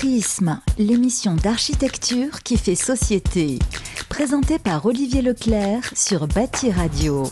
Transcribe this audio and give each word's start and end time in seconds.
Prisme, 0.00 0.58
l'émission 0.78 1.34
d'architecture 1.34 2.42
qui 2.42 2.56
fait 2.56 2.74
société. 2.74 3.58
Présentée 4.08 4.58
par 4.58 4.86
Olivier 4.86 5.20
Leclerc 5.20 5.92
sur 5.94 6.26
Bâti 6.26 6.70
Radio. 6.70 7.24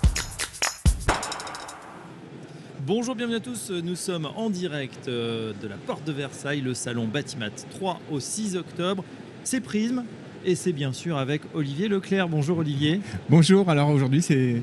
Bonjour, 2.81 3.15
bienvenue 3.15 3.37
à 3.37 3.41
tous. 3.41 3.71
Nous 3.71 3.97
sommes 3.97 4.29
en 4.37 4.51
direct 4.51 5.09
euh, 5.09 5.55
de 5.63 5.67
la 5.67 5.77
porte 5.77 6.05
de 6.05 6.13
Versailles, 6.13 6.61
le 6.61 6.75
salon 6.75 7.07
Batimat 7.07 7.49
3 7.71 8.01
au 8.11 8.21
6 8.21 8.57
octobre. 8.57 9.03
C'est 9.45 9.63
Prisme 9.63 10.05
et 10.45 10.55
c'est 10.55 10.75
bien 10.75 10.93
sûr 10.93 11.17
avec 11.17 11.41
Olivier 11.55 11.89
Leclerc. 11.89 12.29
Bonjour 12.29 12.59
Olivier. 12.59 13.01
Bonjour, 13.31 13.71
alors 13.71 13.89
aujourd'hui 13.89 14.21
c'est 14.21 14.61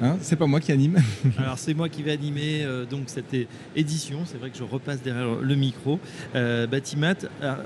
Hein, 0.00 0.16
c'est 0.20 0.36
pas 0.36 0.46
moi 0.46 0.60
qui 0.60 0.72
anime. 0.72 0.98
Alors 1.38 1.58
c'est 1.58 1.74
moi 1.74 1.88
qui 1.88 2.02
vais 2.02 2.12
animer 2.12 2.62
euh, 2.62 2.84
donc 2.84 3.04
cette 3.06 3.34
édition. 3.76 4.20
C'est 4.24 4.38
vrai 4.38 4.50
que 4.50 4.58
je 4.58 4.62
repasse 4.62 5.02
derrière 5.02 5.36
le 5.40 5.54
micro. 5.54 5.98
Euh, 6.34 6.66
Batimat. 6.66 7.14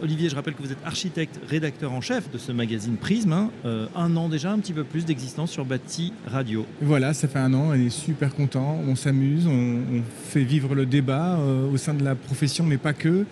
Olivier, 0.02 0.28
je 0.28 0.34
rappelle 0.34 0.54
que 0.54 0.62
vous 0.62 0.72
êtes 0.72 0.84
architecte, 0.84 1.38
rédacteur 1.48 1.92
en 1.92 2.00
chef 2.00 2.30
de 2.30 2.38
ce 2.38 2.52
magazine 2.52 2.96
Prisme. 2.96 3.32
Hein. 3.32 3.50
Euh, 3.64 3.86
un 3.94 4.16
an 4.16 4.28
déjà, 4.28 4.52
un 4.52 4.58
petit 4.58 4.72
peu 4.72 4.84
plus 4.84 5.04
d'existence 5.04 5.50
sur 5.50 5.64
Bati 5.64 6.12
Radio. 6.26 6.66
Voilà, 6.80 7.14
ça 7.14 7.28
fait 7.28 7.38
un 7.38 7.52
an. 7.54 7.68
On 7.70 7.74
est 7.74 7.90
super 7.90 8.34
content. 8.34 8.80
On 8.86 8.96
s'amuse, 8.96 9.46
on, 9.46 10.02
fait 10.28 10.44
vivre 10.44 10.74
le 10.74 10.86
débat 10.86 11.38
au 11.72 11.76
sein 11.76 11.94
de 11.94 12.04
la 12.04 12.14
profession, 12.14 12.64
mais 12.64 12.76
pas 12.76 12.92
que. 12.92 13.24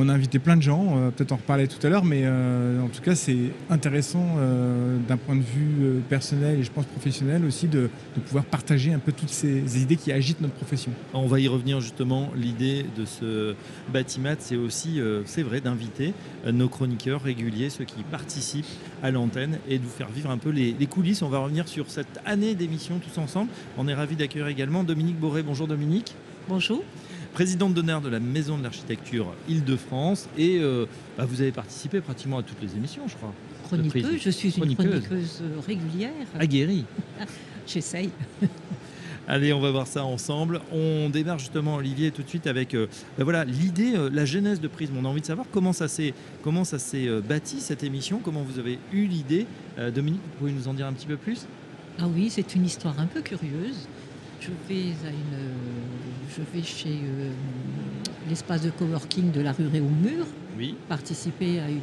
On 0.00 0.08
a 0.08 0.12
invité 0.12 0.38
plein 0.38 0.56
de 0.56 0.62
gens, 0.62 0.96
euh, 0.96 1.10
peut-être 1.10 1.32
en 1.32 1.36
reparler 1.38 1.66
tout 1.66 1.84
à 1.84 1.90
l'heure, 1.90 2.04
mais 2.04 2.20
euh, 2.22 2.80
en 2.80 2.86
tout 2.86 3.02
cas 3.02 3.16
c'est 3.16 3.50
intéressant 3.68 4.36
euh, 4.38 4.96
d'un 5.08 5.16
point 5.16 5.34
de 5.34 5.42
vue 5.42 6.00
personnel 6.08 6.60
et 6.60 6.62
je 6.62 6.70
pense 6.70 6.86
professionnel 6.86 7.44
aussi 7.44 7.66
de, 7.66 7.90
pouvoir 8.24 8.44
partager 8.44 8.92
un 8.92 9.00
peu 9.00 9.10
toutes 9.10 9.28
ces, 9.28 9.82
idées 9.82 9.96
qui 9.96 10.12
agitent 10.12 10.40
notre 10.40 10.54
profession. 10.54 10.92
On 11.14 11.26
va 11.26 11.40
y 11.40 11.48
revenir 11.48 11.80
justement. 11.80 12.30
L'idée 12.36 12.86
de 12.96 13.04
ce 13.04 13.56
bâtiment, 13.92 14.34
c'est 14.38 14.54
aussi, 14.54 15.00
c'est 15.24 15.42
vrai, 15.42 15.60
d'inviter 15.60 16.14
nos 16.46 16.68
chroniqueurs 16.68 17.22
réguliers, 17.22 17.70
ceux 17.70 17.84
qui 17.84 18.02
participent 18.02 18.66
à 19.02 19.10
l'antenne 19.10 19.58
et 19.68 19.78
de 19.78 19.84
vous 19.84 19.90
faire 19.90 20.08
vivre 20.08 20.30
un 20.30 20.38
peu 20.38 20.50
les, 20.50 20.76
les 20.78 20.86
coulisses. 20.86 21.22
On 21.22 21.28
va 21.28 21.38
revenir 21.38 21.66
sur 21.66 21.90
cette 21.90 22.20
année 22.24 22.54
d'émission 22.54 22.98
tous 22.98 23.20
ensemble. 23.20 23.50
On 23.76 23.88
est 23.88 23.94
ravis 23.94 24.16
d'accueillir 24.16 24.48
également 24.48 24.84
Dominique 24.84 25.18
Boré. 25.18 25.42
Bonjour 25.42 25.66
Dominique. 25.66 26.14
Bonjour 26.48 26.84
présidente 27.32 27.74
d'honneur 27.74 28.00
de 28.00 28.08
la 28.08 28.20
Maison 28.20 28.58
de 28.58 28.62
l'Architecture 28.62 29.26
Île-de-France. 29.48 30.28
Et 30.36 30.58
euh, 30.58 30.86
bah, 31.16 31.24
vous 31.24 31.40
avez 31.40 31.52
participé 31.52 32.00
pratiquement 32.00 32.38
à 32.38 32.42
toutes 32.42 32.60
les 32.62 32.74
émissions, 32.76 33.06
je 33.06 33.16
crois. 33.16 33.32
Chroniqueuse, 33.64 34.20
je 34.20 34.30
suis 34.30 34.48
une 34.48 34.74
chroniqueuse, 34.74 35.42
régulière. 35.66 36.10
Aguerrie. 36.38 36.84
J'essaye. 37.66 38.10
Allez, 39.30 39.52
on 39.52 39.60
va 39.60 39.70
voir 39.70 39.86
ça 39.86 40.04
ensemble. 40.04 40.62
On 40.72 41.10
démarre 41.10 41.38
justement, 41.38 41.76
Olivier, 41.76 42.10
tout 42.10 42.22
de 42.22 42.28
suite 42.28 42.46
avec 42.46 42.74
euh, 42.74 42.86
bah, 43.18 43.24
voilà 43.24 43.44
l'idée, 43.44 43.94
euh, 43.94 44.08
la 44.10 44.24
genèse 44.24 44.58
de 44.58 44.68
Prisme. 44.68 44.94
On 44.98 45.04
a 45.04 45.08
envie 45.08 45.20
de 45.20 45.26
savoir 45.26 45.46
comment 45.52 45.74
ça 45.74 45.86
s'est 45.86 46.14
comment 46.42 46.64
ça 46.64 46.78
s'est 46.78 47.08
bâti 47.20 47.60
cette 47.60 47.82
émission, 47.82 48.20
comment 48.24 48.42
vous 48.42 48.58
avez 48.58 48.78
eu 48.92 49.04
l'idée. 49.06 49.46
Dominique, 49.94 50.22
vous 50.24 50.38
pouvez 50.38 50.52
nous 50.52 50.66
en 50.66 50.74
dire 50.74 50.86
un 50.86 50.92
petit 50.92 51.06
peu 51.06 51.16
plus? 51.16 51.46
Ah 52.00 52.06
oui, 52.06 52.30
c'est 52.30 52.54
une 52.54 52.64
histoire 52.64 52.98
un 53.00 53.06
peu 53.06 53.20
curieuse. 53.20 53.88
Je 54.40 54.50
vais, 54.68 54.92
à 55.04 55.10
une, 55.10 55.48
je 56.36 56.42
vais 56.52 56.64
chez 56.64 56.90
euh, 56.90 57.30
l'espace 58.28 58.62
de 58.62 58.70
coworking 58.70 59.32
de 59.32 59.40
la 59.40 59.52
rue 59.52 59.66
Réaumur, 59.66 60.26
oui. 60.56 60.76
participer 60.88 61.60
à 61.60 61.68
une, 61.68 61.82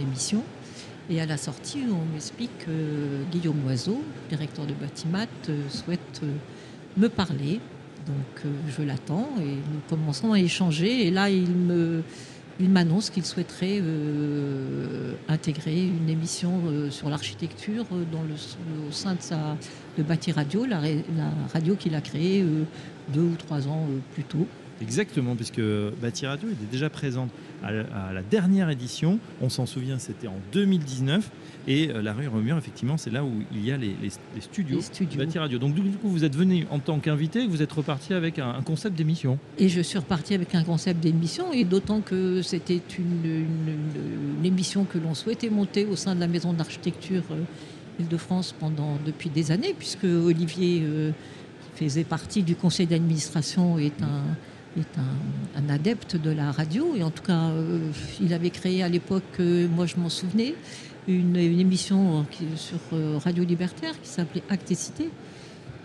émission. 0.00 0.42
Et 1.08 1.20
à 1.20 1.26
la 1.26 1.36
sortie, 1.36 1.84
on 1.90 2.12
m'explique 2.12 2.58
que 2.58 3.30
Guillaume 3.30 3.64
Oiseau, 3.66 4.02
directeur 4.28 4.66
de 4.66 4.72
Batimat, 4.74 5.26
euh, 5.48 5.68
souhaite 5.68 6.20
euh, 6.22 6.32
me 6.96 7.08
parler. 7.08 7.60
Donc 8.06 8.52
je 8.68 8.82
l'attends 8.82 9.30
et 9.40 9.54
nous 9.54 9.80
commençons 9.88 10.32
à 10.32 10.38
échanger. 10.38 11.06
Et 11.06 11.10
là, 11.10 11.30
il 11.30 11.50
me, 11.50 12.02
il 12.60 12.70
m'annonce 12.70 13.10
qu'il 13.10 13.24
souhaiterait 13.24 13.80
euh, 13.82 15.14
intégrer 15.28 15.86
une 15.86 16.08
émission 16.08 16.60
euh, 16.66 16.90
sur 16.90 17.08
l'architecture 17.08 17.84
euh, 17.92 18.04
dans 18.12 18.22
le, 18.22 18.34
au 18.88 18.92
sein 18.92 19.14
de 19.14 19.20
sa 19.20 19.56
de 19.98 20.02
Bâti 20.02 20.32
Radio, 20.32 20.64
la, 20.64 20.80
radio 21.52 21.76
qu'il 21.76 21.94
a 21.94 22.00
créée 22.00 22.44
deux 23.10 23.20
ou 23.20 23.36
trois 23.36 23.68
ans 23.68 23.86
plus 24.12 24.24
tôt. 24.24 24.48
Exactement, 24.80 25.36
puisque 25.36 25.60
Bâti 26.00 26.26
Radio 26.26 26.48
était 26.48 26.70
déjà 26.70 26.90
présente 26.90 27.30
à 27.62 27.72
la, 28.12 28.22
dernière 28.22 28.70
édition. 28.70 29.18
On 29.40 29.48
s'en 29.48 29.66
souvient, 29.66 29.98
c'était 29.98 30.26
en 30.26 30.36
2019. 30.52 31.30
Et 31.66 31.86
la 31.86 32.12
rue 32.12 32.28
Remur, 32.28 32.58
effectivement, 32.58 32.96
c'est 32.96 33.10
là 33.10 33.24
où 33.24 33.30
il 33.52 33.64
y 33.64 33.72
a 33.72 33.76
les, 33.76 33.94
studios, 34.40 34.80
de 34.80 35.16
Bâti 35.16 35.38
Radio. 35.38 35.58
Donc, 35.58 35.74
du 35.74 35.82
coup, 35.82 36.08
vous 36.08 36.24
êtes 36.24 36.36
venu 36.36 36.66
en 36.70 36.78
tant 36.78 36.98
qu'invité, 36.98 37.46
vous 37.46 37.62
êtes 37.62 37.72
reparti 37.72 38.12
avec 38.12 38.38
un, 38.38 38.60
concept 38.62 38.96
d'émission. 38.96 39.38
Et 39.58 39.68
je 39.68 39.80
suis 39.80 39.98
reparti 39.98 40.34
avec 40.34 40.54
un 40.54 40.64
concept 40.64 41.00
d'émission, 41.00 41.52
et 41.52 41.64
d'autant 41.64 42.00
que 42.00 42.42
c'était 42.42 42.82
une, 42.98 43.46
émission 44.44 44.84
que 44.84 44.98
l'on 44.98 45.14
souhaitait 45.14 45.50
monter 45.50 45.86
au 45.86 45.96
sein 45.96 46.14
de 46.14 46.20
la 46.20 46.26
Maison 46.26 46.52
d'architecture 46.52 47.22
Île-de-France 47.98 48.54
pendant 48.58 48.98
depuis 49.06 49.30
des 49.30 49.52
années, 49.52 49.74
puisque 49.78 50.04
Olivier, 50.04 50.82
qui 51.76 51.84
faisait 51.84 52.04
partie 52.04 52.42
du 52.42 52.56
conseil 52.56 52.86
d'administration, 52.86 53.78
est 53.78 54.02
un 54.02 54.22
est 54.80 54.98
un, 54.98 55.68
adepte 55.68 56.16
de 56.16 56.30
la 56.30 56.50
radio. 56.52 56.94
Et 56.96 57.02
en 57.02 57.10
tout 57.10 57.22
cas, 57.22 57.48
euh, 57.50 57.90
il 58.20 58.32
avait 58.34 58.50
créé 58.50 58.82
à 58.82 58.88
l'époque, 58.88 59.22
euh, 59.40 59.68
moi 59.68 59.86
je 59.86 59.96
m'en 59.96 60.08
souvenais, 60.08 60.54
une, 61.08 61.36
émission 61.36 62.20
euh, 62.20 62.56
sur 62.56 62.78
Radio 63.22 63.44
Libertaire 63.44 63.98
qui 64.00 64.08
s'appelait 64.08 64.42
Acte 64.48 64.70
et 64.70 64.74
Cité. 64.74 65.10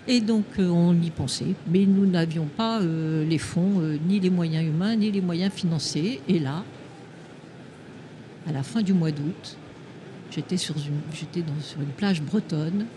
Et 0.07 0.21
donc 0.21 0.45
on 0.57 0.99
y 0.99 1.11
pensait, 1.11 1.53
mais 1.67 1.85
nous 1.85 2.07
n'avions 2.07 2.45
pas 2.45 2.79
les 2.81 3.37
fonds, 3.37 3.81
ni 4.07 4.19
les 4.19 4.31
moyens 4.31 4.65
humains, 4.65 4.95
ni 4.95 5.11
les 5.11 5.21
moyens 5.21 5.53
financiers. 5.53 6.19
Et 6.27 6.39
là, 6.39 6.63
à 8.47 8.51
la 8.51 8.63
fin 8.63 8.81
du 8.81 8.93
mois 8.93 9.11
d'août, 9.11 9.57
j'étais 10.31 10.57
sur 10.57 10.75
une, 10.77 11.01
j'étais 11.13 11.43
sur 11.61 11.81
une 11.81 11.89
plage 11.89 12.23
bretonne 12.23 12.87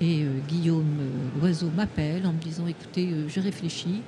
et 0.00 0.24
Guillaume 0.48 0.96
Loiseau 1.38 1.68
m'appelle 1.76 2.24
en 2.24 2.32
me 2.32 2.38
disant 2.38 2.66
écoutez, 2.66 3.10
j'ai 3.28 3.40
réfléchi, 3.42 4.00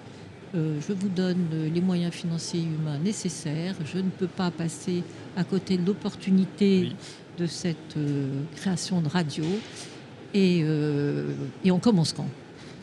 euh, 0.54 0.78
je 0.86 0.92
vous 0.92 1.08
donne 1.08 1.46
les 1.72 1.80
moyens 1.80 2.12
financiers 2.12 2.60
et 2.60 2.64
humains 2.64 2.98
nécessaires. 2.98 3.74
Je 3.84 3.98
ne 3.98 4.10
peux 4.10 4.26
pas 4.26 4.50
passer 4.50 5.02
à 5.36 5.44
côté 5.44 5.76
de 5.76 5.86
l'opportunité 5.86 6.90
de 7.38 7.46
cette 7.46 7.96
euh, 7.96 8.42
création 8.56 9.00
de 9.00 9.08
radio. 9.08 9.44
Et, 10.34 10.60
euh, 10.62 11.34
et 11.64 11.70
on 11.70 11.78
commence 11.78 12.12
quand? 12.12 12.28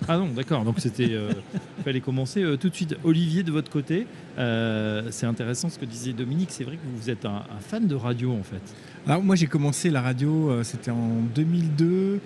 Ah 0.07 0.17
non, 0.17 0.27
d'accord. 0.27 0.63
Donc 0.63 0.79
c'était, 0.79 1.03
il 1.03 1.15
euh, 1.15 1.31
fallait 1.83 2.01
commencer 2.01 2.43
euh, 2.43 2.57
tout 2.57 2.69
de 2.69 2.75
suite. 2.75 2.95
Olivier, 3.03 3.43
de 3.43 3.51
votre 3.51 3.71
côté, 3.71 4.07
euh, 4.37 5.07
c'est 5.11 5.25
intéressant 5.25 5.69
ce 5.69 5.79
que 5.79 5.85
disait 5.85 6.13
Dominique. 6.13 6.49
C'est 6.51 6.63
vrai 6.63 6.75
que 6.75 7.01
vous 7.01 7.09
êtes 7.09 7.25
un, 7.25 7.43
fan 7.59 7.87
de 7.87 7.95
radio 7.95 8.33
en 8.33 8.43
fait. 8.43 8.61
Alors 9.07 9.23
moi 9.23 9.35
j'ai 9.35 9.45
commencé 9.45 9.91
la 9.91 10.01
radio, 10.01 10.63
c'était 10.63 10.89
en 10.89 11.21
2002. 11.35 12.19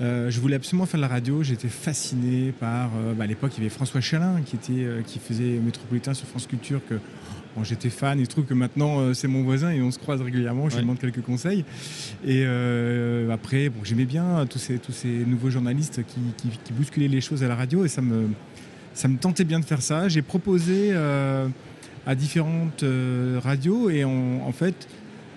je 0.00 0.40
voulais 0.40 0.56
absolument 0.56 0.86
faire 0.86 0.98
de 0.98 1.02
la 1.02 1.08
radio. 1.08 1.42
J'étais 1.44 1.68
fasciné 1.68 2.52
par, 2.52 2.90
bah, 3.16 3.24
à 3.24 3.26
l'époque 3.26 3.52
il 3.56 3.58
y 3.58 3.66
avait 3.66 3.74
François 3.74 4.00
Chalin 4.00 4.40
qui 4.44 4.56
était, 4.56 5.02
qui 5.06 5.20
faisait 5.20 5.60
Métropolitain 5.64 6.12
sur 6.12 6.26
France 6.26 6.48
Culture 6.48 6.80
que 6.88 6.98
j'étais 7.62 7.90
fan 7.90 8.18
et 8.18 8.24
je 8.24 8.28
trouve 8.28 8.44
que 8.44 8.54
maintenant 8.54 8.98
euh, 8.98 9.14
c'est 9.14 9.28
mon 9.28 9.42
voisin 9.44 9.70
et 9.70 9.80
on 9.80 9.90
se 9.90 9.98
croise 9.98 10.20
régulièrement. 10.20 10.68
Je 10.68 10.76
lui 10.76 10.82
demande 10.82 10.98
quelques 10.98 11.22
conseils. 11.22 11.64
Et 12.24 12.42
euh, 12.44 13.30
après, 13.30 13.68
bon, 13.68 13.84
j'aimais 13.84 14.06
bien 14.06 14.46
tous 14.50 14.58
ces, 14.58 14.78
tous 14.78 14.92
ces 14.92 15.08
nouveaux 15.08 15.50
journalistes 15.50 16.00
qui, 16.06 16.72
bousculaient 16.72 17.08
les 17.08 17.20
choses 17.20 17.44
à 17.44 17.48
la 17.48 17.54
radio 17.54 17.84
et 17.84 17.88
ça 17.88 18.02
me, 18.02 18.28
ça 18.94 19.06
me 19.08 19.16
tentait 19.18 19.44
bien 19.44 19.60
de 19.60 19.64
faire 19.64 19.82
ça. 19.82 20.08
J'ai 20.08 20.22
proposé 20.22 20.88
euh, 20.92 21.46
à 22.06 22.14
différentes 22.14 22.84
radios 23.42 23.90
et 23.90 24.04
en 24.04 24.52
fait, 24.52 24.88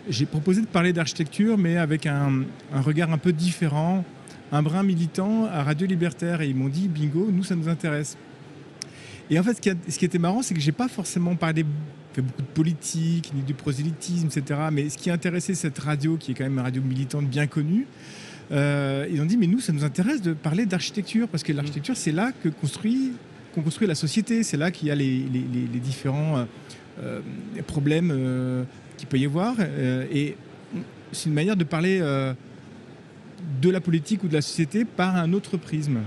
j'ai 0.10 0.26
proposé 0.26 0.62
de 0.62 0.68
parler 0.68 0.94
d'architecture 0.94 1.58
mais 1.58 1.78
avec 1.78 2.08
un, 2.08 2.44
un, 2.74 2.82
regard 2.82 3.12
un 3.12 3.18
peu 3.18 3.32
différent, 3.32 4.04
un 4.52 4.64
brin 4.64 4.84
militant 4.84 5.46
à 5.46 5.64
Radio 5.64 5.86
Libertaire 5.86 6.42
et 6.42 6.48
ils 6.48 6.56
m'ont 6.56 6.70
dit 6.70 6.88
bingo, 6.88 7.30
nous 7.32 7.44
ça 7.44 7.56
nous 7.56 7.70
intéresse. 7.70 8.18
Et 9.30 9.38
en 9.40 9.44
fait, 9.44 9.56
ce 9.56 9.62
qui, 9.62 9.70
ce 9.90 10.00
qui 10.00 10.06
était 10.06 10.20
marrant, 10.20 10.42
c'est 10.42 10.54
que 10.54 10.62
j'ai 10.62 10.72
pas 10.72 10.88
forcément 10.88 11.36
parlé 11.36 11.66
beaucoup 12.22 12.42
de 12.42 12.48
politique, 12.48 13.32
ni 13.36 13.42
du 13.42 13.54
prosélytisme, 13.54 14.28
etc. 14.28 14.60
Mais 14.72 14.90
ce 14.90 14.98
qui 14.98 15.10
a 15.10 15.14
intéressé 15.14 15.56
cette 15.56 15.78
radio, 15.80 16.18
qui 16.18 16.32
est 16.32 16.34
quand 16.34 16.44
même 16.44 16.58
une 16.58 16.64
radio 16.64 16.82
militante 16.82 17.28
bien 17.28 17.48
connue, 17.48 17.88
euh, 18.52 19.08
ils 19.12 19.22
ont 19.22 19.26
dit, 19.26 19.38
mais 19.38 19.48
nous, 19.48 19.60
ça 19.60 19.74
nous 19.74 19.84
intéresse 19.84 20.22
de 20.22 20.34
parler 20.34 20.66
d'architecture, 20.66 21.28
parce 21.28 21.44
que 21.44 21.54
l'architecture, 21.54 21.98
c'est 21.98 22.12
là 22.12 22.32
que 22.44 22.50
construit, 22.50 23.14
qu'on 23.54 23.62
construit 23.62 23.88
la 23.88 23.96
société, 23.96 24.44
c'est 24.44 24.58
là 24.58 24.72
qu'il 24.72 24.88
y 24.88 24.92
a 24.92 24.96
les, 24.96 25.26
différents 25.84 26.38
euh, 26.38 26.46
euh, 27.04 27.22
problèmes 27.66 28.66
qu'il 28.98 29.08
peut 29.08 29.18
y 29.18 29.26
avoir. 29.26 29.56
et 29.60 30.36
c'est 31.12 31.30
une 31.30 31.36
manière 31.36 31.56
de 31.56 31.64
parler 31.64 32.00
de 33.62 33.70
la 33.70 33.80
politique 33.80 34.24
ou 34.24 34.28
de 34.28 34.34
la 34.34 34.42
société 34.42 34.84
par 34.86 35.16
un 35.16 35.34
autre 35.34 35.58
prisme. 35.58 36.00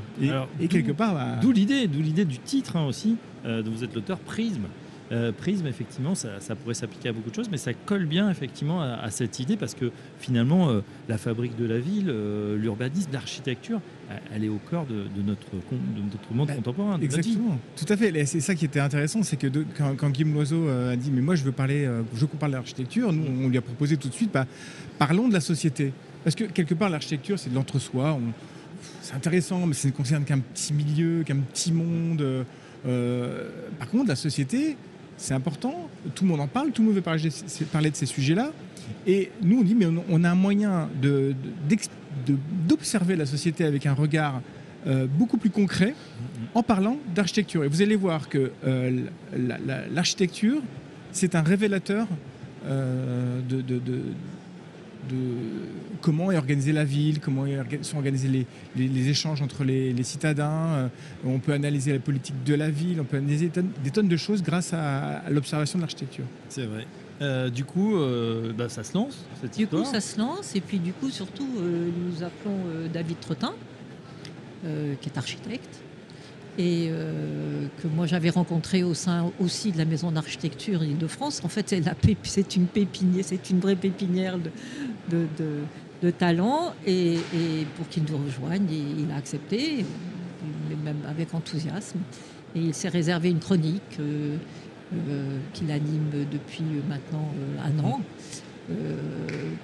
Et, 0.61 0.69
quelque 0.69 0.93
part... 0.93 1.15
Bah, 1.15 1.39
d'où 1.41 1.53
l'idée, 1.53 1.87
d'où 1.87 2.01
l'idée 2.01 2.25
du 2.25 2.39
titre 2.39 2.77
hein, 2.77 2.87
aussi, 2.87 3.17
dont 3.45 3.71
vous 3.71 3.85
êtes 3.85 3.95
l'auteur, 3.95 4.19
Prisme. 4.19 4.65
Euh, 5.13 5.33
Prisme, 5.33 5.67
effectivement, 5.67 6.15
ça, 6.15 6.39
ça 6.41 6.55
pourrait 6.55 6.75
s'appliquer 6.75 7.09
à 7.09 7.13
beaucoup 7.13 7.31
de 7.31 7.35
choses, 7.35 7.49
mais 7.51 7.57
ça 7.57 7.73
colle 7.75 8.07
bien 8.07 8.31
effectivement 8.31 8.81
à, 8.81 8.95
à 8.95 9.11
cette 9.11 9.41
idée 9.41 9.57
parce 9.57 9.75
que 9.75 9.91
finalement, 10.19 10.71
euh, 10.71 10.81
la 11.09 11.19
fabrique 11.19 11.57
de 11.57 11.65
la 11.65 11.79
ville, 11.79 12.09
euh, 12.09 12.57
l'urbanisme, 12.57 13.11
l'architecture, 13.13 13.81
elle- 14.35 14.45
est 14.45 14.49
au 14.49 14.61
cœur 14.71 14.87
de, 14.87 14.95
de 15.17 15.23
notre, 15.27 15.49
con- 15.51 15.77
de 15.97 16.03
notre 16.03 16.33
monde 16.33 16.49
Bah, 16.49 16.55
contemporain. 16.55 16.99
Exactement, 17.01 17.59
tout 17.77 17.93
à 17.93 17.97
fait. 17.97 18.25
C'est 18.27 18.41
ça 18.41 18.55
qui 18.55 18.65
était 18.65 18.81
intéressant, 18.81 19.23
c'est 19.23 19.37
que 19.37 19.47
de- 19.49 19.65
quand, 19.77 19.95
quand 19.97 20.11
Guillaume 20.11 20.35
Loiseau 20.35 20.69
euh, 20.69 20.93
a 20.93 20.97
dit 20.97 21.11
mais 21.11 21.21
moi 21.23 21.35
je 21.35 21.43
veux 21.45 21.53
parler, 21.53 21.89
je 22.15 22.21
veux 22.21 22.27
qu'on 22.27 22.37
parle 22.37 22.53
d'architecture, 22.53 23.13
nous 23.13 23.45
on 23.45 23.49
lui 23.49 23.59
a 23.59 23.63
proposé 23.63 23.97
tout 23.97 24.09
de 24.09 24.15
suite, 24.15 24.31
bah, 24.33 24.47
parlons 24.99 25.29
de 25.29 25.33
la 25.33 25.41
société, 25.41 25.93
parce 26.25 26.37
que 26.37 26.45
quelque 26.45 26.75
part 26.75 26.89
l'architecture 26.91 27.39
c'est 27.39 27.51
de 27.51 27.55
l'entre-soi. 27.55 28.19
C'est 29.03 29.15
intéressant, 29.15 29.67
mais 29.67 29.75
ça 29.75 29.89
ne 29.89 29.93
concerne 29.93 30.25
qu'un 30.25 30.39
petit 30.39 30.73
milieu, 30.73 31.23
qu'un 31.25 31.37
petit 31.37 31.73
monde. 31.73 32.25
par 33.79 33.89
contre, 33.91 34.09
la 34.09 34.17
société, 34.17 34.77
c'est 35.21 35.35
important. 35.35 35.89
Tout 36.15 36.25
le 36.25 36.31
monde 36.31 36.41
en 36.41 36.47
parle, 36.49 36.71
tout 36.73 36.81
le 36.83 36.87
monde 36.89 36.97
veut 36.97 37.03
parler 37.03 37.21
de 37.91 37.97
ces, 37.97 38.07
sujets-là. 38.07 38.53
Et 39.07 39.31
nous, 39.43 39.61
on 39.61 39.63
dit, 39.63 39.75
mais 39.75 39.87
on, 40.09 40.25
a 40.25 40.31
un 40.31 40.35
moyen 40.35 40.89
d'observer 42.67 43.17
la 43.17 43.27
société 43.27 43.65
avec 43.65 43.87
un 43.87 43.93
regard 43.93 44.41
euh, 44.87 45.07
beaucoup 45.07 45.37
plus 45.37 45.51
concret 45.51 45.95
en 46.55 46.63
parlant 46.63 46.97
d'architecture. 47.15 47.65
Et 47.65 47.69
vous 47.69 47.83
allez 47.83 47.97
voir 47.97 48.29
que 48.31 48.51
euh, 48.67 49.05
la- 49.37 49.59
la- 49.59 49.87
l'architecture, 49.89 50.63
c'est 51.13 51.35
un 51.35 51.43
révélateur 51.43 52.07
euh, 52.67 53.41
de- 53.49 53.61
de 55.09 55.17
comment 56.01 56.31
est 56.31 56.37
organisée 56.37 56.73
la 56.73 56.85
ville, 56.85 57.21
comment 57.21 57.45
sont 57.83 57.97
organisés 57.97 58.29
les, 58.29 58.47
les- 58.77 58.89
les 58.89 59.09
échanges 59.09 59.43
entre 59.43 59.65
les, 59.65 59.93
les 59.93 60.03
citadins. 60.03 60.51
Euh, 60.51 60.89
on 61.25 61.39
peut 61.39 61.53
analyser 61.53 61.93
la 61.93 61.99
politique 61.99 62.43
de 62.45 62.55
la 62.55 62.71
ville, 62.71 63.01
on 63.01 63.05
peut 63.05 63.17
analyser 63.17 63.47
des 63.47 63.53
tonnes, 63.53 63.71
des 63.83 63.91
tonnes 63.91 64.09
de 64.09 64.17
choses 64.17 64.43
grâce 64.43 64.73
à, 64.73 65.19
à 65.21 65.31
l'observation 65.31 65.79
de 65.79 65.83
l'architecture. 65.83 66.25
C'est 66.49 66.67
vrai. 66.67 66.87
Euh, 67.23 67.51
du 67.51 67.65
coup, 67.65 67.97
euh, 67.97 68.53
bah, 68.53 68.69
ça 68.69 68.83
se 68.83 68.95
lance, 68.95 69.25
cette 69.41 69.57
Du 69.59 69.67
coup, 69.67 69.77
histoire. 69.77 69.87
ça 69.87 70.01
se 70.01 70.19
lance. 70.19 70.57
Et 70.57 70.61
puis, 70.63 70.79
du 70.79 70.93
coup, 70.93 71.11
surtout, 71.11 71.49
euh, 71.59 71.89
nous 72.07 72.23
appelons 72.23 72.57
euh, 72.69 72.89
David 72.89 73.21
Trottin, 73.21 73.53
euh, 74.65 74.95
qui 75.01 75.09
est 75.11 75.19
architecte, 75.19 75.81
et 76.59 76.89
euh, 76.91 77.67
que 77.83 77.89
moi 77.89 78.07
j'avais 78.07 78.31
rencontré 78.31 78.83
au 78.83 78.95
sein 78.95 79.31
aussi 79.41 79.73
de 79.73 79.79
la 79.79 79.85
maison 79.85 80.11
d'architecture 80.11 80.83
Île-de-France. 80.83 81.43
En 81.45 81.49
fait, 81.49 81.75
c'est 82.23 82.57
une 82.57 82.67
pépinière, 82.67 83.25
c'est 83.25 83.51
une 83.51 83.61
vraie 83.61 83.77
pépinière 83.77 84.39
de, 84.39 85.27
de, 86.03 86.11
talents. 86.11 86.73
Et, 86.87 87.19
pour 87.77 87.89
qu'il 87.89 88.05
nous 88.05 88.19
rejoigne, 88.19 88.67
il, 88.71 89.11
a 89.11 89.17
accepté, 89.17 89.85
même 90.85 90.97
avec 91.09 91.35
enthousiasme. 91.35 92.01
Et 92.55 92.61
il 92.61 92.75
s'est 92.75 92.89
réservé 92.89 93.31
une 93.31 93.39
chronique 93.39 93.99
euh, 94.01 94.37
euh, 94.93 95.39
qu'il 95.53 95.71
anime 95.71 96.11
depuis 96.31 96.65
maintenant 96.89 97.33
un 97.65 97.85
an. 97.85 98.01
Euh, 98.71 98.75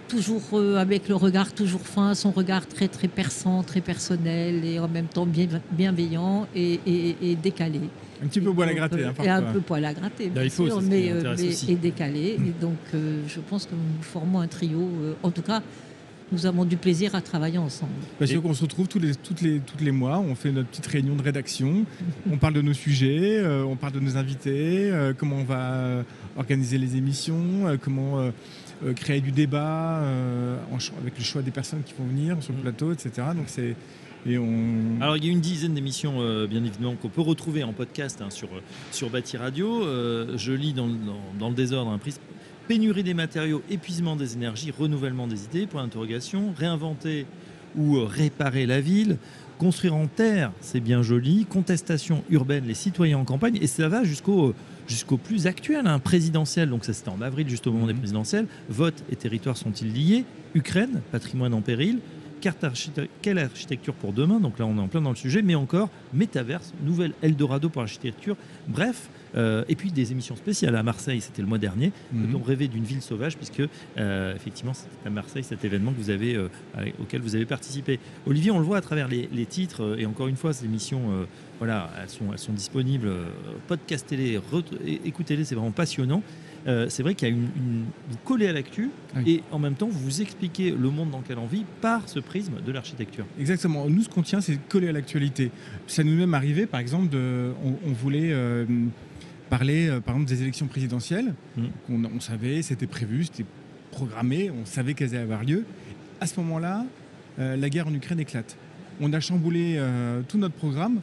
toujours 0.09 0.43
euh, 0.55 0.77
avec 0.77 1.09
le 1.09 1.15
regard 1.15 1.53
toujours 1.53 1.83
fin, 1.87 2.15
son 2.15 2.31
regard 2.33 2.67
très 2.67 2.89
très 2.89 3.07
perçant, 3.09 3.63
très 3.63 3.81
personnel 3.81 4.65
et 4.65 4.79
en 4.81 4.89
même 4.89 5.07
temps 5.07 5.27
bien, 5.27 5.47
bienveillant 5.71 6.47
et, 6.57 6.81
et- 6.87 7.17
et 7.23 7.35
décalé. 7.37 7.81
Un 8.23 8.27
petit 8.27 8.41
peu 8.41 8.53
poil 8.53 8.69
à 8.71 8.75
gratter. 8.75 9.05
hein, 9.05 9.13
et 9.23 9.29
un 9.29 9.43
peu 9.43 9.61
poil 9.61 9.85
à 9.85 9.93
gratter, 9.95 10.29
bien 10.31 10.43
il 10.43 10.51
faut, 10.51 10.81
mais, 10.81 11.13
euh, 11.13 11.37
et 11.69 11.75
décalé. 11.77 12.37
Et 12.39 12.53
donc, 12.61 12.79
euh, 12.95 13.23
je 13.29 13.41
pense 13.41 13.67
que 13.67 13.73
nous 13.75 14.03
formons 14.03 14.41
un 14.41 14.49
trio. 14.49 14.81
euh, 14.81 15.13
en 15.23 15.31
tout 15.31 15.43
cas, 15.43 15.63
nous 16.33 16.47
avons 16.47 16.65
du 16.65 16.77
plaisir 16.77 17.15
à 17.15 17.21
travailler 17.21 17.59
ensemble. 17.59 17.93
Parce 18.19 18.31
Et- 18.33 18.37
qu'on 18.39 18.55
se 18.55 18.63
retrouve 18.63 18.89
tous 18.89 18.99
les, 18.99 19.15
toutes 19.15 19.43
les, 19.43 19.61
toutes 19.61 19.83
les 19.83 19.93
mois, 19.93 20.19
on 20.19 20.35
fait 20.35 20.51
notre 20.51 20.69
petite 20.69 20.87
réunion 20.87 21.15
de 21.15 21.23
rédaction, 21.23 21.85
on 22.33 22.39
parle 22.39 22.55
de 22.55 22.63
nos 22.63 22.73
sujets, 22.73 23.37
euh, 23.39 23.63
on 23.65 23.77
parle 23.77 23.93
de 23.93 24.01
nos 24.01 24.17
invités, 24.17 24.91
euh, 24.91 25.13
comment 25.17 25.37
on 25.37 25.45
va 25.45 25.73
euh, 25.75 26.03
organiser 26.37 26.79
les 26.79 26.97
émissions, 26.97 27.67
euh, 27.69 27.77
comment 27.81 28.19
euh, 28.85 28.93
créer 28.93 29.21
du 29.21 29.33
débat 29.33 30.01
euh, 30.03 30.59
en 30.73 30.77
avec 31.01 31.17
le 31.19 31.25
choix 31.25 31.43
des 31.43 31.51
personnes 31.51 31.83
qui 31.85 31.95
vont 31.99 32.05
venir 32.07 32.37
sur 32.43 32.53
le 32.53 32.59
Mhm. 32.59 32.63
plateau, 32.63 32.93
etc. 32.93 33.11
Donc 33.35 33.47
c'est 33.47 33.75
et 34.29 34.39
on 34.39 35.01
Alors, 35.01 35.17
il 35.17 35.25
y 35.25 35.29
a 35.29 35.31
une 35.31 35.41
dizaine 35.41 35.75
d'émissions, 35.75 36.17
euh, 36.21 36.49
bien 36.49 36.65
évidemment, 36.65 36.97
qu'on 36.97 37.09
peut 37.09 37.21
retrouver 37.21 37.63
en 37.63 37.73
podcast 37.73 38.21
hein, 38.21 38.31
sur, 38.31 38.49
sur 38.91 39.09
Bâti 39.09 39.37
Radio. 39.37 39.83
Je 40.37 40.53
lis 40.53 40.73
dans, 40.73 40.87
le- 40.89 40.95
dans- 40.95 41.39
dans 41.39 41.49
le 41.49 41.55
désordre 41.55 41.93
un 41.93 41.99
prisme. 41.99 42.21
Pénurie 42.67 43.05
des 43.05 43.15
matériaux, 43.15 43.63
épuisement 43.71 44.17
des 44.17 44.35
énergies, 44.35 44.73
renouvellement 44.77 45.29
des 45.29 45.45
idées, 45.45 45.67
point 45.69 45.85
d'interrogation, 45.85 46.53
réinventer 46.59 47.25
ou 47.77 48.05
réparer 48.05 48.67
la 48.67 48.81
ville, 48.81 49.19
construire 49.59 49.95
en 49.95 50.09
terre, 50.09 50.51
c'est 50.61 50.81
bien 50.81 51.03
joli, 51.03 51.45
contestation 51.49 52.25
urbaine, 52.29 52.65
les 52.67 52.75
citoyens 52.75 53.19
en 53.19 53.25
campagne, 53.25 53.57
et 53.63 53.69
ça 53.69 53.89
va 53.89 54.03
jusqu'au 54.03 54.55
jusqu'au 54.89 55.17
plus 55.17 55.47
actuel, 55.47 55.87
hein, 55.87 55.99
présidentiel, 55.99 56.69
donc 56.71 56.85
ça 56.85 56.93
c'était 56.93 57.09
en 57.09 57.21
avril, 57.21 57.49
juste 57.49 57.67
au 57.67 57.73
moment 57.73 57.87
des 57.87 57.93
Mhm. 57.93 57.99
présidentielles, 58.01 58.47
vote 58.69 59.03
et 59.11 59.17
territoire 59.17 59.57
sont-ils 59.57 59.93
liés? 59.93 60.25
Ukraine, 60.55 61.01
patrimoine 61.13 61.55
en 61.55 61.61
péril, 61.61 61.99
architecture, 62.63 63.07
quelle 63.23 63.39
architecture 63.39 63.95
pour 63.95 64.13
demain? 64.13 64.41
Donc 64.41 64.59
là, 64.59 64.67
on 64.67 64.77
est 64.77 64.81
en 64.81 64.89
plein 64.89 65.01
dans 65.01 65.11
le 65.11 65.17
sujet, 65.17 65.43
mais 65.43 65.55
encore 65.55 65.91
métaverse, 66.13 66.73
nouvelle 66.83 67.13
Eldorado 67.23 67.69
pour 67.69 67.83
l'architecture. 67.83 68.37
Bref, 68.69 69.09
euh, 69.37 69.65
et 69.69 69.75
puis 69.75 69.91
des 69.93 70.13
émissions 70.13 70.37
spéciales 70.37 70.77
à 70.77 70.83
Marseille, 70.83 71.21
c'était 71.21 71.43
le 71.43 71.49
mois 71.49 71.59
dernier. 71.59 71.93
Mhm. 72.13 72.27
Peut-on 72.27 72.43
rêver 72.43 72.69
d'une 72.69 72.85
ville 72.85 73.03
sauvage? 73.03 73.37
Puisque 73.37 73.63
euh, 73.99 74.35
effectivement, 74.35 74.75
c'était 74.75 75.07
à 75.07 75.11
Marseille 75.11 75.45
cet 75.45 75.65
événement 75.65 75.93
que 75.93 75.99
vous 75.99 76.11
avez, 76.11 76.35
euh, 76.37 76.49
auquel 77.01 77.21
vous 77.21 77.35
avez 77.35 77.47
participé. 77.47 77.99
Olivier, 78.27 78.51
on 78.51 78.59
le 78.59 78.65
voit 78.65 78.79
à 78.79 78.83
travers 78.83 79.09
les, 79.09 79.29
les 79.33 79.47
titres, 79.47 79.97
et 79.99 80.07
encore 80.07 80.29
une 80.29 80.37
fois, 80.37 80.53
ces 80.53 80.65
émissions, 80.65 81.27
voilà, 81.59 81.91
elles 82.03 82.09
sont, 82.09 82.33
elles 82.33 82.39
sont 82.39 82.53
disponibles. 82.53 83.11
Podcastez-les, 83.69 84.41
écoutez-les, 85.05 85.45
c'est 85.45 85.55
vraiment 85.55 85.71
passionnant. 85.71 86.23
Euh, 86.67 86.89
c'est 86.89 87.03
vrai 87.05 87.15
qu'il 87.15 87.29
y 87.29 87.31
a 87.31 87.35
une, 87.35 87.49
une- 87.57 87.85
vous 88.11 88.17
collez 88.25 88.49
à 88.49 88.53
l'actu 88.53 88.91
Oui. 89.15 89.23
et 89.31 89.43
en 89.53 89.59
même 89.61 89.75
temps 89.75 89.87
vous 89.89 90.21
expliquez 90.21 90.73
le 90.73 90.91
monde 90.91 91.11
dans 91.11 91.19
lequel 91.19 91.39
on 91.39 91.47
vit 91.47 91.65
par 91.81 92.09
ce 92.09 92.19
prisme 92.19 92.55
de 92.65 92.73
l'architecture. 92.73 93.25
Exactement. 93.39 93.89
Nous, 93.89 94.03
ce 94.03 94.09
qu'on 94.09 94.23
tient, 94.23 94.41
c'est 94.41 94.55
de 94.55 94.61
coller 94.69 94.89
à 94.89 94.93
l'actualité. 94.93 95.53
Ça 95.87 96.03
nous 96.03 96.13
est 96.13 96.17
même 96.17 96.35
arrivé, 96.35 96.67
par 96.67 96.81
exemple, 96.81 97.09
de, 97.09 97.53
on, 97.65 97.75
on 97.89 97.93
voulait 97.93 98.33
euh, 98.33 98.65
parler, 99.49 99.89
euh, 99.89 100.01
par 100.01 100.17
exemple, 100.17 100.29
des 100.29 100.43
élections 100.43 100.67
présidentielles. 100.67 101.35
Mhm. 101.57 101.69
On, 101.91 102.05
on 102.17 102.21
savait, 102.21 102.63
c'était 102.63 102.89
prévu, 102.89 103.25
c'était 103.25 103.45
programmé, 103.93 104.51
on 104.51 104.67
savait 104.67 104.95
qu'elles 104.95 105.11
allaient 105.11 105.23
avoir 105.23 105.45
lieu. 105.45 105.65
À 106.21 106.27
ce 106.27 106.39
moment-là, 106.41 106.85
euh, 107.39 107.57
la 107.57 107.69
guerre 107.71 107.87
en 107.87 107.95
Ukraine 107.95 108.19
éclate. 108.21 108.57
On 109.01 109.13
a 109.13 109.21
chamboulé 109.21 109.75
euh, 109.77 110.23
tout 110.27 110.39
notre 110.39 110.55
programme 110.55 111.01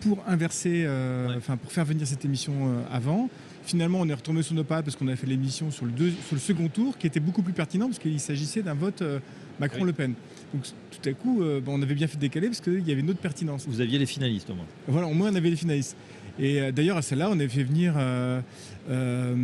pour 0.00 0.22
inverser, 0.28 0.84
euh, 0.86 1.28
Ouais. 1.28 1.34
enfin 1.38 1.56
pour 1.56 1.72
faire 1.72 1.84
venir 1.84 2.06
cette 2.06 2.24
émission 2.24 2.52
avant. 2.92 3.28
Finalement, 3.68 4.00
on 4.00 4.08
est 4.08 4.14
retourné 4.14 4.42
sur 4.42 4.54
nos 4.54 4.64
pas 4.64 4.82
parce 4.82 4.96
qu'on 4.96 5.08
a 5.08 5.14
fait 5.16 5.26
l'émission 5.26 5.70
sur, 5.70 5.84
le 5.84 5.90
deux- 5.92 6.10
sur 6.26 6.34
le 6.36 6.40
second 6.40 6.68
tour, 6.68 6.96
qui 6.96 7.06
était 7.06 7.20
beaucoup 7.20 7.42
plus 7.42 7.52
pertinent 7.52 7.84
parce 7.86 7.98
qu'il 7.98 8.18
s'agissait 8.18 8.62
d'un 8.62 8.72
vote 8.72 9.02
euh, 9.02 9.18
Macron-Le 9.60 9.92
Pen. 9.92 10.14
Donc 10.54 10.62
tout 10.90 11.06
à 11.06 11.12
coup, 11.12 11.42
euh, 11.42 11.60
ben, 11.60 11.72
on 11.74 11.82
avait 11.82 11.94
bien 11.94 12.06
fait 12.06 12.16
décaler 12.16 12.46
parce 12.46 12.62
qu'il 12.62 12.80
y 12.88 12.90
avait 12.92 13.02
une 13.02 13.10
autre 13.10 13.18
pertinence. 13.20 13.66
Vous 13.68 13.82
aviez 13.82 13.98
les 13.98 14.06
finalistes 14.06 14.48
au 14.48 14.54
moins. 14.54 14.64
Voilà, 14.86 15.06
au 15.06 15.12
moins 15.12 15.30
on 15.30 15.34
avait 15.34 15.50
les 15.50 15.56
finalistes. 15.56 15.98
Et 16.38 16.62
euh, 16.62 16.72
d'ailleurs, 16.72 16.96
à 16.96 17.02
celle-là, 17.02 17.28
on 17.30 17.34
avait 17.34 17.48
fait 17.48 17.62
venir, 17.62 17.92
euh, 17.98 18.40
euh, 18.88 19.34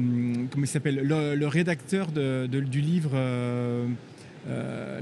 comment 0.51 0.65
il 0.65 0.69
s'appelle, 0.69 1.03
le, 1.05 1.35
le 1.35 1.47
rédacteur 1.47 2.11
de- 2.11 2.47
de- 2.51 2.61
du 2.61 2.81
livre 2.81 3.11
euh, 3.13 3.87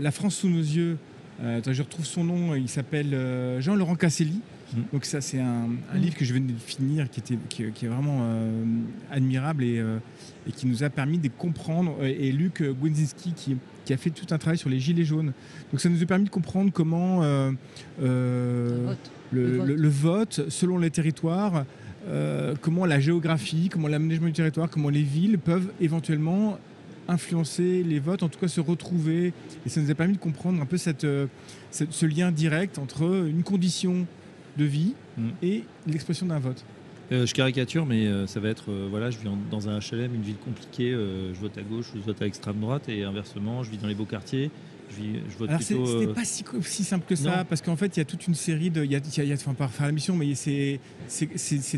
La 0.00 0.11
France 0.11 0.35
sous 0.35 0.49
nos 0.49 0.59
yeux. 0.59 0.97
Je 1.41 1.83
retrouve 1.83 2.07
son 2.07 2.25
nom, 2.25 2.55
il 2.57 2.69
s'appelle 2.69 3.17
Jean-Laurent 3.61 3.95
Casselli. 3.97 4.41
Mhm. 4.75 4.85
Donc 4.93 5.05
ça, 5.05 5.21
c'est 5.21 5.41
un, 5.41 5.69
un 5.93 5.99
livre 5.99 6.14
que 6.17 6.25
je 6.25 6.33
venais 6.35 6.52
de 6.52 6.59
finir, 6.59 7.09
qui, 7.11 7.21
était, 7.21 7.38
qui, 7.49 7.64
qui 7.73 7.85
est 7.87 7.88
vraiment 7.88 8.21
euh, 8.23 8.64
admirable 9.11 9.64
et, 9.64 9.79
euh, 9.79 9.99
et 10.49 10.52
qui 10.52 10.67
nous 10.67 10.83
a 10.83 10.91
permis 10.91 11.19
de 11.19 11.29
comprendre. 11.29 11.97
Et, 12.05 12.29
et 12.29 12.33
Luc 12.33 12.62
Gwinzinski, 12.62 13.33
qui, 13.35 13.57
qui 13.85 13.93
a 13.93 13.97
fait 13.97 14.11
tout 14.11 14.26
un 14.35 14.38
travail 14.38 14.59
sur 14.59 14.69
les 14.71 14.81
gilets 14.81 15.05
jaunes. 15.05 15.33
Donc 15.71 15.81
ça 15.81 15.88
nous 15.88 16.02
a 16.02 16.07
permis 16.07 16.25
de 16.25 16.31
comprendre 16.31 16.71
comment... 16.73 17.23
euh, 17.23 17.52
euh, 18.02 18.87
Vote. 18.87 19.11
le, 19.33 19.43
Le 19.43 19.57
vote. 19.59 19.67
le- 19.69 19.75
le 19.76 19.88
vote 19.88 20.41
selon 20.49 20.79
les 20.79 20.91
territoires, 20.91 21.64
euh, 22.09 22.55
comment 22.61 22.85
la 22.87 22.99
géographie, 23.00 23.69
comment 23.71 23.88
l'aménagement 23.88 24.26
du 24.26 24.33
territoire, 24.33 24.69
comment 24.71 24.88
les 24.91 25.02
villes 25.02 25.38
peuvent 25.38 25.71
éventuellement 25.81 26.59
influencer 27.09 27.83
les 27.83 27.99
votes, 27.99 28.23
en 28.23 28.29
tout 28.29 28.38
cas 28.38 28.49
se 28.49 28.61
retrouver. 28.61 29.33
Et 29.67 29.69
ça 29.69 29.81
nous 29.81 29.91
a 29.91 29.95
permis 29.95 30.14
de 30.14 30.19
comprendre 30.19 30.61
un 30.62 30.67
peu 30.67 30.76
cette, 30.76 31.05
euh, 31.05 31.26
cette- 31.71 31.93
ce 31.93 32.07
lien 32.07 32.31
direct 32.31 32.79
entre 32.79 33.26
une 33.29 33.43
condition 33.43 34.07
de 34.56 34.64
vie 34.64 34.94
Mm. 35.18 35.28
et 35.42 35.64
l'expression 35.87 36.26
d'un 36.26 36.38
vote. 36.38 36.64
Euh, 37.11 37.26
je 37.26 37.35
caricature, 37.35 37.85
mais 37.85 38.06
euh, 38.06 38.26
ça 38.26 38.40
va 38.40 38.49
être 38.49 38.71
euh, 38.71 38.87
voilà, 38.90 39.11
je 39.11 39.18
vis 39.18 39.28
en- 39.28 39.37
dans 39.50 39.68
un 39.68 39.78
HLM, 39.78 40.14
une 40.14 40.23
ville 40.23 40.38
compliquée, 40.38 40.92
je 40.92 41.38
vote 41.40 41.56
à 41.59 41.62
gauche, 41.62 41.87
je 41.94 42.00
vote 42.00 42.23
à 42.23 42.26
extrême 42.26 42.59
droite, 42.61 42.88
et 42.88 43.02
inversement, 43.04 43.62
je 43.62 43.71
vis 43.71 43.76
dans 43.78 43.88
les 43.88 43.94
beaux 43.94 44.06
quartiers, 44.06 44.50
je, 44.90 44.97
vis, 44.97 45.21
je 45.30 45.37
vote 45.37 45.50
Alors 45.50 45.61
plutôt. 45.61 45.87
c'était 46.00 46.12
pas 46.14 46.25
si, 46.25 46.44
si 46.62 46.85
simple 46.85 47.04
que 47.06 47.14
ça, 47.16 47.38
non. 47.38 47.44
parce 47.47 47.61
qu'en 47.61 47.76
fait 47.76 47.94
il 47.97 48.00
y 48.00 48.02
a 48.02 48.04
toute 48.06 48.26
une 48.26 48.35
série 48.35 48.71
de, 48.71 48.85
il 48.85 48.90
y 48.92 48.94
a, 48.94 48.99
y 48.99 49.21
a- 49.21 49.25
il 49.25 49.28
y 49.28 49.32
a- 49.32 49.35
enfin 49.35 49.52
pas 49.54 49.66
refaire 49.66 49.87
la 49.87 49.92
mission, 49.92 50.16
mais 50.16 50.35
c'est 50.35 50.80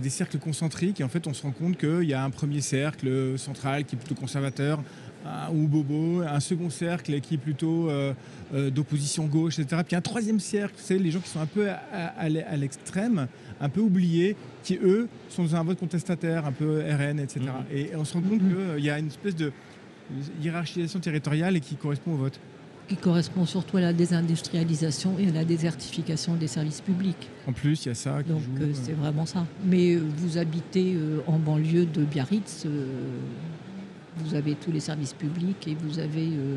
des 0.00 0.10
cercles 0.10 0.38
concentriques 0.38 1.00
et 1.00 1.04
en 1.04 1.08
fait 1.08 1.26
on 1.26 1.32
se 1.34 1.42
rend 1.42 1.52
compte 1.52 1.76
qu'il 1.76 2.04
y 2.08 2.14
a 2.14 2.22
un 2.24 2.30
premier 2.30 2.60
cercle 2.60 3.36
central 3.38 3.84
qui 3.84 3.96
est 3.96 3.98
plutôt 3.98 4.14
conservateur, 4.14 4.82
ou 5.52 5.66
bobo, 5.68 6.20
un 6.22 6.40
second 6.40 6.70
cercle 6.70 7.20
qui 7.20 7.34
est 7.34 7.38
plutôt 7.38 7.88
euh, 7.88 8.12
euh, 8.54 8.70
d'opposition 8.70 9.26
gauche, 9.26 9.58
etc. 9.58 9.82
Puis 9.86 9.96
un 9.96 10.00
troisième 10.00 10.40
cercle, 10.40 10.74
c'est 10.76 10.98
les 10.98 11.10
gens 11.10 11.20
qui 11.20 11.28
sont 11.30 11.40
un 11.40 11.46
peu 11.46 11.68
à, 11.70 11.80
à- 11.92 12.24
à 12.26 12.56
l'extrême, 12.56 13.26
un 13.60 13.68
peu 13.68 13.80
oubliés, 13.80 14.36
qui 14.62 14.78
eux 14.82 15.08
sont 15.28 15.44
dans 15.44 15.56
un 15.56 15.64
vote 15.64 15.78
contestataire, 15.78 16.44
un 16.46 16.52
peu 16.52 16.80
RN, 16.80 17.18
etc. 17.20 17.40
Mhm. 17.40 17.76
Et 17.76 17.90
on 17.96 18.04
se 18.04 18.14
rend 18.14 18.20
compte 18.22 18.42
Mhm. 18.42 18.74
qu'il 18.76 18.84
y 18.84 18.90
a 18.90 18.98
une 18.98 19.06
espèce 19.08 19.36
de 19.36 19.52
hiérarchisation 20.42 21.00
territoriale 21.00 21.56
et 21.56 21.60
qui 21.60 21.76
correspond 21.76 22.12
au 22.12 22.16
vote. 22.16 22.38
qui 22.86 22.96
correspond 22.96 23.46
surtout 23.46 23.78
à 23.78 23.80
la 23.80 23.94
désindustrialisation 23.94 25.16
et 25.18 25.28
à 25.28 25.32
la 25.32 25.44
désertification 25.46 26.34
des 26.34 26.46
services 26.48 26.82
publics. 26.82 27.30
En 27.48 27.52
plus, 27.54 27.86
il 27.86 27.88
y 27.88 27.90
a 27.92 27.94
ça 27.94 28.22
qui 28.22 28.28
Donc 28.28 28.42
euh, 28.60 28.64
euh, 28.64 28.72
c'est 28.74 28.92
vraiment 28.92 29.24
ça. 29.24 29.46
Mais 29.64 29.94
euh, 29.94 30.02
vous 30.18 30.36
habitez 30.36 30.92
euh, 30.94 31.20
en 31.26 31.38
banlieue 31.38 31.86
de 31.86 32.04
Biarritz, 32.04 32.64
euh, 32.66 32.86
vous 34.18 34.34
avez 34.34 34.54
tous 34.54 34.70
les 34.72 34.80
services 34.80 35.12
publics 35.12 35.66
et 35.66 35.74
vous 35.74 35.98
avez 35.98 36.28
euh, 36.28 36.56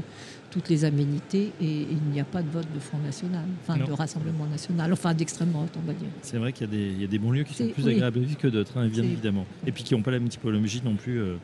toutes 0.51 0.69
les 0.69 0.85
aménités 0.85 1.51
et 1.61 1.81
il 1.89 1.97
n'y 2.11 2.19
a 2.19 2.23
pas 2.23 2.41
de 2.41 2.49
vote 2.49 2.67
de 2.73 2.79
Front 2.79 2.99
National, 2.99 3.43
enfin 3.61 3.77
Non. 3.77 3.85
de 3.85 3.91
Rassemblement 3.91 4.45
National, 4.45 4.93
enfin 4.93 5.13
d'extrême 5.13 5.51
droite 5.51 5.73
on 5.77 5.85
va 5.87 5.93
dire. 5.93 6.07
C'est 6.21 6.37
vrai 6.37 6.53
qu'il 6.53 6.67
y, 6.67 6.69
a 6.69 6.71
des- 6.71 6.91
il 6.93 7.01
y 7.01 7.03
a 7.03 7.07
des 7.07 7.19
bons 7.19 7.31
lieux 7.31 7.43
qui 7.43 7.53
sont 7.53 7.67
plus 7.69 7.83
oui. 7.85 7.93
agréables 7.93 8.19
à 8.19 8.21
vivre 8.21 8.37
que 8.37 8.47
d'autres, 8.47 8.77
hein, 8.77 8.87
bien 8.87 9.03
C'est- 9.03 9.09
évidemment. 9.09 9.45
Et 9.65 9.71
puis 9.71 9.83
qui 9.83 9.93
n'ont 9.95 10.01
pas 10.01 10.11
la 10.11 10.19
même 10.19 10.29
typologie 10.29 10.81
non 10.83 10.95
plus. 10.95 11.19
euh, 11.19 11.35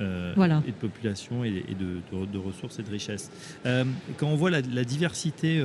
euh, 0.00 0.32
Voilà. 0.36 0.62
et 0.66 0.70
de 0.70 0.76
population 0.76 1.44
et, 1.44 1.64
et 1.68 1.74
de, 1.74 2.00
de- 2.18 2.26
de 2.26 2.38
ressources 2.38 2.78
et 2.78 2.82
de 2.82 2.90
richesses. 2.90 3.30
Quand 3.64 4.26
on 4.26 4.36
voit 4.36 4.50
la, 4.50 4.60
la 4.62 4.84
diversité 4.84 5.62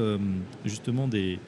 justement 0.66 1.08
des, 1.08 1.40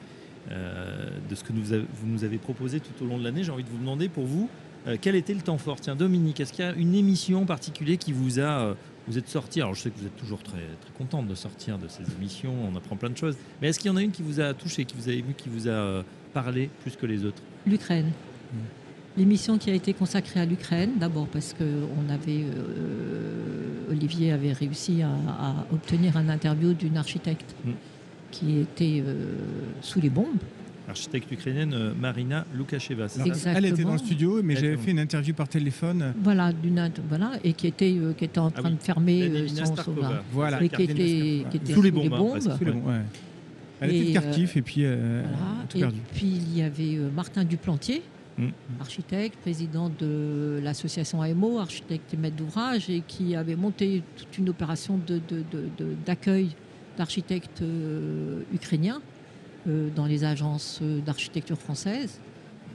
de 0.48 1.34
ce 1.34 1.44
que 1.44 1.52
nous 1.52 1.62
vous 1.64 2.06
nous 2.06 2.24
avez 2.24 2.38
proposé 2.38 2.80
tout 2.80 3.04
au 3.04 3.06
long 3.06 3.18
de 3.18 3.24
l'année, 3.24 3.44
j'ai 3.44 3.52
envie 3.52 3.64
de 3.64 3.68
vous 3.68 3.76
demander 3.78 4.08
pour 4.08 4.24
vous, 4.24 4.48
euh, 4.86 4.96
quel 5.00 5.14
était 5.14 5.34
le 5.34 5.40
temps 5.40 5.58
fort? 5.58 5.80
Tiens, 5.80 5.96
Dominique, 5.96 6.40
est-ce 6.40 6.52
qu'il 6.52 6.64
y 6.64 6.68
a 6.68 6.72
une 6.72 6.94
émission 6.94 7.42
en 7.42 7.46
particulier 7.46 7.96
qui 7.96 8.12
vous 8.12 8.38
a... 8.40 8.42
euh, 8.42 8.74
vous 9.08 9.18
êtes 9.18 9.28
sorti, 9.28 9.60
alors 9.60 9.74
je 9.74 9.80
sais 9.82 9.90
que 9.90 9.98
vous 9.98 10.06
êtes 10.06 10.16
toujours 10.16 10.42
très, 10.42 10.58
très 10.80 10.92
contente 10.96 11.26
de 11.26 11.34
sortir 11.34 11.78
de 11.78 11.88
ces 11.88 12.04
émissions, 12.16 12.54
on 12.72 12.76
apprend 12.76 12.96
plein 12.96 13.10
de 13.10 13.16
choses, 13.16 13.36
mais 13.60 13.68
est-ce 13.68 13.78
qu'il 13.80 13.90
y 13.90 13.94
en 13.94 13.96
a 13.96 14.02
une 14.02 14.12
qui 14.12 14.22
vous 14.22 14.40
a 14.40 14.54
touché, 14.54 14.84
qui 14.84 14.94
vous 14.96 15.08
avez 15.08 15.22
vu, 15.22 15.34
qui 15.36 15.48
vous 15.48 15.66
a 15.66 15.72
euh, 15.72 16.02
parlé 16.32 16.70
plus 16.82 16.94
que 16.96 17.06
les 17.06 17.24
autres? 17.24 17.42
L'Ukraine. 17.66 18.10
L'émission 19.16 19.58
qui 19.58 19.70
a 19.70 19.74
été 19.74 19.92
consacrée 19.94 20.38
à 20.40 20.44
l'Ukraine, 20.44 20.92
d'abord 21.00 21.26
parce 21.26 21.52
que 21.54 21.64
on 21.98 22.08
avait, 22.12 22.44
euh, 22.44 23.90
Olivier 23.90 24.30
avait 24.32 24.52
réussi 24.52 25.02
à, 25.02 25.08
à 25.10 25.66
obtenir 25.72 26.16
un 26.16 26.28
interview 26.28 26.72
d'une 26.74 26.96
architecte 26.96 27.54
Mm. 27.64 27.70
qui 28.30 28.58
était 28.60 29.02
euh, 29.04 29.34
sous 29.82 30.00
les 30.00 30.10
bombes. 30.10 30.38
Architecte 30.88 31.30
ukrainienne 31.30 31.72
euh, 31.74 31.92
Marina 31.98 32.44
Lukasheva. 32.54 33.06
Elle 33.54 33.66
était 33.66 33.84
dans 33.84 33.92
le 33.92 33.98
studio, 33.98 34.42
mais 34.42 34.56
j'avais 34.56 34.76
fait 34.76 34.90
une 34.90 34.98
interview 34.98 35.34
par 35.34 35.48
téléphone. 35.48 36.14
Voilà, 36.22 36.52
d'une 36.52 36.90
voilà, 37.08 37.32
et 37.44 37.52
qui 37.52 37.66
était, 37.68 37.94
euh, 37.96 38.12
qui 38.12 38.24
était 38.24 38.38
en 38.40 38.48
Ah 38.48 38.60
train 38.60 38.70
oui. 38.70 38.76
de 38.76 38.82
fermer 38.82 39.22
euh, 39.22 39.48
son 39.48 39.76
son- 39.76 39.94
Voilà. 40.32 40.62
et 40.62 40.68
qui 40.68 40.82
était, 40.82 40.92
Starkova. 40.94 41.50
qui 41.50 41.56
était 41.58 41.72
Sous 41.74 41.82
les 41.82 41.90
bombes, 41.90 42.12
hein. 42.14 42.40
Sous 42.40 42.64
les 42.64 42.70
ouais. 42.72 42.78
Elle 43.82 43.92
Et, 43.92 43.98
était 44.00 44.08
de 44.08 44.14
Kharkiv 44.14 44.52
et 44.56 44.62
puis 44.62 44.84
euh, 44.84 45.22
Voilà. 45.22 45.38
tout 45.68 45.76
Et 45.76 45.80
perdu. 45.80 45.98
puis 46.12 46.26
il 46.26 46.58
y 46.58 46.62
avait 46.62 46.96
euh, 46.96 47.08
Martin 47.14 47.44
Duplantier, 47.44 48.02
Mm. 48.38 48.48
architecte, 48.80 49.38
président 49.40 49.90
de 49.98 50.60
l'association 50.62 51.20
AMO, 51.20 51.58
architecte 51.58 52.14
et 52.14 52.16
maître 52.16 52.36
d'ouvrage, 52.36 52.88
et 52.88 53.02
qui 53.06 53.34
avait 53.34 53.56
monté 53.56 54.02
toute 54.16 54.38
une 54.38 54.48
opération 54.48 54.98
de- 55.06 55.14
de- 55.28 55.44
de- 55.50 55.68
de- 55.78 55.94
d'accueil 56.06 56.48
d'architectes 56.96 57.60
euh, 57.62 58.40
ukrainiens 58.54 59.00
dans 59.66 60.06
les 60.06 60.24
agences 60.24 60.80
euh, 60.82 61.00
d'architecture 61.00 61.58
françaises. 61.58 62.18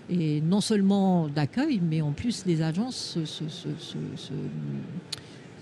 Et 0.09 0.39
non 0.41 0.61
seulement 0.61 1.27
d'accueil, 1.27 1.81
mais 1.81 2.01
en 2.01 2.11
plus 2.11 2.45
les 2.45 2.61
agences 2.61 2.95
se- 2.95 3.25
se- 3.25 3.49
se- 3.49 3.69
se- 3.79 3.97
se- 4.15 4.33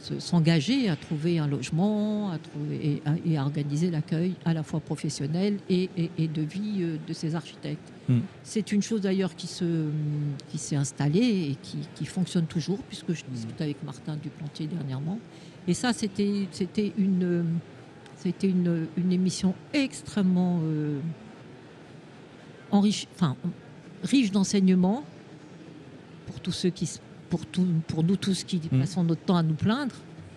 se- 0.02 0.20
s'engager 0.20 0.90
à 0.90 0.98
trouver 0.98 1.40
un 1.40 1.48
logement 1.48 2.30
à 2.30 2.38
trouver, 2.40 2.76
et, 2.86 3.02
à, 3.06 3.14
et 3.26 3.38
à 3.38 3.44
organiser 3.44 3.90
l'accueil 3.90 4.34
à 4.44 4.54
la 4.54 4.62
fois 4.64 4.82
professionnel 4.82 5.60
et, 5.70 5.90
et- 5.96 6.12
et 6.18 6.28
de 6.28 6.42
vie 6.42 6.80
euh, 6.82 6.98
de 7.08 7.14
ces 7.14 7.36
architectes. 7.36 7.90
Mm. 8.10 8.18
C'est 8.44 8.74
une 8.74 8.82
chose 8.82 9.00
d'ailleurs 9.00 9.34
qui, 9.34 9.48
se, 9.48 9.86
qui 10.52 10.58
s'est 10.58 10.76
installée 10.76 11.52
et 11.52 11.58
qui, 11.64 11.78
qui 11.96 12.04
fonctionne 12.06 12.46
toujours, 12.46 12.80
puisque 12.90 13.14
je 13.14 13.24
discutais 13.32 13.64
avec 13.64 13.82
Martin 13.86 14.18
Duplantier 14.22 14.68
dernièrement. 14.68 15.20
Et 15.70 15.74
ça, 15.74 15.94
c'était, 15.94 16.48
c'était, 16.52 16.92
une, 16.98 17.24
euh, 17.24 17.44
c'était 18.24 18.48
une, 18.50 18.88
une 18.96 19.12
émission 19.12 19.54
extrêmement 19.74 20.62
euh, 20.64 20.98
enfin, 22.72 23.36
riche 24.04 24.32
d'enseignements 24.32 25.04
pour 26.28 26.40
tous 26.40 26.52
ceux 26.54 26.70
qui, 26.70 26.90
pour, 27.30 27.46
tout, 27.46 27.68
pour 27.88 28.04
nous 28.04 28.16
tous 28.16 28.44
qui 28.44 28.62
Mm. 28.72 28.80
passons 28.80 29.04
notre 29.04 29.22
temps 29.22 29.36
à 29.38 29.44
nous 29.44 29.56
plaindre, 29.56 29.96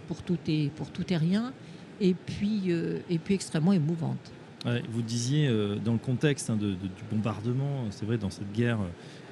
pour 0.08 0.22
tout 0.22 0.38
et, 0.48 0.70
pour 0.76 0.90
tout 0.90 1.04
et 1.12 1.16
rien, 1.16 1.52
et 2.00 2.14
puis, 2.14 2.62
euh, 2.68 2.98
et 3.08 3.18
puis 3.18 3.34
extrêmement 3.34 3.72
émouvante. 3.72 4.18
Ouais, 4.64 4.82
vous 4.90 5.02
disiez 5.02 5.46
euh, 5.48 5.76
dans 5.76 5.92
le 5.92 5.98
contexte 5.98 6.50
hein, 6.50 6.56
de- 6.56 6.70
de- 6.70 6.88
du 6.88 7.04
bombardement, 7.10 7.84
c'est 7.90 8.04
vrai 8.04 8.18
dans 8.18 8.30
cette 8.30 8.52
guerre 8.52 8.78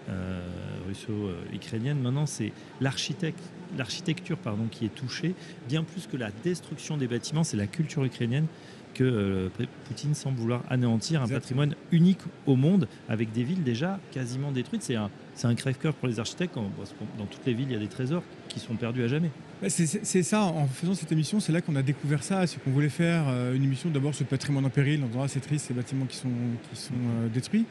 euh, 0.09 0.41
russo-ukrainienne, 0.87 1.99
maintenant 2.01 2.27
c'est 2.27 2.53
l'architecte, 2.81 3.43
l'architecture 3.77 4.37
pardon, 4.39 4.67
qui 4.71 4.85
est 4.85 4.95
touchée, 4.95 5.35
bien 5.69 5.83
plus 5.85 6.07
que 6.07 6.17
la 6.17 6.31
destruction 6.43 6.97
des 6.97 7.07
bâtiments, 7.09 7.45
c'est 7.45 7.57
la 7.57 7.67
culture 7.67 8.05
ukrainienne 8.05 8.47
que 8.95 9.03
euh, 9.03 9.49
Poutine 9.87 10.15
semble 10.15 10.39
vouloir 10.39 10.63
anéantir 10.71 11.21
un 11.21 11.27
patrimoine 11.27 11.75
unique 11.91 12.21
au 12.47 12.55
monde, 12.55 12.87
avec 13.09 13.33
des 13.33 13.43
villes 13.43 13.65
déjà 13.65 13.99
quasiment 14.13 14.53
détruites. 14.53 14.85
C'est 14.85 14.95
un, 14.95 15.11
c'est 15.35 15.49
un 15.49 15.55
crève-cœur 15.57 15.95
pour 15.95 16.07
les 16.07 16.21
architectes, 16.21 16.55
parce 16.77 16.91
que 16.91 17.19
dans 17.19 17.27
toutes 17.27 17.45
les 17.45 17.55
villes, 17.55 17.67
il 17.71 17.73
y 17.73 17.77
a 17.77 17.81
des 17.81 17.89
trésors 17.89 18.23
qui 18.49 18.61
sont 18.61 18.77
perdus 18.77 19.03
à 19.03 19.09
jamais. 19.09 19.31
C'est 19.67 20.23
ça, 20.23 20.43
en 20.43 20.69
faisant 20.69 20.95
cette 20.95 21.11
émission, 21.11 21.41
c'est 21.41 21.51
là 21.51 21.61
qu'on 21.61 21.75
a 21.75 21.83
découvert 21.83 22.23
ça. 22.23 22.47
C'est 22.47 22.63
qu'on 22.63 22.71
voulait 22.71 22.89
faire 22.89 23.25
euh, 23.29 23.55
une 23.57 23.65
émission 23.65 23.91
d'abord 23.91 24.15
sur 24.15 24.25
le 24.25 24.29
patrimoine 24.29 24.65
en 24.65 24.71
péril, 24.71 25.03
en 25.03 25.07
disant 25.09 25.23
ah, 25.25 25.29
c'est 25.29 25.41
triste, 25.41 25.67
ces 25.67 25.75
bâtiments 25.75 26.07
qui 26.07 26.17
sont, 26.17 26.29
qui 26.71 26.81
sont 26.81 26.93
euh, 26.95 27.29
détruits. 27.29 27.65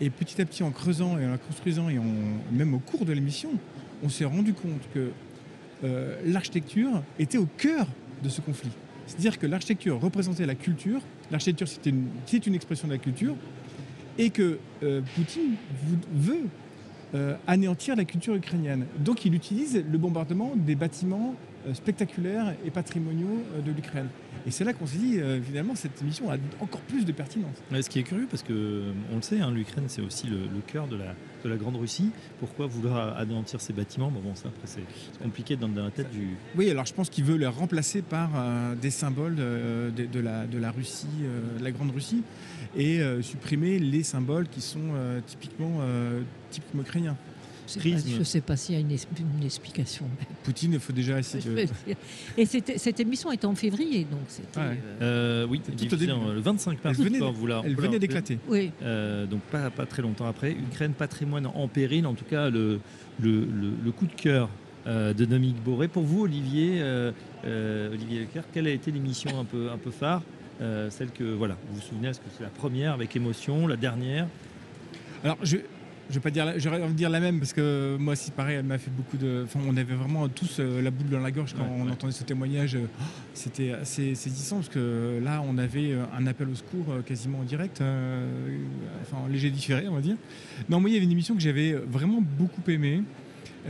Et 0.00 0.10
petit 0.10 0.40
à 0.42 0.44
petit, 0.44 0.64
en 0.64 0.72
creusant 0.72 1.18
et 1.18 1.24
en 1.26 1.30
la 1.30 1.38
construisant, 1.38 1.88
et 1.88 1.98
en- 2.00 2.04
même 2.52 2.74
au 2.74 2.80
cours 2.80 3.04
de 3.04 3.12
l'émission, 3.12 3.50
on 4.02 4.08
s'est 4.08 4.24
rendu 4.24 4.54
compte 4.54 4.80
que 4.92 5.10
euh, 5.82 6.20
l'architecture 6.24 7.02
était 7.18 7.38
au 7.38 7.46
cœur 7.56 7.86
de 8.22 8.28
ce 8.28 8.40
conflit. 8.40 8.70
C'est-à-dire 9.06 9.38
que 9.38 9.46
l'architecture 9.46 10.00
représentait 10.00 10.46
la 10.46 10.54
culture, 10.54 11.00
l'architecture 11.30 11.68
c'était 11.68 11.90
une, 11.90 12.08
une 12.46 12.54
expression 12.54 12.88
de 12.88 12.92
la 12.92 12.98
culture, 12.98 13.34
et 14.16 14.30
que 14.30 14.58
euh, 14.82 15.00
Poutine 15.14 15.56
veut 16.14 16.46
euh, 17.14 17.34
anéantir 17.46 17.96
la 17.96 18.04
culture 18.04 18.34
ukrainienne. 18.34 18.86
Donc 18.98 19.24
il 19.24 19.34
utilise 19.34 19.84
le 19.90 19.98
bombardement 19.98 20.52
des 20.56 20.74
bâtiments 20.74 21.34
spectaculaires 21.72 22.54
et 22.64 22.70
patrimoniaux 22.70 23.42
de 23.64 23.72
l'Ukraine. 23.72 24.08
Et 24.46 24.50
c'est 24.50 24.64
là 24.64 24.74
qu'on 24.74 24.86
s'est 24.86 24.98
dit, 24.98 25.18
euh, 25.18 25.40
finalement, 25.40 25.74
cette 25.74 26.00
émission 26.02 26.30
a 26.30 26.36
encore 26.60 26.82
plus 26.82 27.04
de 27.06 27.12
pertinence. 27.12 27.56
Ouais, 27.72 27.80
Ce 27.80 27.88
qui 27.88 27.98
est 27.98 28.02
curieux, 28.02 28.26
parce 28.30 28.42
que 28.42 28.52
euh, 28.52 28.92
on 29.12 29.16
le 29.16 29.22
sait, 29.22 29.40
hein, 29.40 29.50
l'Ukraine 29.50 29.84
c'est 29.88 30.02
aussi 30.02 30.26
le, 30.26 30.36
le 30.36 30.60
cœur 30.66 30.86
de 30.86 30.96
la, 30.96 31.14
de 31.44 31.48
la 31.48 31.56
Grande 31.56 31.76
Russie. 31.76 32.10
Pourquoi 32.40 32.66
vouloir 32.66 33.16
anéantir 33.16 33.60
ces 33.60 33.72
bâtiments? 33.72 34.10
Bon, 34.10 34.20
bon 34.20 34.34
ça 34.34 34.48
après 34.48 34.66
c'est 34.66 34.82
compliqué 35.22 35.56
dans, 35.56 35.68
dans 35.68 35.84
la 35.84 35.90
tête 35.90 36.10
du. 36.10 36.36
Oui, 36.56 36.70
alors 36.70 36.84
je 36.84 36.92
pense 36.92 37.08
qu'il 37.08 37.24
veut 37.24 37.36
les 37.36 37.46
remplacer 37.46 38.02
par 38.02 38.30
euh, 38.36 38.74
des 38.74 38.90
symboles 38.90 39.34
de, 39.34 39.90
de 39.90 40.20
la, 40.20 40.46
de 40.46 40.58
la 40.58 40.70
Russie, 40.70 41.06
euh, 41.22 41.58
de 41.58 41.64
la 41.64 41.70
Grande 41.70 41.92
Russie, 41.92 42.22
et 42.76 43.00
supprimer 43.22 43.78
les 43.78 44.02
symboles 44.02 44.48
qui 44.48 44.60
sont 44.60 44.94
typiquement, 45.26 45.78
typiquement 46.50 46.82
ukrainiens. 46.82 47.16
Je 47.66 47.72
sais 47.72 47.78
Prisme. 47.80 48.02
pas- 48.02 48.10
Je 48.14 48.18
ne 48.18 48.24
sais 48.24 48.40
pas 48.40 48.56
s'il 48.56 48.74
y 48.74 48.78
a 48.78 48.80
une, 48.80 48.90
es- 48.90 49.06
une 49.38 49.44
explication. 49.44 50.06
Poutine, 50.42 50.74
il 50.74 50.80
faut 50.80 50.92
déjà 50.92 51.18
essayer 51.18 51.42
de... 51.48 51.66
Et 52.36 52.44
cette 52.46 53.00
émission 53.00 53.32
était 53.32 53.46
en 53.46 53.54
février, 53.54 54.06
donc 54.10 54.20
c'était. 54.28 54.60
Ouais. 54.60 54.78
euh, 55.00 55.44
Euh, 55.44 55.46
oui, 55.48 55.60
C'est 55.64 55.70
tout 55.72 55.76
au 55.76 55.96
diffusé 55.96 56.06
début. 56.06 56.18
en- 56.18 56.32
le 56.32 56.40
25 56.40 56.84
mars. 56.84 56.98
Elle 56.98 57.04
venait- 57.06 57.18
Elle 57.64 57.98
d'éclater. 57.98 58.38
oui, 58.48 58.70
Euh, 58.82 59.26
donc 59.26 59.40
pas, 59.42 59.70
pas 59.70 59.86
très 59.86 60.02
longtemps 60.02 60.26
après. 60.26 60.52
Ukraine, 60.52 60.92
patrimoine 60.92 61.46
en 61.46 61.68
péril, 61.68 62.06
en 62.06 62.14
tout 62.14 62.24
cas 62.24 62.50
le, 62.50 62.80
le, 63.20 63.40
le- 63.40 63.72
le 63.84 63.92
coup 63.92 64.06
de 64.06 64.12
cœur 64.14 64.48
euh, 64.86 65.14
de 65.14 65.24
Dominique 65.24 65.62
Boré. 65.64 65.88
Pour 65.88 66.02
vous, 66.02 66.22
Olivier, 66.24 66.80
euh, 66.82 67.10
euh, 67.46 67.92
Olivier 67.92 68.20
Leclerc, 68.20 68.44
quelle 68.52 68.66
a 68.66 68.70
été 68.70 68.90
l'émission 68.90 69.38
un 69.40 69.44
peu, 69.44 69.70
un 69.70 69.78
peu 69.78 69.90
phare 69.90 70.22
Euh, 70.60 70.88
Celle 70.90 71.10
que, 71.10 71.24
voilà, 71.24 71.56
vous 71.68 71.76
vous 71.76 71.80
souvenez, 71.82 72.08
est-ce 72.08 72.20
que 72.20 72.26
c'est 72.36 72.44
la 72.44 72.48
première 72.50 72.92
avec 72.92 73.16
émotion, 73.16 73.66
la 73.66 73.76
dernière? 73.76 74.28
Alors, 75.24 75.38
je 75.42 75.56
je 76.10 76.14
vais 76.14 76.20
pas 76.20 76.30
dire, 76.30 76.44
la- 76.44 76.58
j'aurais 76.58 76.80
envie 76.82 76.92
de 76.92 76.98
dire 76.98 77.08
la 77.10 77.20
même 77.20 77.38
parce 77.38 77.52
que 77.52 77.96
moi, 77.98 78.14
si 78.16 78.30
pareil, 78.30 78.56
elle 78.56 78.64
m'a 78.66 78.78
fait 78.78 78.90
beaucoup 78.90 79.16
de. 79.16 79.42
Enfin, 79.44 79.58
on 79.66 79.76
avait 79.76 79.94
vraiment 79.94 80.28
tous 80.28 80.58
euh, 80.60 80.82
la 80.82 80.90
boule 80.90 81.08
dans 81.08 81.20
la 81.20 81.30
gorge 81.30 81.54
quand 81.54 81.62
Ouais, 81.62 81.68
on 81.78 81.86
ouais. 81.86 81.92
entendait 81.92 82.12
ce 82.12 82.24
témoignage. 82.24 82.74
Euh, 82.76 82.86
C'était 83.32 83.72
assez 83.72 84.14
saisissant 84.14 84.56
parce 84.56 84.68
que 84.68 85.20
là, 85.24 85.42
on 85.48 85.56
avait 85.58 85.92
euh, 85.92 86.04
un 86.16 86.26
appel 86.26 86.48
au 86.48 86.54
secours 86.54 86.86
quasiment 87.06 87.38
en 87.38 87.44
direct, 87.44 87.80
euh, 87.80 88.26
enfin 89.02 89.16
en 89.24 89.28
léger 89.28 89.50
différé, 89.50 89.88
on 89.88 89.94
va 89.94 90.00
dire. 90.02 90.16
Non, 90.68 90.80
moi, 90.80 90.90
il 90.90 90.92
y 90.92 90.96
avait 90.96 91.06
une 91.06 91.12
émission 91.12 91.34
que 91.34 91.40
j'avais 91.40 91.72
vraiment 91.72 92.20
beaucoup 92.20 92.62
aimée. 92.70 93.02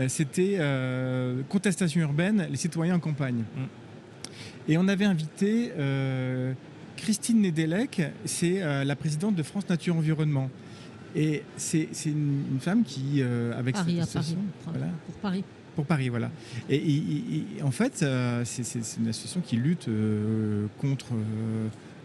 C'était 0.09 0.57
euh, 0.59 1.43
Contestation 1.49 2.01
urbaine, 2.01 2.49
les 2.51 2.57
citoyens 2.57 2.97
en 2.97 3.01
campagne. 3.01 3.45
Mm. 3.57 4.71
Et 4.73 4.77
on 4.77 4.89
avait 4.89 5.05
invité 5.05 5.71
euh, 5.79 6.53
Christine 6.97 7.41
Nedelec, 7.43 8.03
c'est 8.25 8.61
la 8.85 8.97
présidente 8.97 9.37
de 9.37 9.43
France 9.45 9.69
Nature 9.69 9.95
Environnement. 9.95 10.51
Et 11.17 11.43
c'est 11.57 11.89
une, 12.07 12.43
une 12.53 12.61
femme 12.61 12.83
qui, 12.83 13.21
euh, 13.23 13.57
avec 13.59 13.75
Paris, 13.75 13.97
cette 14.01 14.03
à 14.03 14.07
Paris. 14.07 14.19
association, 14.19 14.39
Pour, 14.65 14.73
voilà. 14.73 14.89
pour 15.07 15.15
Paris. 15.17 15.45
Pour 15.77 15.87
Paris, 15.87 16.09
voilà. 16.09 16.31
Et, 16.69 16.77
et- 16.77 17.45
et 17.59 17.63
en 17.63 17.71
fait, 17.71 18.03
euh, 18.03 18.43
c'est 18.45 18.63
une 18.99 19.09
association 19.09 19.41
qui 19.41 19.57
lutte 19.57 19.89
euh, 19.89 20.67
contre 20.81 21.07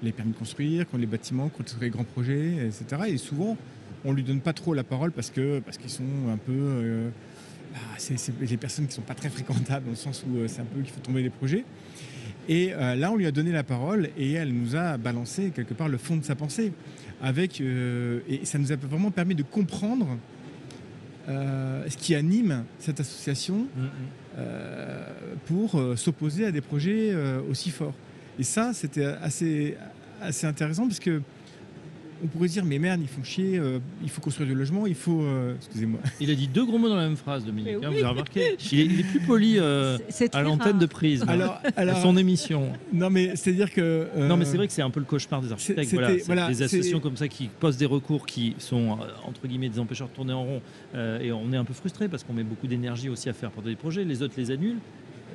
les 0.02 0.12
permis 0.12 0.32
de 0.32 0.38
construire, 0.38 0.86
contre 0.86 1.02
les 1.02 1.06
bâtiments, 1.08 1.50
contre 1.50 1.76
les 1.82 1.90
grands 1.90 2.04
projets, 2.04 2.68
etc. 2.68 3.02
Et 3.08 3.18
souvent, 3.18 3.58
on 4.06 4.14
lui 4.14 4.24
donne 4.24 4.42
pas 4.42 4.54
trop 4.54 4.74
la 4.74 4.84
parole 4.84 5.12
parce 5.12 5.30
que 5.30 5.60
parce 5.60 5.78
qu'ils 5.78 5.90
sont 5.90 6.04
un 6.32 6.38
peu 6.38 7.10
bah, 7.74 7.80
c'est 7.98 8.16
les 8.40 8.58
personnes 8.58 8.88
qui 8.88 8.94
sont 8.94 9.02
pas 9.02 9.14
très 9.14 9.30
fréquentables 9.30 9.86
dans 9.86 9.92
le 9.92 9.98
sens 9.98 10.24
où 10.28 10.38
c'est 10.48 10.62
un 10.62 10.66
peu 10.66 10.82
qu'il 10.82 10.92
faut 10.94 11.02
tomber 11.02 11.22
les 11.22 11.30
projets. 11.30 11.66
Et 12.48 12.74
euh, 12.74 12.96
là, 12.96 13.12
on 13.12 13.16
lui 13.16 13.28
a 13.28 13.32
donné 13.32 13.52
la 13.52 13.64
parole 13.64 14.10
et 14.18 14.34
elle 14.34 14.54
nous 14.54 14.76
a 14.76 14.98
balancé 14.98 15.52
quelque 15.52 15.74
part 15.74 15.90
le 15.90 15.98
fond 15.98 16.18
de 16.18 16.24
sa 16.24 16.36
pensée. 16.36 16.74
Avec, 17.22 17.60
euh, 17.60 18.22
et 18.30 18.46
ça 18.46 18.58
nous 18.58 18.72
a 18.72 18.76
vraiment 18.76 19.12
permis 19.12 19.36
de 19.36 19.44
comprendre 19.44 20.18
euh, 21.28 21.84
ce 21.90 21.98
qui 21.98 22.16
anime 22.16 22.64
cette 22.80 23.00
association 23.00 23.68
pour 25.48 25.82
s'opposer 25.98 26.46
à 26.46 26.52
des 26.52 26.62
projets 26.62 27.14
aussi 27.50 27.72
forts. 27.72 27.96
Et 28.38 28.44
ça, 28.44 28.72
c'était 28.74 29.04
assez, 29.04 29.76
assez 30.22 30.48
intéressant 30.48 30.88
parce 30.88 31.02
que 31.02 31.22
on 32.24 32.28
pourrait 32.28 32.48
se 32.48 32.54
dire, 32.54 32.66
mais 32.66 32.80
merde, 32.80 33.00
ils 33.02 33.08
font 33.08 33.24
chier, 33.24 33.58
euh, 33.58 33.80
il 34.04 34.10
faut 34.10 34.22
construire 34.22 34.48
du 34.50 34.56
logement, 34.56 34.86
il 34.88 34.96
faut. 34.96 35.22
euh, 35.22 35.56
Excusez-moi. 35.56 36.00
Il 36.20 36.30
a 36.32 36.36
dit 36.36 36.48
deux 36.48 36.66
gros 36.66 36.78
mots 36.78 36.90
dans 36.90 36.96
la 36.96 37.08
même 37.08 37.16
phrase, 37.18 37.46
Dominique. 37.46 37.78
Mais 37.80 37.86
hein, 37.86 37.90
oui. 37.92 38.00
vous 38.00 38.04
avez 38.06 38.08
remarqué 38.08 38.56
il 38.72 38.80
est, 38.80 38.86
il 38.86 39.00
est 39.00 39.04
plus 39.04 39.20
poli 39.22 39.60
euh, 39.60 39.98
C'est- 39.98 40.12
c'est 40.12 40.26
à 40.26 40.30
très 40.30 40.44
l'antenne 40.44 40.78
de 40.80 40.86
prise. 40.86 41.24
Alors, 41.28 41.60
à 41.64 41.80
alors 41.80 41.98
son 42.02 42.16
émission. 42.18 42.70
non, 42.94 43.10
mais 43.10 43.36
c'est-à-dire 43.36 43.72
que. 43.72 43.82
euh, 44.16 44.28
Non, 44.28 44.38
mais 44.38 44.46
c'est 44.46 44.58
vrai 44.58 44.68
que 44.68 44.74
c'est 44.74 44.82
un 44.82 44.90
peu 44.90 45.00
le 45.00 45.06
cauchemar 45.06 45.42
des 45.42 45.52
architectes. 45.52 45.90
c'était- 45.90 45.96
Voilà, 46.02 46.18
c'est 46.20 46.26
voilà, 46.26 46.48
des 46.48 46.54
c'est- 46.56 46.64
associations 46.64 47.00
comme 47.00 47.18
ça 47.18 47.28
qui 47.28 47.50
posent 47.60 47.78
des 47.78 47.86
recours 47.86 48.26
qui 48.26 48.56
sont, 48.60 48.94
euh, 48.94 49.06
entre 49.26 49.48
guillemets, 49.48 49.70
des 49.70 49.80
empêcheurs 49.80 50.08
de 50.10 50.14
tourner 50.14 50.34
en 50.34 50.44
rond. 50.44 50.62
euh, 50.96 51.20
et 51.20 51.32
on 51.32 51.52
est 51.54 51.58
un 51.58 51.66
peu 51.66 51.74
frustré 51.74 52.08
parce 52.10 52.24
qu'on 52.24 52.34
met 52.34 52.44
beaucoup 52.44 52.68
d'énergie 52.68 53.10
aussi 53.10 53.30
à 53.30 53.34
faire 53.34 53.52
porter 53.52 53.70
des 53.70 53.76
projets. 53.76 54.04
Les 54.04 54.22
autres 54.24 54.34
les 54.38 54.52
annulent. 54.52 54.80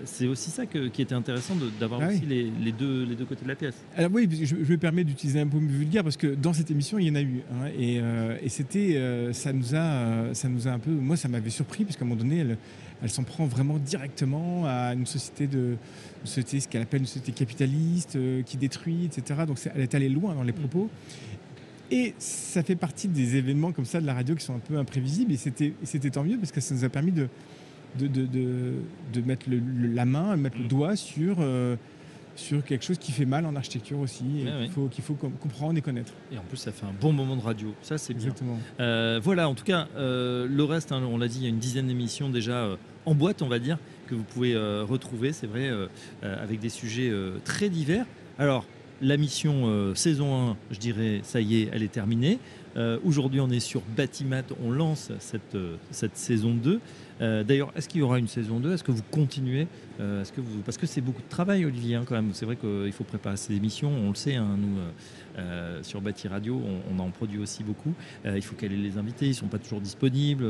C'est 0.05 0.27
aussi 0.27 0.51
ça 0.51 0.67
que- 0.67 0.89
qui 0.89 1.03
était 1.03 1.15
intéressant 1.15 1.55
d'avoir 1.81 2.01
Ah 2.03 2.09
oui. 2.11 2.17
aussi 2.17 2.27
les, 2.27 2.51
les 2.63 2.73
deux, 2.73 3.05
les 3.05 3.15
deux 3.15 3.25
côtés 3.25 3.45
de 3.45 3.49
la 3.49 3.55
pièce. 3.57 3.75
Alors 3.97 4.11
oui, 4.13 4.29
je, 4.31 4.45
je 4.45 4.55
me 4.73 4.77
permets 4.77 5.05
d'utiliser 5.05 5.41
un 5.41 5.45
mot 5.47 5.59
vulgaire 5.59 6.03
parce 6.03 6.17
que 6.17 6.35
dans 6.35 6.53
cette 6.53 6.71
émission, 6.71 6.99
il 6.99 7.07
y 7.09 7.11
en 7.11 7.15
a 7.15 7.23
eu. 7.23 7.43
hein, 7.53 7.67
et 7.79 8.01
euh, 8.01 8.37
et 8.43 8.49
c'était, 8.49 8.97
euh, 8.97 9.33
ça 9.33 9.53
nous 9.53 9.75
a, 9.75 9.79
euh, 9.79 10.35
ça 10.35 10.49
nous 10.49 10.69
a 10.69 10.73
un 10.73 10.79
peu, 10.79 10.91
moi, 10.91 11.17
ça 11.17 11.29
m'avait 11.29 11.51
surpris 11.51 11.85
parce 11.85 11.97
qu'à 11.97 12.05
un 12.05 12.09
moment 12.09 12.21
donné, 12.21 12.39
elle, 12.39 12.59
elle 13.03 13.11
s'en 13.11 13.23
prend 13.25 13.47
vraiment 13.47 13.79
directement 13.79 14.65
à 14.67 14.95
une 14.95 15.07
société 15.07 15.47
de, 15.47 15.77
une 16.23 16.27
société, 16.27 16.61
ce 16.61 16.69
qu'elle 16.69 16.83
appelle 16.83 17.01
une 17.01 17.07
société 17.07 17.33
capitaliste 17.33 18.17
euh, 18.17 18.43
qui 18.43 18.57
détruit, 18.57 19.05
etc. 19.07 19.41
Donc 19.47 19.59
elle 19.75 19.83
est 19.83 19.95
allée 19.95 20.09
loin 20.09 20.35
dans 20.35 20.43
les 20.43 20.53
propos. 20.53 20.89
Et 21.91 22.15
ça 22.19 22.63
fait 22.63 22.77
partie 22.77 23.09
des 23.09 23.37
événements 23.37 23.71
comme 23.73 23.85
ça 23.85 24.01
de 24.01 24.07
la 24.07 24.15
radio 24.15 24.35
qui 24.35 24.45
sont 24.45 24.55
un 24.55 24.59
peu 24.59 24.79
imprévisibles. 24.79 25.33
Et 25.33 25.37
c'était, 25.37 25.67
et 25.67 25.85
c'était 25.85 26.11
tant 26.11 26.25
mieux 26.25 26.39
parce 26.39 26.51
que 26.51 26.61
ça 26.61 26.75
nous 26.75 26.83
a 26.85 26.89
permis 26.89 27.13
de, 27.13 27.29
de, 27.99 28.07
de, 28.07 28.27
de- 28.27 28.73
de 29.13 29.21
mettre 29.21 29.49
le- 29.49 29.59
le- 29.59 29.89
la 29.95 30.05
main, 30.05 30.37
mettre 30.37 30.59
le 30.59 30.65
Mm. 30.65 30.69
doigt 30.69 30.97
sur, 30.97 31.37
euh, 31.41 31.77
sur 32.37 32.65
quelque 32.65 32.85
chose 32.85 32.99
qui 32.99 33.13
fait 33.13 33.25
mal 33.27 33.47
en 33.47 33.55
architecture 33.55 33.99
aussi 34.01 34.25
et 34.41 34.63
qu'il 34.65 34.71
faut, 34.73 34.89
qu'il 34.89 35.05
faut 35.05 35.15
com- 35.15 35.33
comprendre 35.41 35.79
et 35.79 35.83
connaître. 35.83 36.13
Et 36.33 36.39
en 36.39 36.43
plus, 36.43 36.57
ça 36.57 36.73
fait 36.73 36.85
un 36.87 36.95
bon 37.01 37.13
moment 37.13 37.37
de 37.37 37.43
radio. 37.43 37.73
Ça, 37.83 37.97
c'est 37.99 38.13
bien. 38.15 38.25
Exactement. 38.25 38.59
Euh, 38.81 39.21
voilà, 39.23 39.49
en 39.49 39.55
tout 39.55 39.65
cas, 39.65 39.87
euh, 39.97 40.47
le 40.51 40.65
reste, 40.65 40.91
hein, 40.93 41.03
on 41.09 41.17
l'a 41.19 41.29
dit, 41.29 41.39
il 41.39 41.43
y 41.45 41.47
a 41.47 41.51
une 41.51 41.59
dizaine 41.59 41.87
d'émissions 41.87 42.31
déjà 42.31 42.69
en 43.07 43.15
boîte, 43.15 43.43
on 43.43 43.49
va 43.49 43.59
dire, 43.61 43.79
que 44.09 44.15
vous 44.15 44.25
pouvez 44.25 44.57
retrouver, 44.57 45.33
c'est 45.33 45.47
vrai, 45.47 45.71
avec 46.23 46.59
des 46.61 46.69
sujets 46.71 47.13
très 47.45 47.69
divers. 47.69 48.05
Alors, 48.39 48.67
la 49.03 49.17
mission 49.17 49.65
euh, 49.67 49.95
saison 49.95 50.51
1, 50.51 50.57
je 50.71 50.79
dirais, 50.79 51.21
ça 51.25 51.41
y 51.41 51.63
est, 51.63 51.69
elle 51.73 51.83
est 51.83 51.93
terminée. 51.93 52.39
Euh, 52.77 52.99
Aujourd'hui, 53.05 53.41
on 53.41 53.51
est 53.51 53.61
sur 53.61 53.83
Batimat, 53.97 54.43
on 54.65 54.71
lance 54.71 55.11
cette, 55.21 55.55
euh, 55.55 55.77
cette 55.91 56.17
saison 56.17 56.55
2. 56.55 56.81
Euh, 57.21 57.45
D'ailleurs, 57.45 57.73
est-ce 57.77 57.89
qu'il 57.89 58.01
y 58.01 58.03
aura 58.03 58.19
une 58.19 58.27
saison 58.29 58.59
2 58.61 58.73
Est-ce 58.75 58.83
que 58.85 58.91
vous 58.93 59.03
continuez 59.11 59.67
Euh, 60.01 60.23
Est-ce 60.23 60.33
que 60.33 60.41
vous... 60.41 60.61
Parce 60.65 60.77
que 60.77 60.87
c'est 60.87 61.01
beaucoup 61.01 61.23
de 61.23 61.29
travail, 61.29 61.65
Olivier, 61.65 61.95
hein, 61.95 62.03
quand 62.07 62.15
même. 62.17 62.31
C'est 62.33 62.45
vrai 62.45 62.57
qu'il 62.57 62.91
faut 62.93 63.05
préparer 63.05 63.37
ces 63.37 63.55
émissions, 63.55 63.91
on 63.91 64.09
le 64.09 64.15
sait, 64.17 64.35
hein, 64.35 64.57
nous, 64.59 64.77
euh, 65.39 65.83
sur 65.83 66.01
Bâti 66.01 66.27
Radio, 66.27 66.61
on, 66.65 66.97
on 66.97 66.99
en 67.01 67.11
produit 67.11 67.39
aussi 67.39 67.63
beaucoup. 67.63 67.93
Il 68.25 68.43
faut 68.43 68.57
caler 68.57 68.77
les 68.77 68.99
invités, 68.99 69.27
ils 69.29 69.35
sont 69.35 69.47
pas 69.47 69.59
toujours 69.59 69.81
disponibles. 69.81 70.45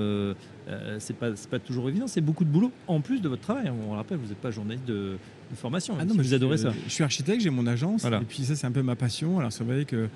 C'est 0.98 1.16
pas 1.16 1.30
pas 1.50 1.58
toujours 1.58 1.88
évident. 1.88 2.06
C'est 2.06 2.20
beaucoup 2.22 2.44
de 2.44 2.50
boulot 2.50 2.72
en 2.86 3.00
plus 3.00 3.20
de 3.20 3.28
votre 3.28 3.42
travail. 3.42 3.70
On 3.86 3.90
le 3.92 3.96
rappelle, 3.96 4.16
vous 4.18 4.28
n'êtes 4.28 4.38
pas 4.38 4.50
journaliste 4.50 4.86
de, 4.86 5.16
de 5.50 5.56
formation. 5.56 5.94
Ah 6.00 6.04
non, 6.04 6.12
si 6.12 6.18
mais 6.18 6.24
vous 6.24 6.34
adorez 6.34 6.56
ça. 6.58 6.72
Je 6.86 6.90
suis 6.92 7.04
architecte, 7.04 7.42
j'ai 7.42 7.50
mon 7.50 7.66
agence 7.66 8.00
Voilà. 8.02 8.20
et 8.20 8.24
puis 8.24 8.44
ça 8.44 8.56
c'est 8.56 8.66
un 8.66 8.72
peu 8.72 8.82
ma 8.82 8.96
passion. 8.96 9.38
Alors 9.38 9.52
c'est 9.52 9.64
vrai 9.64 9.84
que 9.84 10.08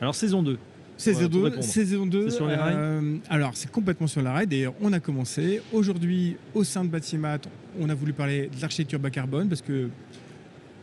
Alors 0.00 0.14
saison 0.14 0.42
2. 0.42 0.58
Saison 0.96 1.20
Pour 1.22 1.28
2, 1.30 1.42
répondre. 1.44 1.64
saison 1.64 2.06
2 2.06 2.30
C'est 2.30 2.36
sur 2.36 2.46
les 2.46 2.54
rails 2.54 2.74
euh, 2.76 3.16
alors 3.28 3.52
c'est 3.54 3.70
complètement 3.70 4.06
sur 4.06 4.22
la 4.22 4.32
rail. 4.32 4.46
D'ailleurs 4.46 4.74
on 4.80 4.92
a 4.92 5.00
commencé 5.00 5.60
aujourd'hui 5.72 6.36
au 6.54 6.64
sein 6.64 6.84
de 6.84 6.88
Batimat. 6.90 7.38
On 7.80 7.88
a 7.88 7.94
voulu 7.94 8.12
parler 8.12 8.48
de 8.54 8.60
l'architecture 8.60 8.98
bas 8.98 9.10
carbone 9.10 9.48
parce 9.48 9.62
que 9.62 9.88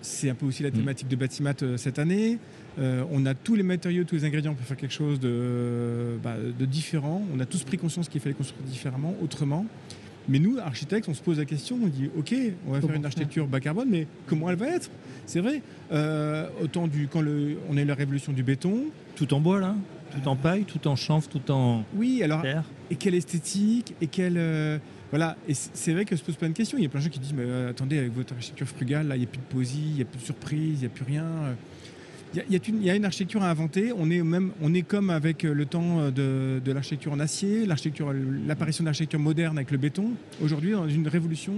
c'est 0.01 0.29
un 0.29 0.36
peu 0.36 0.46
aussi 0.46 0.63
la 0.63 0.70
Mm. 0.70 0.74
thématique 0.74 1.08
de 1.08 1.15
Batimat 1.15 1.53
euh, 1.63 1.77
cette 1.77 1.98
année. 1.98 2.38
Euh, 2.80 3.04
on 3.12 3.26
a 3.26 3.34
tous 3.36 3.56
les 3.56 3.63
matériaux, 3.63 4.04
tous 4.04 4.15
les 4.15 4.26
ingrédients 4.26 4.54
pour 4.54 4.65
faire 4.65 4.78
quelque 4.78 4.93
chose 4.93 5.19
de, 5.19 6.17
bah, 6.23 6.36
de 6.38 6.65
différent. 6.65 7.23
On 7.36 7.39
a 7.39 7.45
tous 7.45 7.63
pris 7.63 7.78
conscience 7.78 8.10
qu'il 8.10 8.19
fallait 8.19 8.34
construire 8.36 8.63
différemment, 8.67 9.15
autrement. 9.21 9.65
Mais 10.28 10.39
nous, 10.39 10.58
architectes, 10.60 11.08
on 11.10 11.13
se 11.13 11.21
pose 11.21 11.38
la 11.38 11.45
question, 11.45 11.78
on 11.84 11.88
dit, 11.88 12.10
OK, 12.17 12.34
on 12.67 12.71
va 12.71 12.82
faire 12.82 12.95
une 12.95 13.06
architecture 13.06 13.45
bas 13.45 13.60
carbone, 13.60 13.89
mais 13.91 14.08
comment 14.26 14.49
elle 14.49 14.56
va 14.56 14.67
être? 14.69 14.89
C'est 15.26 15.39
vrai. 15.41 15.62
Euh, 15.91 16.47
autant 16.63 16.88
du, 16.88 17.08
quand 17.08 17.21
le, 17.21 17.58
on 17.69 17.78
a 17.78 17.82
eu 17.82 17.86
la 17.86 17.93
révolution 17.95 18.32
du 18.34 18.41
béton, 18.43 18.86
Tout 19.15 19.34
en 19.34 19.39
bois 19.39 19.60
là? 19.60 19.76
Tout 20.13 20.28
en 20.28 20.36
paille, 20.36 20.63
tout 20.63 20.88
en 20.88 20.95
chanvre, 20.95 21.28
tout 21.28 21.52
en 21.52 21.84
oui, 21.95 22.21
alors, 22.23 22.41
terre 22.41 22.63
et 22.91 22.95
quelle 22.95 23.15
esthétique, 23.15 23.95
et 24.02 24.08
quelle... 24.08 24.38
euh, 24.38 24.78
voilà, 25.10 25.36
et 25.47 25.54
c'est 25.54 25.93
vrai 25.93 26.06
que 26.06 26.15
se 26.15 26.23
pose 26.23 26.36
plein 26.36 26.49
de 26.49 26.54
questions. 26.54 26.78
Il 26.78 26.84
y 26.84 26.88
a 26.88 26.89
plein 26.89 26.99
de 26.99 27.06
gens 27.06 27.10
qui 27.12 27.19
disent, 27.19 27.34
mais 27.34 27.43
euh, 27.45 27.69
attendez, 27.69 27.97
avec 27.99 28.13
votre 28.13 28.34
architecture 28.34 28.67
frugale, 28.67 29.08
là, 29.08 29.15
il 29.15 29.19
n'y 29.19 29.26
a 29.26 29.30
plus 29.30 29.39
de 29.39 29.43
poésie, 29.43 29.84
il 29.89 29.95
n'y 29.95 30.02
a 30.02 30.06
plus 30.06 30.19
de 30.19 30.23
surprise, 30.23 30.78
il 30.78 30.80
n'y 30.80 30.86
a 30.86 30.89
plus 30.89 31.06
rien. 31.06 31.23
euh. 31.23 31.54
Il 32.34 32.38
y 32.38 32.41
a, 32.41 32.60
il 32.67 32.84
y 32.84 32.89
a 32.89 32.95
une, 32.95 33.06
architecture 33.06 33.43
à 33.43 33.49
inventer. 33.52 33.93
On 33.95 34.10
est, 34.10 34.23
même, 34.23 34.54
on 34.60 34.73
est 34.73 34.82
comme 34.82 35.12
avec 35.12 35.43
le 35.43 35.65
temps 35.67 36.10
de, 36.10 36.60
de 36.65 36.71
l'architecture 36.71 37.12
en 37.13 37.19
acier, 37.19 37.67
l'apparition 37.67 38.84
de 38.84 38.88
l'architecture 38.88 39.19
moderne 39.19 39.56
avec 39.60 39.69
le 39.69 39.78
béton. 39.78 40.13
Aujourd'hui, 40.41 40.71
dans 40.71 40.89
une 40.89 41.08
révolution 41.08 41.54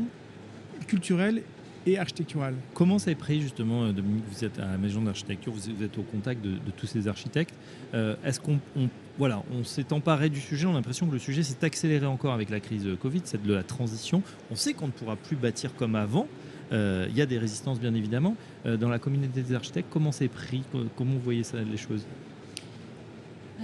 culturelle 0.85 1.43
et 1.85 1.97
architecturale. 1.97 2.55
Comment 2.73 2.97
ça 2.99 3.11
est 3.11 3.15
pris 3.15 3.41
justement, 3.41 3.83
euh, 3.83 3.91
Dominique 3.91 4.23
Vous 4.31 4.43
êtes 4.43 4.59
à 4.59 4.71
la 4.71 4.77
maison 4.77 5.01
d'architecture, 5.01 5.53
vous 5.53 5.83
êtes 5.83 5.97
au 5.97 6.03
contact 6.03 6.43
de, 6.43 6.57
tous 6.77 6.87
ces 6.87 7.07
architectes. 7.07 7.53
Euh, 7.93 8.15
Est-ce 8.25 8.39
qu'on 8.39 8.59
on- 8.75 8.89
voilà, 9.17 9.43
on 9.57 9.63
s'est 9.63 9.93
emparé 9.93 10.29
du 10.29 10.41
sujet 10.41 10.65
On 10.65 10.71
a 10.71 10.73
l'impression 10.75 11.07
que 11.07 11.13
le 11.13 11.19
sujet 11.19 11.43
s'est 11.43 11.63
accéléré 11.63 12.05
encore 12.05 12.33
avec 12.33 12.49
la 12.49 12.59
crise 12.59 12.85
euh, 12.85 12.95
Covid, 12.95 13.21
c'est 13.25 13.41
de 13.41 13.53
la 13.53 13.63
transition. 13.63 14.21
On 14.51 14.55
sait 14.55 14.73
qu'on 14.73 14.87
ne 14.87 14.91
pourra 14.91 15.15
plus 15.15 15.35
bâtir 15.35 15.73
comme 15.75 15.95
avant. 15.95 16.27
Il 16.71 17.15
y 17.15 17.21
a 17.21 17.25
des 17.27 17.37
résistances 17.37 17.79
bien 17.79 17.93
évidemment. 17.93 18.35
Dans 18.65 18.89
la 18.89 18.97
communauté 18.97 19.43
des 19.43 19.53
architectes, 19.53 19.87
comment 19.91 20.11
c'est 20.11 20.27
pris? 20.27 20.63
Co- 20.71 20.85
Comment 20.97 21.13
vous 21.13 21.19
voyez 21.19 21.43
ça, 21.43 21.57
les 21.61 21.77
choses? 21.77 22.05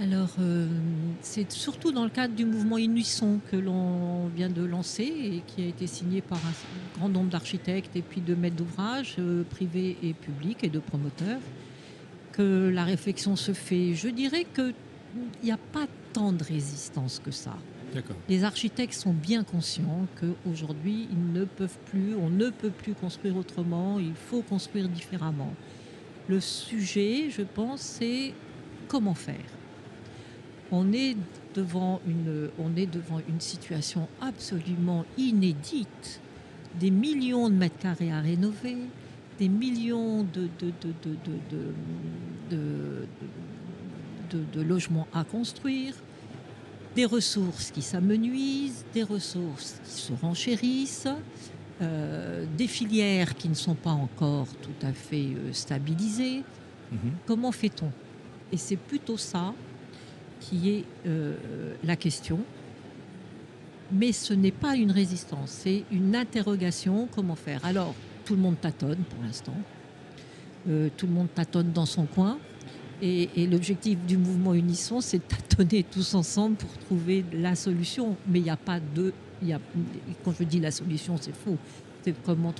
Alors, 0.00 0.30
euh, 0.40 0.66
c'est 1.20 1.52
surtout 1.52 1.92
dans 1.92 2.04
le 2.04 2.10
cadre 2.10 2.34
du 2.34 2.46
mouvement 2.46 2.78
Inuisson 2.78 3.40
que 3.50 3.56
l'on 3.56 4.28
vient 4.28 4.48
de 4.48 4.64
lancer 4.64 5.02
et 5.02 5.42
qui 5.46 5.62
a 5.62 5.66
été 5.66 5.86
signé 5.86 6.22
par 6.22 6.38
un 6.38 6.98
grand 6.98 7.08
nombre 7.10 7.28
d'architectes 7.28 7.94
et 7.94 8.00
puis 8.00 8.22
de 8.22 8.34
maîtres 8.34 8.56
d'ouvrage 8.56 9.16
euh, 9.18 9.44
privés 9.44 9.98
et 10.02 10.14
publics 10.14 10.64
et 10.64 10.70
de 10.70 10.78
promoteurs, 10.78 11.40
que 12.32 12.70
la 12.72 12.84
réflexion 12.84 13.36
se 13.36 13.52
fait. 13.52 13.94
Je 13.94 14.08
dirais 14.08 14.46
qu'il 14.54 14.74
n'y 15.44 15.52
a 15.52 15.58
pas 15.58 15.86
tant 16.14 16.32
de 16.32 16.42
résistance 16.42 17.20
que 17.22 17.30
ça. 17.30 17.56
Les 18.30 18.44
architectes 18.44 18.94
sont 18.94 19.12
bien 19.12 19.44
conscients 19.44 20.06
qu'aujourd'hui, 20.18 21.08
ils 21.10 21.32
ne 21.34 21.44
peuvent 21.44 21.78
plus, 21.84 22.14
on 22.14 22.30
ne 22.30 22.48
peut 22.48 22.70
plus 22.70 22.94
construire 22.94 23.36
autrement, 23.36 23.98
il 23.98 24.14
faut 24.14 24.40
construire 24.40 24.88
différemment. 24.88 25.52
Le 26.26 26.40
sujet, 26.40 27.28
je 27.28 27.42
pense, 27.42 27.82
c'est 27.82 28.32
comment 28.88 29.14
faire. 29.14 29.44
On 30.74 30.92
est 30.92 31.16
devant 31.54 32.00
une, 32.06 32.48
on 32.58 32.74
est 32.76 32.86
devant 32.86 33.20
une 33.28 33.40
situation 33.40 34.08
absolument 34.22 35.04
inédite. 35.18 36.20
Des 36.80 36.90
millions 36.90 37.50
de 37.50 37.54
mètres 37.54 37.78
carrés 37.78 38.10
à 38.10 38.20
rénover, 38.20 38.78
des 39.38 39.48
millions 39.50 40.22
de, 40.22 40.48
de, 40.58 40.72
de, 40.80 40.92
de, 41.04 41.10
de, 41.26 41.36
de- 41.50 42.56
de- 42.56 43.06
de- 44.30 44.44
de 44.54 44.62
logements 44.62 45.06
à 45.12 45.24
construire, 45.24 45.94
des 46.96 47.04
ressources 47.04 47.70
qui 47.70 47.82
s'amenuisent, 47.82 48.84
des 48.94 49.02
ressources 49.02 49.78
qui 49.84 49.90
se 49.90 50.12
renchérissent, 50.14 51.08
euh, 51.82 52.46
des 52.56 52.66
filières 52.66 53.34
qui 53.34 53.48
ne 53.50 53.54
sont 53.54 53.74
pas 53.74 53.90
encore 53.90 54.46
tout 54.62 54.86
à 54.86 54.92
fait 54.94 55.26
euh, 55.36 55.52
stabilisées. 55.52 56.42
Mhm. 56.90 56.98
Comment 57.26 57.52
fait-on? 57.52 57.90
Et 58.52 58.56
c'est 58.56 58.76
plutôt 58.76 59.18
ça 59.18 59.52
qui 60.42 60.70
est 60.70 60.84
euh, 61.06 61.34
la 61.84 61.96
question. 61.96 62.40
Mais 63.92 64.12
ce 64.12 64.32
n'est 64.32 64.52
pas 64.52 64.76
une 64.76 64.90
résistance, 64.90 65.50
c'est 65.50 65.84
une 65.90 66.16
interrogation. 66.16 67.08
Comment 67.14 67.36
faire 67.36 67.64
Alors, 67.64 67.94
tout 68.24 68.34
le 68.34 68.40
monde 68.40 68.60
tâtonne 68.60 69.02
pour 69.10 69.22
l'instant. 69.22 69.56
Euh, 70.68 70.88
tout 70.96 71.06
le 71.06 71.12
monde 71.12 71.28
tâtonne 71.34 71.72
dans 71.72 71.86
son 71.86 72.06
coin. 72.06 72.38
Et, 73.04 73.48
l'objectif 73.48 73.98
du 74.06 74.16
mouvement 74.16 74.54
Unisson, 74.54 75.00
c'est 75.00 75.18
de 75.18 75.24
tâtonner 75.24 75.82
tous 75.82 76.14
ensemble 76.14 76.54
pour 76.54 76.70
trouver 76.78 77.24
la 77.32 77.56
solution. 77.56 78.16
Mais 78.28 78.38
il 78.38 78.44
n'y 78.44 78.50
a 78.50 78.56
pas 78.56 78.78
de 78.78 79.12
y 79.42 79.52
a, 79.52 79.60
quand 80.24 80.32
je 80.38 80.44
dis 80.44 80.60
la 80.60 80.70
solution, 80.70 81.16
c'est 81.20 81.34
faux. 81.34 81.58
C'est 82.04 82.14
comment 82.22 82.54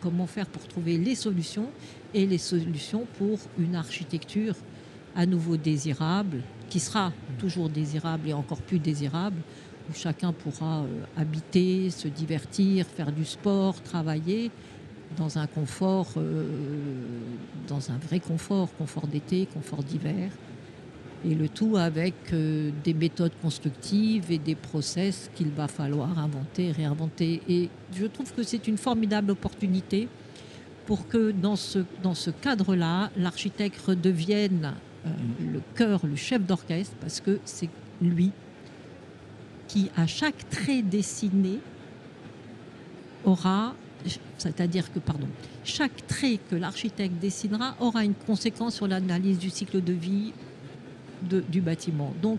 comment 0.00 0.26
faire 0.26 0.46
pour 0.46 0.66
trouver 0.68 0.96
les 0.96 1.14
solutions 1.14 1.68
et 2.14 2.26
les 2.26 2.38
solutions 2.38 3.06
pour 3.18 3.38
une 3.58 3.74
architecture 3.74 4.54
à 5.14 5.26
nouveau 5.26 5.56
désirable, 5.56 6.42
qui 6.68 6.80
sera 6.80 7.12
toujours 7.38 7.68
désirable 7.68 8.28
et 8.28 8.32
encore 8.32 8.62
plus 8.62 8.78
désirable, 8.78 9.40
où 9.88 9.94
chacun 9.94 10.32
pourra 10.32 10.80
euh, 10.80 11.04
habiter, 11.16 11.90
se 11.90 12.08
divertir, 12.08 12.86
faire 12.86 13.12
du 13.12 13.24
sport, 13.24 13.80
travailler 13.82 14.50
dans 15.16 15.38
un 15.38 15.46
confort, 15.46 16.08
euh, 16.16 16.44
dans 17.66 17.90
un 17.90 17.98
vrai 17.98 18.20
confort, 18.20 18.68
confort 18.76 19.06
d'été, 19.06 19.46
confort 19.52 19.82
d'hiver. 19.82 20.30
Et 21.24 21.34
le 21.34 21.48
tout 21.48 21.76
avec 21.76 22.14
euh, 22.32 22.70
des 22.84 22.94
méthodes 22.94 23.32
constructives 23.42 24.30
et 24.30 24.38
des 24.38 24.54
process 24.54 25.30
qu'il 25.34 25.50
va 25.50 25.66
falloir 25.66 26.18
inventer, 26.18 26.70
réinventer. 26.70 27.42
Et 27.48 27.70
je 27.92 28.06
trouve 28.06 28.32
que 28.32 28.42
c'est 28.42 28.68
une 28.68 28.76
formidable 28.76 29.32
opportunité 29.32 30.08
pour 30.86 31.08
que 31.08 31.32
dans 31.32 31.56
ce, 31.56 31.80
dans 32.02 32.14
ce 32.14 32.30
cadre-là, 32.30 33.10
l'architecte 33.16 33.80
redevienne 33.80 34.74
le 35.40 35.60
cœur, 35.74 36.06
le 36.06 36.16
chef 36.16 36.44
d'orchestre, 36.44 36.94
parce 37.00 37.20
que 37.20 37.40
c'est 37.44 37.70
lui 38.00 38.30
qui, 39.66 39.90
à 39.96 40.06
chaque 40.06 40.48
trait 40.48 40.82
dessiné, 40.82 41.60
aura, 43.24 43.74
c'est-à-dire 44.38 44.92
que, 44.92 44.98
pardon, 44.98 45.28
chaque 45.64 46.06
trait 46.06 46.38
que 46.50 46.56
l'architecte 46.56 47.18
dessinera 47.20 47.76
aura 47.80 48.04
une 48.04 48.14
conséquence 48.14 48.76
sur 48.76 48.86
l'analyse 48.86 49.38
du 49.38 49.50
cycle 49.50 49.82
de 49.82 49.92
vie 49.92 50.32
du 51.22 51.60
bâtiment. 51.60 52.14
Donc, 52.22 52.38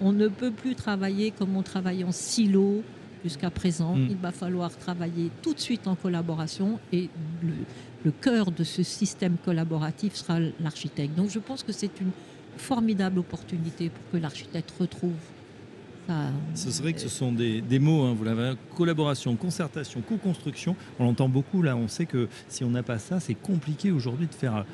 on 0.00 0.12
ne 0.12 0.28
peut 0.28 0.50
plus 0.50 0.74
travailler 0.74 1.30
comme 1.30 1.56
on 1.56 1.62
travaille 1.62 2.04
en 2.04 2.12
silo 2.12 2.82
jusqu'à 3.24 3.50
présent. 3.50 3.96
Mm. 3.96 4.08
Il 4.10 4.16
va 4.16 4.32
falloir 4.32 4.76
travailler 4.76 5.30
tout 5.42 5.54
de 5.54 5.60
suite 5.60 5.86
en 5.86 5.94
collaboration 5.94 6.78
et 6.92 7.08
le, 7.42 7.52
le 8.04 8.10
cœur 8.10 8.50
de 8.50 8.64
ce 8.64 8.82
système 8.82 9.36
collaboratif 9.44 10.14
sera 10.14 10.38
l'architecte. 10.60 11.14
Donc, 11.14 11.30
je 11.30 11.38
pense 11.38 11.62
que 11.62 11.72
c'est 11.72 12.00
une 12.00 12.10
formidable 12.56 13.18
opportunité 13.18 13.90
pour 13.90 14.10
que 14.12 14.16
l'architecte 14.16 14.72
retrouve 14.78 15.12
sa, 16.06 16.30
Ce 16.54 16.70
serait 16.70 16.92
que 16.92 17.00
ce 17.00 17.08
sont 17.08 17.32
des, 17.32 17.60
des 17.60 17.78
mots, 17.78 18.04
hein, 18.04 18.14
vous 18.16 18.24
l'avez, 18.24 18.54
collaboration, 18.76 19.34
concertation, 19.36 20.00
co-construction. 20.02 20.76
On 20.98 21.04
l'entend 21.04 21.28
beaucoup 21.28 21.62
là. 21.62 21.76
On 21.76 21.88
sait 21.88 22.06
que 22.06 22.28
si 22.48 22.64
on 22.64 22.70
n'a 22.70 22.82
pas 22.82 22.98
ça, 22.98 23.20
c'est 23.20 23.34
compliqué 23.34 23.90
aujourd'hui 23.90 24.26
de 24.26 24.34
faire 24.34 24.64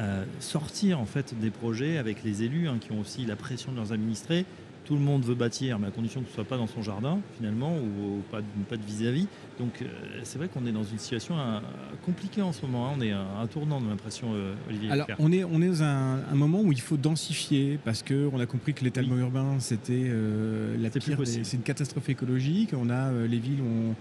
euh, 0.00 0.24
sortir 0.38 1.00
en 1.00 1.06
fait 1.06 1.34
des 1.40 1.50
projets 1.50 1.98
avec 1.98 2.22
les 2.22 2.44
élus 2.44 2.68
hein, 2.68 2.78
qui 2.80 2.92
ont 2.92 3.00
aussi 3.00 3.26
la 3.26 3.36
pression 3.36 3.72
de 3.72 3.76
leurs 3.76 3.92
administrés. 3.92 4.44
Tout 4.88 4.94
le 4.94 5.00
monde 5.00 5.22
veut 5.22 5.34
bâtir, 5.34 5.78
mais 5.78 5.88
à 5.88 5.90
condition 5.90 6.20
que 6.22 6.28
ce 6.28 6.30
ne 6.32 6.34
soit 6.36 6.44
pas 6.44 6.56
dans 6.56 6.66
son 6.66 6.82
jardin 6.82 7.18
finalement 7.36 7.76
ou, 7.76 8.16
ou 8.16 8.22
pas, 8.30 8.40
de- 8.40 8.46
pas 8.70 8.78
de 8.78 8.82
vis-à-vis. 8.82 9.26
Donc 9.60 9.82
euh, 9.82 9.86
c'est 10.22 10.38
vrai 10.38 10.48
qu'on 10.48 10.64
est 10.66 10.72
dans 10.72 10.82
une 10.82 10.98
situation 10.98 11.38
euh, 11.38 11.60
compliquée 12.06 12.40
en 12.40 12.52
ce 12.52 12.64
moment. 12.64 12.88
hein. 12.88 12.92
On 12.96 13.00
est 13.02 13.12
à 13.12 13.20
un 13.42 13.46
tournant 13.48 13.82
de 13.82 13.86
l'impression, 13.88 14.28
euh, 14.32 14.54
Olivier. 14.66 14.90
Alors, 14.90 15.06
on 15.18 15.30
est, 15.30 15.44
on 15.44 15.60
est 15.60 15.68
dans 15.68 15.82
un, 15.82 16.20
un 16.32 16.34
moment 16.34 16.62
où 16.62 16.72
il 16.72 16.80
faut 16.80 16.96
densifier 16.96 17.78
parce 17.84 18.02
qu'on 18.02 18.40
a 18.40 18.46
compris 18.46 18.72
que 18.72 18.82
l'étalement 18.82 19.16
Oui. 19.16 19.20
urbain, 19.20 19.56
c'était 19.60 19.92
euh, 20.06 20.74
la 20.80 20.88
pire, 20.88 21.18
c'est 21.26 21.52
une 21.56 21.62
catastrophe 21.62 22.08
écologique. 22.08 22.70
On 22.74 22.88
a 22.88 23.10
euh, 23.12 23.26
les 23.28 23.38
villes 23.38 23.60
ont, 23.60 23.94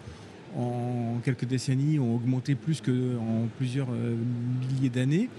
en 0.58 1.20
quelques 1.26 1.46
décennies 1.46 2.00
ont 2.00 2.16
augmenté 2.16 2.56
plus 2.56 2.80
qu'en 2.80 3.48
plusieurs 3.58 3.90
milliers 3.90 4.90
d'années. 4.90 5.30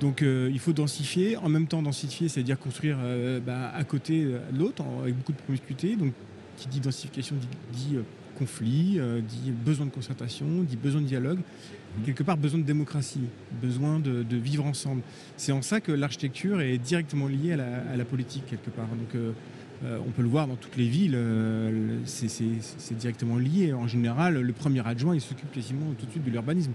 Donc, 0.00 0.22
euh, 0.22 0.50
il 0.52 0.58
faut 0.58 0.72
densifier. 0.72 1.36
En 1.36 1.48
même 1.48 1.66
temps, 1.66 1.82
densifier, 1.82 2.28
c'est-à-dire 2.28 2.58
construire 2.58 2.98
euh, 3.00 3.40
bah, 3.40 3.70
à 3.74 3.84
côté 3.84 4.24
euh, 4.24 4.38
de 4.52 4.58
l'autre 4.58 4.82
en- 4.82 5.02
avec 5.02 5.16
beaucoup 5.16 5.32
de 5.32 5.38
promiscuité. 5.38 5.96
Donc, 5.96 6.12
qui 6.56 6.68
dit 6.68 6.80
densification 6.80 7.36
dit, 7.36 7.48
dit, 7.90 7.96
euh, 7.96 8.02
conflit, 8.38 8.96
euh, 8.98 9.20
dit 9.20 9.50
besoin 9.52 9.86
de 9.86 9.90
concertation, 9.90 10.46
dit 10.62 10.76
besoin 10.76 11.00
de 11.00 11.06
dialogue, 11.06 11.38
quelque 12.04 12.22
part 12.24 12.36
besoin 12.36 12.58
de 12.60 12.64
démocratie, 12.64 13.20
besoin 13.62 14.00
de, 14.00 14.22
de 14.24 14.36
vivre 14.36 14.64
ensemble. 14.66 15.02
C'est 15.36 15.52
en 15.52 15.62
ça 15.62 15.80
que 15.80 15.92
l'architecture 15.92 16.60
est 16.60 16.78
directement 16.78 17.28
liée 17.28 17.52
à 17.52 17.56
la, 17.56 17.76
à 17.92 17.96
la 17.96 18.04
politique 18.04 18.44
quelque 18.46 18.70
part. 18.70 18.86
Donc 18.88 19.14
euh, 19.14 19.30
euh, 19.84 19.98
on 20.06 20.10
peut 20.10 20.22
le 20.22 20.28
voir 20.28 20.48
dans 20.48 20.56
toutes 20.56 20.76
les 20.76 20.88
villes, 20.88 21.14
euh, 21.14 21.70
le- 21.70 21.98
c'est- 22.06 22.28
c'est 22.28 22.44
c'est 22.78 22.96
directement 22.96 23.36
lié. 23.36 23.72
En 23.72 23.86
général, 23.86 24.40
le 24.40 24.52
premier 24.52 24.84
adjoint, 24.86 25.14
il 25.14 25.20
s'occupe 25.20 25.52
quasiment 25.52 25.86
tout 25.98 26.06
de 26.06 26.10
suite 26.10 26.24
de 26.24 26.30
l'urbanisme. 26.30 26.72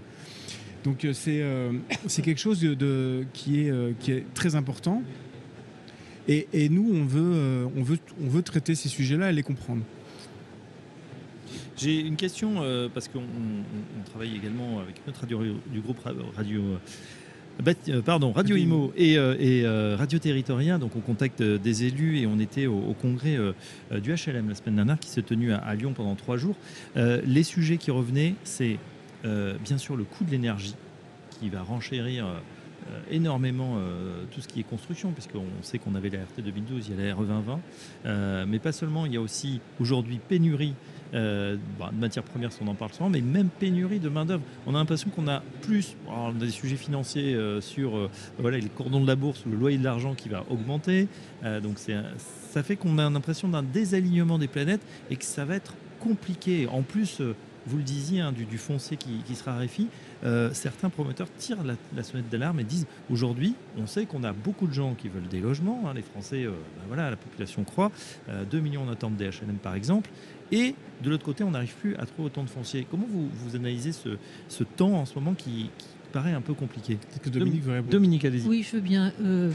Donc 0.84 1.04
euh, 1.04 1.12
c'est 1.12 1.42
euh, 1.42 1.72
c'est 2.06 2.22
quelque 2.22 2.40
chose 2.40 2.60
de, 2.60 2.74
de- 2.74 3.24
qui, 3.32 3.62
est, 3.66 3.70
euh, 3.70 3.92
qui 4.00 4.12
est 4.12 4.24
très 4.34 4.54
important. 4.54 5.02
Et, 6.28 6.46
et 6.52 6.68
nous, 6.68 6.88
on 6.94 7.04
veut, 7.04 7.66
on, 7.76 7.82
veut, 7.82 7.98
on 8.22 8.28
veut 8.28 8.42
traiter 8.42 8.74
ces 8.74 8.88
sujets-là 8.88 9.30
et 9.30 9.32
les 9.32 9.42
comprendre. 9.42 9.82
J'ai 11.76 12.00
une 12.00 12.16
question 12.16 12.56
euh, 12.62 12.88
parce 12.92 13.08
qu'on 13.08 13.20
on- 13.20 14.00
on 14.00 14.04
travaille 14.10 14.36
également 14.36 14.80
avec 14.80 14.96
notre 15.06 15.20
radio 15.22 15.40
du 15.72 15.80
groupe 15.80 15.98
ra- 16.04 16.12
radio. 16.36 16.60
euh, 16.60 18.00
Pardon, 18.04 18.32
Radio 18.32 18.56
Imo 18.56 18.92
et, 18.96 19.18
euh, 19.18 19.34
et, 19.38 19.66
Radio 19.96 20.18
Territorien. 20.18 20.78
Donc, 20.78 20.94
on 20.96 21.00
contacte 21.00 21.42
des 21.42 21.84
élus 21.84 22.18
et 22.18 22.26
on 22.26 22.38
était 22.38 22.66
au, 22.66 22.78
au 22.78 22.94
congrès 22.94 23.36
du 24.02 24.12
HLM 24.14 24.48
la 24.48 24.54
semaine 24.54 24.76
dernière 24.76 24.98
qui 24.98 25.08
s'est 25.08 25.20
tenu 25.22 25.52
à, 25.52 25.58
à 25.58 25.74
Lyon 25.74 25.92
pendant 25.94 26.14
trois 26.14 26.36
jours. 26.36 26.54
Les 26.96 27.42
sujets 27.42 27.76
qui 27.76 27.90
revenaient, 27.90 28.34
c'est 28.44 28.76
bien 29.24 29.78
sûr 29.78 29.96
le 29.96 30.04
coût 30.04 30.24
de 30.24 30.30
l'énergie 30.30 30.74
qui 31.40 31.48
va 31.48 31.62
renchérir 31.62 32.26
euh, 32.26 32.34
euh, 32.88 33.00
énormément 33.10 33.76
euh, 33.76 34.24
tout 34.30 34.40
ce 34.40 34.48
qui 34.48 34.60
est 34.60 34.62
construction, 34.64 35.12
puisqu'on 35.12 35.44
sait 35.62 35.78
qu'on 35.78 35.94
avait 35.94 36.10
la 36.10 36.20
RT 36.20 36.42
2012, 36.42 36.88
il 36.88 36.98
y 36.98 37.02
a 37.02 37.08
la 37.08 37.14
RE 37.14 37.24
2020, 37.24 37.60
Euh, 38.06 38.44
mais 38.48 38.58
pas 38.58 38.72
seulement, 38.72 39.04
il 39.06 39.12
y 39.12 39.16
a 39.16 39.20
aussi 39.20 39.60
aujourd'hui 39.78 40.18
pénurie 40.28 40.74
euh, 41.12 41.56
bah, 41.78 41.90
de 41.92 41.98
matières 41.98 42.24
premières, 42.24 42.52
si 42.52 42.60
on 42.62 42.68
en 42.68 42.74
parle 42.74 42.92
souvent, 42.92 43.10
mais 43.10 43.20
même 43.20 43.48
pénurie 43.48 43.98
de 43.98 44.08
main-d'œuvre. 44.08 44.42
On 44.66 44.74
a 44.74 44.78
l'impression 44.78 45.10
qu'on 45.10 45.28
a 45.28 45.42
plus 45.62 45.96
alors, 46.08 46.32
on 46.34 46.40
a 46.40 46.44
des 46.44 46.50
sujets 46.50 46.76
financiers 46.76 47.34
euh, 47.34 47.60
sur 47.60 47.96
euh, 47.96 48.10
voilà, 48.38 48.58
les 48.58 48.68
cordons 48.68 49.00
de 49.00 49.06
la 49.06 49.16
bourse 49.16 49.44
ou 49.44 49.50
le 49.50 49.56
loyer 49.56 49.76
de 49.76 49.84
l'argent 49.84 50.14
qui 50.14 50.28
va 50.28 50.44
augmenter. 50.48 51.08
Euh, 51.44 51.60
donc 51.60 51.78
ça 51.78 52.62
fait 52.62 52.76
qu'on 52.76 52.98
a 52.98 53.10
l'impression 53.10 53.48
d'un 53.48 53.62
désalignement 53.62 54.38
des 54.38 54.48
planètes 54.48 54.82
et 55.10 55.16
que 55.16 55.24
ça 55.24 55.44
va 55.44 55.56
être 55.56 55.74
compliqué. 55.98 56.66
En 56.66 56.82
plus, 56.82 57.20
euh, 57.20 57.34
vous 57.66 57.76
le 57.76 57.82
disiez, 57.82 58.20
hein, 58.20 58.32
du, 58.32 58.44
du 58.44 58.58
foncier 58.58 58.96
qui, 58.96 59.18
qui 59.26 59.34
se 59.34 59.44
raréfie, 59.44 59.88
euh, 60.24 60.50
certains 60.52 60.88
promoteurs 60.90 61.28
tirent 61.38 61.62
la, 61.62 61.74
la 61.94 62.02
sonnette 62.02 62.28
d'alarme 62.30 62.60
et 62.60 62.64
disent 62.64 62.86
aujourd'hui, 63.10 63.54
on 63.78 63.86
sait 63.86 64.06
qu'on 64.06 64.24
a 64.24 64.32
beaucoup 64.32 64.66
de 64.66 64.72
gens 64.72 64.94
qui 64.94 65.08
veulent 65.08 65.28
des 65.28 65.40
logements. 65.40 65.82
hein, 65.86 65.92
les 65.94 66.02
Français, 66.02 66.44
euh, 66.44 66.50
ben 66.50 66.84
voilà, 66.88 67.10
la 67.10 67.16
population 67.16 67.64
croît. 67.64 67.90
Euh, 68.28 68.44
2 68.44 68.60
millions 68.60 68.82
en 68.82 68.88
attente 68.90 69.16
des 69.16 69.26
HLM 69.26 69.56
par 69.62 69.74
exemple. 69.74 70.10
Et 70.52 70.74
de 71.02 71.10
l'autre 71.10 71.24
côté, 71.24 71.44
on 71.44 71.50
n'arrive 71.52 71.74
plus 71.74 71.94
à 71.96 72.06
trouver 72.06 72.26
autant 72.26 72.42
de 72.42 72.48
fonciers. 72.50 72.86
Comment 72.90 73.06
vous, 73.08 73.28
vous 73.32 73.56
analysez 73.56 73.92
ce, 73.92 74.16
ce 74.48 74.64
temps 74.64 74.94
en 74.94 75.04
ce 75.06 75.14
moment 75.14 75.34
qui, 75.34 75.70
qui 75.78 75.86
paraît 76.12 76.32
un 76.32 76.40
peu 76.40 76.54
compliqué? 76.54 76.98
Que 77.22 77.30
Dominique 77.30 77.62
veut 77.62 77.72
répondre. 77.74 77.92
Dominique, 77.92 78.24
allez-y. 78.24 78.48
Oui, 78.48 78.62
je 78.68 78.76
veux 78.76 78.82
bien. 78.82 79.12
Euh, 79.22 79.50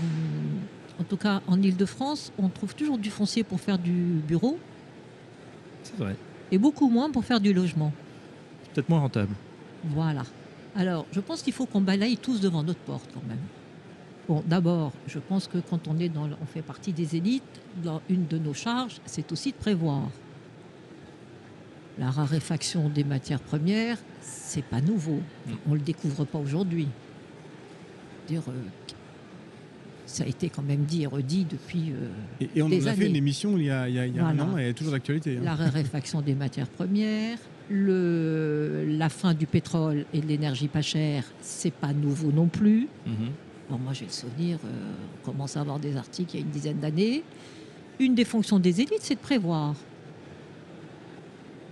en 0.99 1.03
tout 1.03 1.17
cas, 1.17 1.41
en 1.47 1.61
Ile-de-France, 1.61 2.31
on 2.37 2.47
trouve 2.47 2.73
toujours 2.75 2.97
du 2.97 3.09
foncier 3.09 3.43
pour 3.43 3.59
faire 3.59 3.77
du 3.77 3.91
bureau 3.91 4.57
C'est 5.83 5.97
vrai. 5.97 6.15
Et 6.51 6.57
beaucoup 6.57 6.89
moins 6.89 7.09
pour 7.09 7.25
faire 7.25 7.39
du 7.39 7.53
logement. 7.53 7.91
Peut-être 8.73 8.89
moins 8.89 8.99
rentable. 8.99 9.33
Voilà. 9.83 10.23
Alors, 10.75 11.05
je 11.11 11.19
pense 11.19 11.41
qu'il 11.41 11.53
faut 11.53 11.65
qu'on 11.65 11.81
balaye 11.81 12.17
tous 12.17 12.41
devant 12.41 12.63
notre 12.63 12.79
porte 12.79 13.09
quand 13.13 13.23
même. 13.27 13.39
Bon, 14.27 14.43
d'abord, 14.45 14.91
je 15.07 15.19
pense 15.19 15.47
que 15.47 15.59
quand 15.59 15.87
on 15.87 15.99
est 15.99 16.09
dans, 16.09 16.25
on 16.25 16.45
fait 16.45 16.63
partie 16.63 16.91
des 16.91 17.15
élites, 17.15 17.43
dans 17.83 18.01
une 18.09 18.25
de 18.25 18.37
nos 18.37 18.53
charges, 18.53 18.99
c'est 19.05 19.31
aussi 19.31 19.51
de 19.51 19.57
prévoir. 19.57 20.01
La 21.97 22.09
raréfaction 22.09 22.89
des 22.89 23.03
matières 23.03 23.39
premières, 23.39 23.97
c'est 24.21 24.63
pas 24.63 24.81
nouveau. 24.81 25.19
On 25.69 25.73
le 25.73 25.79
découvre 25.79 26.25
pas 26.25 26.39
aujourd'hui. 26.39 26.87
Dire, 28.27 28.41
euh, 28.49 28.53
ça 30.05 30.23
a 30.23 30.27
été 30.27 30.49
quand 30.49 30.61
même 30.61 30.83
dit 30.83 31.03
et 31.03 31.07
redit 31.07 31.45
depuis 31.49 31.91
euh, 31.91 32.09
Et, 32.41 32.49
et 32.55 32.61
on 32.61 32.69
Des 32.69 32.87
a 32.87 32.93
fait 32.93 33.07
une 33.07 33.15
émission 33.15 33.57
il 33.57 33.65
y 33.65 33.71
a, 33.71 33.87
il 33.89 33.95
y 33.95 34.19
un 34.19 34.39
an 34.39 34.57
et 34.57 34.63
elle 34.63 34.69
est 34.69 34.73
toujours 34.73 34.93
d'actualité. 34.93 35.37
hein. 35.37 35.41
la 35.43 35.55
raréfaction 35.55 36.21
des 36.21 36.35
matières 36.35 36.67
premières, 36.69 37.37
le, 37.69 38.85
la 38.87 39.09
fin 39.09 39.33
du 39.33 39.47
pétrole 39.47 40.05
et 40.13 40.19
de 40.21 40.27
l'énergie 40.27 40.67
pas 40.67 40.81
chère, 40.83 41.23
c'est 41.41 41.73
pas 41.73 41.93
nouveau 41.93 42.31
non 42.31 42.47
plus. 42.47 42.87
Mhm. 43.05 43.13
Bon, 43.69 43.79
moi, 43.79 43.93
j'ai 43.93 44.05
le 44.05 44.11
souvenir, 44.11 44.59
euh, 44.63 44.67
on 45.23 45.25
commence 45.31 45.57
à 45.57 45.61
avoir 45.61 45.79
des 45.79 45.97
articles 45.97 46.35
il 46.35 46.39
y 46.39 46.43
a 46.43 46.45
une 46.45 46.51
dizaine 46.51 46.77
d'années. 46.79 47.23
Une 47.99 48.13
des 48.13 48.25
fonctions 48.25 48.59
des 48.59 48.81
élites, 48.81 48.99
c'est 49.01 49.15
de 49.15 49.19
prévoir. 49.19 49.73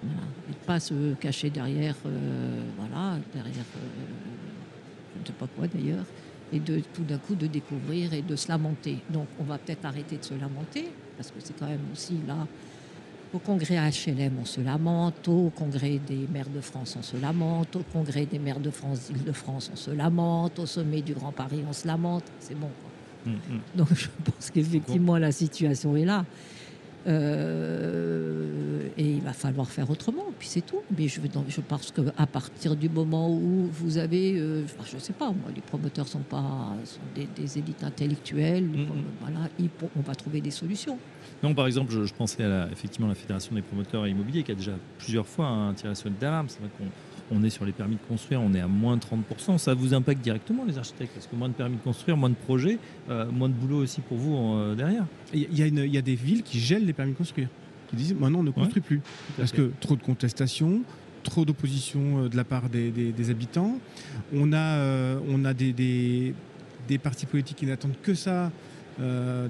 Voilà. 0.01 0.21
Et 0.49 0.53
de 0.53 0.65
pas 0.65 0.79
se 0.79 1.13
cacher 1.15 1.49
derrière, 1.51 1.95
euh, 2.07 2.63
voilà, 2.79 3.17
derrière, 3.33 3.63
je 5.15 5.21
ne 5.21 5.25
sais 5.27 5.33
pas 5.33 5.47
quoi 5.55 5.67
d'ailleurs, 5.67 6.05
et 6.53 6.59
de 6.59 6.81
tout 6.93 7.03
d'un 7.03 7.17
coup 7.17 7.35
de 7.35 7.47
découvrir 7.47 8.13
et 8.13 8.21
de 8.21 8.35
se 8.35 8.47
lamenter. 8.47 8.97
Donc, 9.09 9.27
on 9.39 9.43
va 9.43 9.57
peut-être 9.57 9.85
arrêter 9.85 10.17
de 10.17 10.23
se 10.23 10.33
lamenter, 10.35 10.89
parce 11.17 11.29
que 11.31 11.37
c'est 11.39 11.57
quand 11.57 11.67
même 11.67 11.81
aussi 11.91 12.15
là. 12.27 12.47
Au 13.33 13.39
congrès 13.39 13.77
HLM, 13.77 14.33
on 14.39 14.45
se 14.45 14.61
lamente. 14.61 15.27
Au 15.27 15.49
congrès 15.55 15.99
des 16.07 16.27
maires 16.31 16.49
de 16.53 16.61
France, 16.61 16.95
on 16.99 17.01
se 17.01 17.17
lamente. 17.17 17.75
Au 17.75 17.83
congrès 17.91 18.27
des 18.27 18.37
maires 18.37 18.59
de 18.59 18.69
France, 18.69 19.07
d'Île-de-France, 19.09 19.71
on 19.73 19.75
se 19.75 19.89
lamente. 19.89 20.59
Au 20.59 20.67
sommet 20.67 21.01
du 21.01 21.13
Grand 21.13 21.31
Paris, 21.31 21.63
on 21.67 21.73
se 21.73 21.87
lamente. 21.87 22.25
C'est 22.39 22.53
bon. 22.53 22.69
quoi. 22.81 23.33
Mhm. 23.33 23.59
Donc 23.75 23.87
je 23.95 24.07
pense 24.23 24.51
qu'effectivement 24.51 25.17
la 25.17 25.31
situation 25.31 25.95
est 25.95 26.05
là. 26.05 26.25
Euh, 27.05 28.87
et 28.97 29.03
il 29.03 29.21
va 29.21 29.33
falloir 29.33 29.67
faire 29.69 29.89
autrement, 29.89 30.25
puis 30.37 30.47
c'est 30.47 30.61
tout. 30.61 30.81
Mais 30.97 31.07
je, 31.07 31.19
je 31.47 31.61
pense 31.61 31.91
qu'à 31.91 32.27
partir 32.27 32.75
du 32.75 32.89
moment 32.89 33.29
où 33.29 33.67
vous 33.71 33.97
avez, 33.97 34.37
euh, 34.37 34.63
je 34.85 34.95
ne 34.95 35.01
sais 35.01 35.13
pas, 35.13 35.27
moi, 35.27 35.51
les 35.53 35.61
promoteurs 35.61 36.07
sont 36.07 36.19
pas 36.19 36.75
sont 36.85 36.99
des, 37.15 37.57
élites 37.57 37.83
intellectuelles, 37.83 38.65
mm-hmm. 38.65 38.87
voilà, 39.21 39.49
on 39.95 40.01
va 40.01 40.15
trouver 40.15 40.41
des 40.41 40.51
solutions. 40.51 40.97
Non, 41.41 41.53
par 41.53 41.65
exemple, 41.65 41.91
je, 41.91 42.13
pensais 42.13 42.43
à 42.43 42.47
la, 42.47 42.71
effectivement 42.71 43.07
la 43.07 43.15
Fédération 43.15 43.53
des 43.55 43.61
promoteurs 43.61 44.07
immobiliers 44.07 44.43
qui 44.43 44.51
a 44.51 44.55
déjà 44.55 44.73
plusieurs 44.97 45.27
fois 45.27 45.47
un 45.47 45.73
tiré 45.73 45.93
sur 45.95 46.09
d'alarme. 46.09 46.47
C'est 46.47 46.59
vrai 46.59 46.69
qu'on 46.77 46.85
on 47.33 47.43
est 47.43 47.49
sur 47.49 47.65
les 47.65 47.71
permis 47.71 47.95
de 47.95 48.01
construire, 48.07 48.41
on 48.41 48.53
est 48.53 48.59
à 48.59 48.67
moins 48.67 48.97
de 48.97 49.01
30%. 49.01 49.57
Ça 49.57 49.73
vous 49.73 49.93
impacte 49.93 50.21
directement 50.21 50.63
les 50.65 50.77
architectes 50.77 51.13
Parce 51.13 51.27
que 51.27 51.35
moins 51.35 51.49
de 51.49 51.53
permis 51.53 51.77
de 51.77 51.81
construire, 51.81 52.17
moins 52.17 52.29
de 52.29 52.35
projets, 52.35 52.77
euh, 53.09 53.29
moins 53.31 53.49
de 53.49 53.53
boulot 53.53 53.77
aussi 53.77 54.01
pour 54.01 54.17
vous 54.17 54.35
euh, 54.35 54.75
derrière. 54.75 55.05
Il 55.33 55.57
y, 55.57 55.97
a 55.97 56.01
des 56.01 56.15
villes 56.15 56.43
qui 56.43 56.59
gèlent 56.59 56.85
les 56.85 56.93
permis 56.93 57.13
de 57.13 57.17
construire, 57.17 57.47
qui 57.89 57.95
disent 57.95 58.13
maintenant 58.13 58.39
on 58.39 58.43
ne 58.43 58.51
construit 58.51 58.81
plus. 58.81 59.01
Parce 59.37 59.51
que 59.51 59.71
trop 59.79 59.95
de 59.95 60.03
contestations, 60.03 60.81
trop 61.23 61.45
d'opposition 61.45 62.25
euh, 62.25 62.29
de 62.29 62.37
la 62.37 62.43
part 62.43 62.69
des, 62.69 63.29
habitants. 63.29 63.79
On 64.33 64.53
a, 64.53 65.17
on 65.27 65.45
a 65.45 65.53
des, 65.53 65.73
des, 65.73 66.97
partis 66.97 67.25
politiques 67.25 67.57
qui 67.57 67.65
n'attendent 67.65 67.99
que 68.01 68.13
ça. 68.13 68.51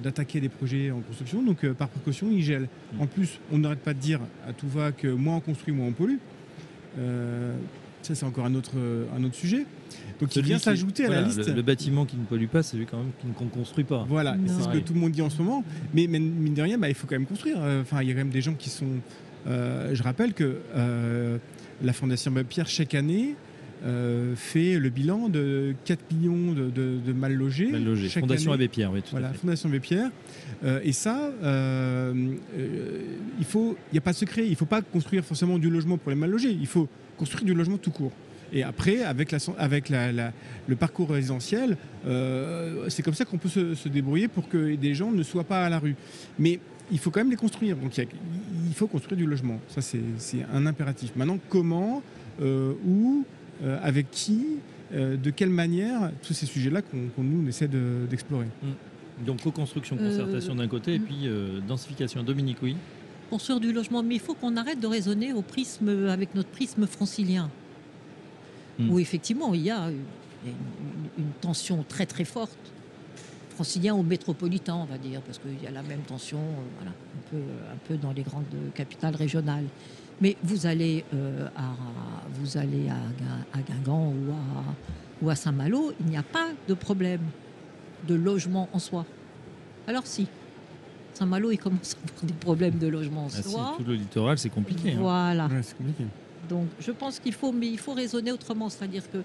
d'attaquer 0.03 0.39
des 0.39 0.49
projets 0.49 0.91
en 0.91 1.01
construction. 1.01 1.41
Donc, 1.43 1.65
par 1.73 1.89
précaution, 1.89 2.29
ils 2.31 2.43
gèlent. 2.43 2.69
Mm. 2.93 3.01
En 3.01 3.07
plus, 3.07 3.39
on 3.51 3.57
n'arrête 3.57 3.83
pas 3.83 3.93
de 3.93 3.99
dire 3.99 4.21
à 4.47 4.53
tout 4.53 4.69
va 4.69 4.93
que 4.93 5.07
moins 5.07 5.37
on 5.37 5.41
construit, 5.41 5.73
moins 5.73 5.87
on 5.87 5.91
pollue. 5.91 6.19
Euh, 6.99 7.56
ça, 8.01 8.15
c'est 8.15 8.25
encore 8.25 8.45
un 8.45 8.56
autre, 8.56 8.73
un 9.15 9.23
autre 9.23 9.36
sujet. 9.36 9.65
Donc, 10.19 10.36
il 10.36 10.43
vient 10.43 10.60
s'ajouter 10.60 11.06
à 11.06 11.10
la 11.10 11.21
liste. 11.21 11.47
Le, 11.53 11.62
bâtiment 11.62 12.06
qui 12.06 12.17
ne 12.17 12.25
pollue 12.25 12.47
pas, 12.47 12.63
c'est 12.63 12.77
lui 12.77 12.86
quand 12.86 12.97
même 12.97 13.34
qu'on 13.38 13.45
ne 13.45 13.49
construit 13.49 13.84
pas. 13.84 14.06
Voilà, 14.08 14.36
c'est 14.45 14.63
ce 14.63 14.69
que 14.69 14.77
tout 14.79 14.93
le 14.93 14.99
monde 14.99 15.12
dit 15.12 15.21
en 15.21 15.29
ce 15.29 15.41
moment. 15.41 15.63
Mais, 15.93 16.08
mine 16.08 16.53
de 16.53 16.62
rien, 16.62 16.77
bah, 16.77 16.89
il 16.89 16.95
faut 16.95 17.08
quand 17.08 17.15
même 17.15 17.25
construire. 17.25 17.58
Euh, 17.60 17.82
enfin, 17.82 18.01
il 18.01 18.08
y 18.08 18.12
a 18.12 18.13
quand 18.13 18.19
même 18.19 18.29
des 18.29 18.41
gens 18.41 18.53
qui 18.53 18.69
sont. 18.69 18.99
Euh, 19.47 19.93
je 19.93 20.03
rappelle 20.03 20.34
que 20.34 20.60
la 21.82 21.93
Fondation 21.93 22.34
Pierre, 22.47 22.67
chaque 22.67 22.95
année, 22.95 23.36
fait 24.35 24.79
le 24.79 24.89
bilan 24.89 25.29
de 25.29 25.75
4 25.85 25.99
millions 26.11 26.53
de, 26.53 27.13
mal 27.13 27.33
logés. 27.33 27.67
Mal 27.67 27.83
logés. 27.83 28.09
Fondation 28.09 28.51
Abbé 28.51 28.67
Pierre, 28.67 28.91
oui, 28.91 29.01
tout 29.01 29.11
voilà, 29.11 29.29
à 29.29 29.33
fait. 29.33 29.39
Fondation 29.39 29.69
Abbé 29.69 29.79
Pierre. 29.79 30.11
et 30.83 30.93
ça, 30.93 31.31
il 31.43 33.45
faut, 33.45 33.77
il 33.91 33.93
n'y 33.93 33.97
a 33.97 34.01
pas 34.01 34.11
de 34.11 34.17
secret. 34.17 34.45
Il 34.45 34.51
ne 34.51 34.55
faut 34.55 34.65
pas 34.65 34.81
construire 34.81 35.23
forcément 35.23 35.57
du 35.57 35.69
logement 35.69 35.97
pour 35.97 36.11
les 36.11 36.17
mal 36.17 36.29
logés. 36.29 36.51
Il 36.51 36.67
faut 36.67 36.87
construire 37.17 37.45
du 37.45 37.53
logement 37.53 37.77
tout 37.77 37.91
court. 37.91 38.11
Et 38.53 38.61
après, 38.61 39.01
avec, 39.01 39.31
la, 39.31 39.39
avec 39.57 39.89
le 39.89 40.75
parcours 40.75 41.09
résidentiel, 41.09 41.75
euh, 42.05 42.85
c'est 42.87 43.01
comme 43.01 43.15
ça 43.15 43.25
qu'on 43.25 43.39
peut 43.39 43.49
se, 43.49 43.89
débrouiller 43.89 44.27
pour 44.27 44.47
que 44.47 44.75
des 44.75 44.93
gens 44.93 45.11
ne 45.11 45.23
soient 45.23 45.43
pas 45.43 45.65
à 45.65 45.69
la 45.69 45.79
rue. 45.79 45.95
Mais 46.37 46.59
il 46.91 46.99
faut 46.99 47.09
quand 47.09 47.21
même 47.21 47.31
les 47.31 47.35
construire. 47.35 47.75
Donc 47.77 47.97
il, 47.97 48.73
faut 48.75 48.85
construire 48.85 49.17
du 49.17 49.25
logement. 49.25 49.59
Ça, 49.69 49.81
c'est 49.81 50.45
un 50.53 50.67
impératif. 50.67 51.15
Maintenant, 51.15 51.39
comment, 51.49 52.03
euh, 52.41 52.73
où, 52.85 53.25
euh, 53.25 53.42
avec 53.82 54.12
qui, 54.12 54.45
de 54.91 55.30
quelle 55.30 55.49
manière, 55.49 56.12
tous 56.21 56.34
ces 56.34 56.45
sujets-là 56.45 56.82
qu'on 56.82 57.23
nous 57.23 57.47
essaie 57.47 57.69
d'explorer. 58.10 58.45
Mmh. 58.45 59.26
Donc 59.26 59.41
co-construction, 59.41 59.95
concertation 59.97 60.56
d'un 60.56 60.67
côté, 60.67 60.95
et 60.95 60.99
mmh. 60.99 61.04
puis 61.04 61.30
densification. 61.67 62.23
Dominique, 62.23 62.58
oui 62.62 62.76
construire 63.34 63.60
du 63.60 63.73
logement, 63.73 64.04
mais 64.04 64.13
il 64.13 64.21
faut 64.21 64.36
qu'on 64.36 64.58
arrête 64.58 64.80
de 64.80 64.86
raisonner 64.86 65.34
au 65.34 65.41
prisme, 65.41 66.08
avec 66.08 66.36
notre 66.36 66.49
prisme 66.49 66.86
francilien, 66.86 67.49
hmm. 68.78 68.91
où 68.91 68.99
effectivement 68.99 69.56
il 69.56 69.62
y 69.62 69.71
a 69.71 69.89
une, 70.45 71.32
tension 71.41 71.84
très 71.89 72.06
très 72.06 72.26
forte, 72.26 72.60
francilien 73.49 73.95
ou 73.95 74.04
métropolitain, 74.04 74.76
on 74.76 74.86
va 74.86 74.99
dire, 74.99 75.19
parce 75.21 75.39
qu'il 75.39 75.62
y 75.63 75.65
a 75.65 75.71
la 75.71 75.82
même 75.82 76.02
tension 76.02 76.38
euh, 76.38 76.65
voilà, 76.78 76.91
un, 76.91 77.30
peu, 77.32 77.38
un 77.73 77.78
peu 77.88 77.97
dans 77.97 78.12
les 78.12 78.21
grandes 78.21 78.45
capitales 78.76 79.15
régionales. 79.15 79.65
Mais 80.23 80.38
vous 80.41 80.65
allez, 80.65 81.03
euh, 81.13 81.49
à, 81.53 81.75
vous 82.31 82.57
allez 82.57 82.88
à, 82.88 83.59
Guingamp 83.59 84.07
ou 84.07 84.31
à, 84.31 84.63
ou 85.21 85.29
à 85.29 85.36
Saint-Malo, 85.36 85.91
il 85.99 86.05
n'y 86.05 86.15
a 86.15 86.23
pas 86.23 86.47
de 86.65 86.73
problème 86.73 87.19
de 88.07 88.15
logement 88.15 88.69
en 88.71 88.79
soi. 88.79 89.05
Alors 89.86 90.07
si, 90.07 90.27
Saint-Malo, 91.13 91.51
il 91.51 91.57
commence 91.57 91.95
à 91.95 92.07
avoir 92.07 92.23
des 92.23 92.33
problèmes 92.33 92.77
de 92.77 92.88
logement 92.88 93.25
en 93.25 93.29
ah 93.38 93.41
soi. 93.43 93.73
tout 93.77 93.83
le 93.83 93.95
littoral, 93.95 94.38
c'est 94.38 94.47
compliqué. 94.49 94.93
Hein. 94.93 94.99
Voilà. 94.99 95.49
Donc, 96.47 96.67
je 96.79 96.91
pense 96.91 97.19
qu'il 97.19 97.33
faut, 97.33 97.51
mais 97.51 97.67
il 97.67 97.77
faut 97.77 97.93
raisonner 97.93 98.31
autrement, 98.31 98.69
c'est-à-dire 98.69 99.03
que 99.12 99.17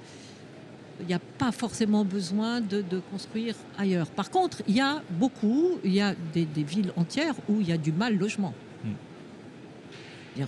il 1.01 1.07
n'y 1.07 1.15
a 1.15 1.21
pas 1.21 1.53
forcément 1.53 2.05
besoin 2.05 2.61
de, 2.61 2.83
construire 3.13 3.55
ailleurs. 3.79 4.09
Par 4.09 4.33
contre, 4.33 4.63
il 4.67 4.75
y 4.75 4.81
a 4.81 5.01
beaucoup, 5.11 5.79
il 5.85 5.95
y 5.95 6.01
a 6.01 6.17
des, 6.35 6.45
villes 6.57 6.91
entières 6.97 7.37
où 7.49 7.61
il 7.61 7.69
y 7.69 7.73
a 7.73 7.77
du 7.77 7.93
mal 7.93 8.19
logement. 8.19 8.53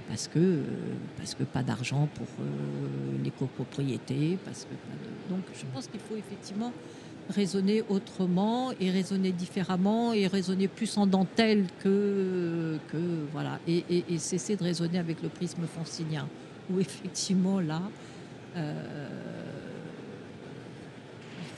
Parce 0.09 0.29
que, 0.29 0.63
parce 1.17 1.35
que 1.35 1.43
pas 1.43 1.63
d'argent 1.63 2.09
pour 2.15 2.27
euh, 2.41 3.23
les 3.25 3.31
copropriétés, 3.31 4.39
parce 4.45 4.65
que 4.65 5.33
donc 5.33 5.43
je 5.55 5.65
pense 5.73 5.87
qu'il 5.89 6.01
faut 6.01 6.17
effectivement 6.17 6.73
raisonner 7.29 7.83
autrement 7.89 8.73
et 8.81 8.91
raisonner 8.91 9.33
différemment 9.33 10.13
et 10.13 10.27
raisonner 10.27 10.69
plus 10.69 10.97
en 10.97 11.07
dentelle 11.07 11.67
que, 11.81 12.79
que 12.89 13.27
voilà 13.33 13.59
et, 13.69 14.19
cesser 14.19 14.57
de 14.57 14.65
raisonner 14.65 14.99
avec 14.99 15.23
le 15.23 15.29
prisme 15.29 15.63
francilien. 15.67 16.29
Où 16.71 16.79
effectivement 16.79 17.61
là 17.61 17.83
euh, 18.57 19.09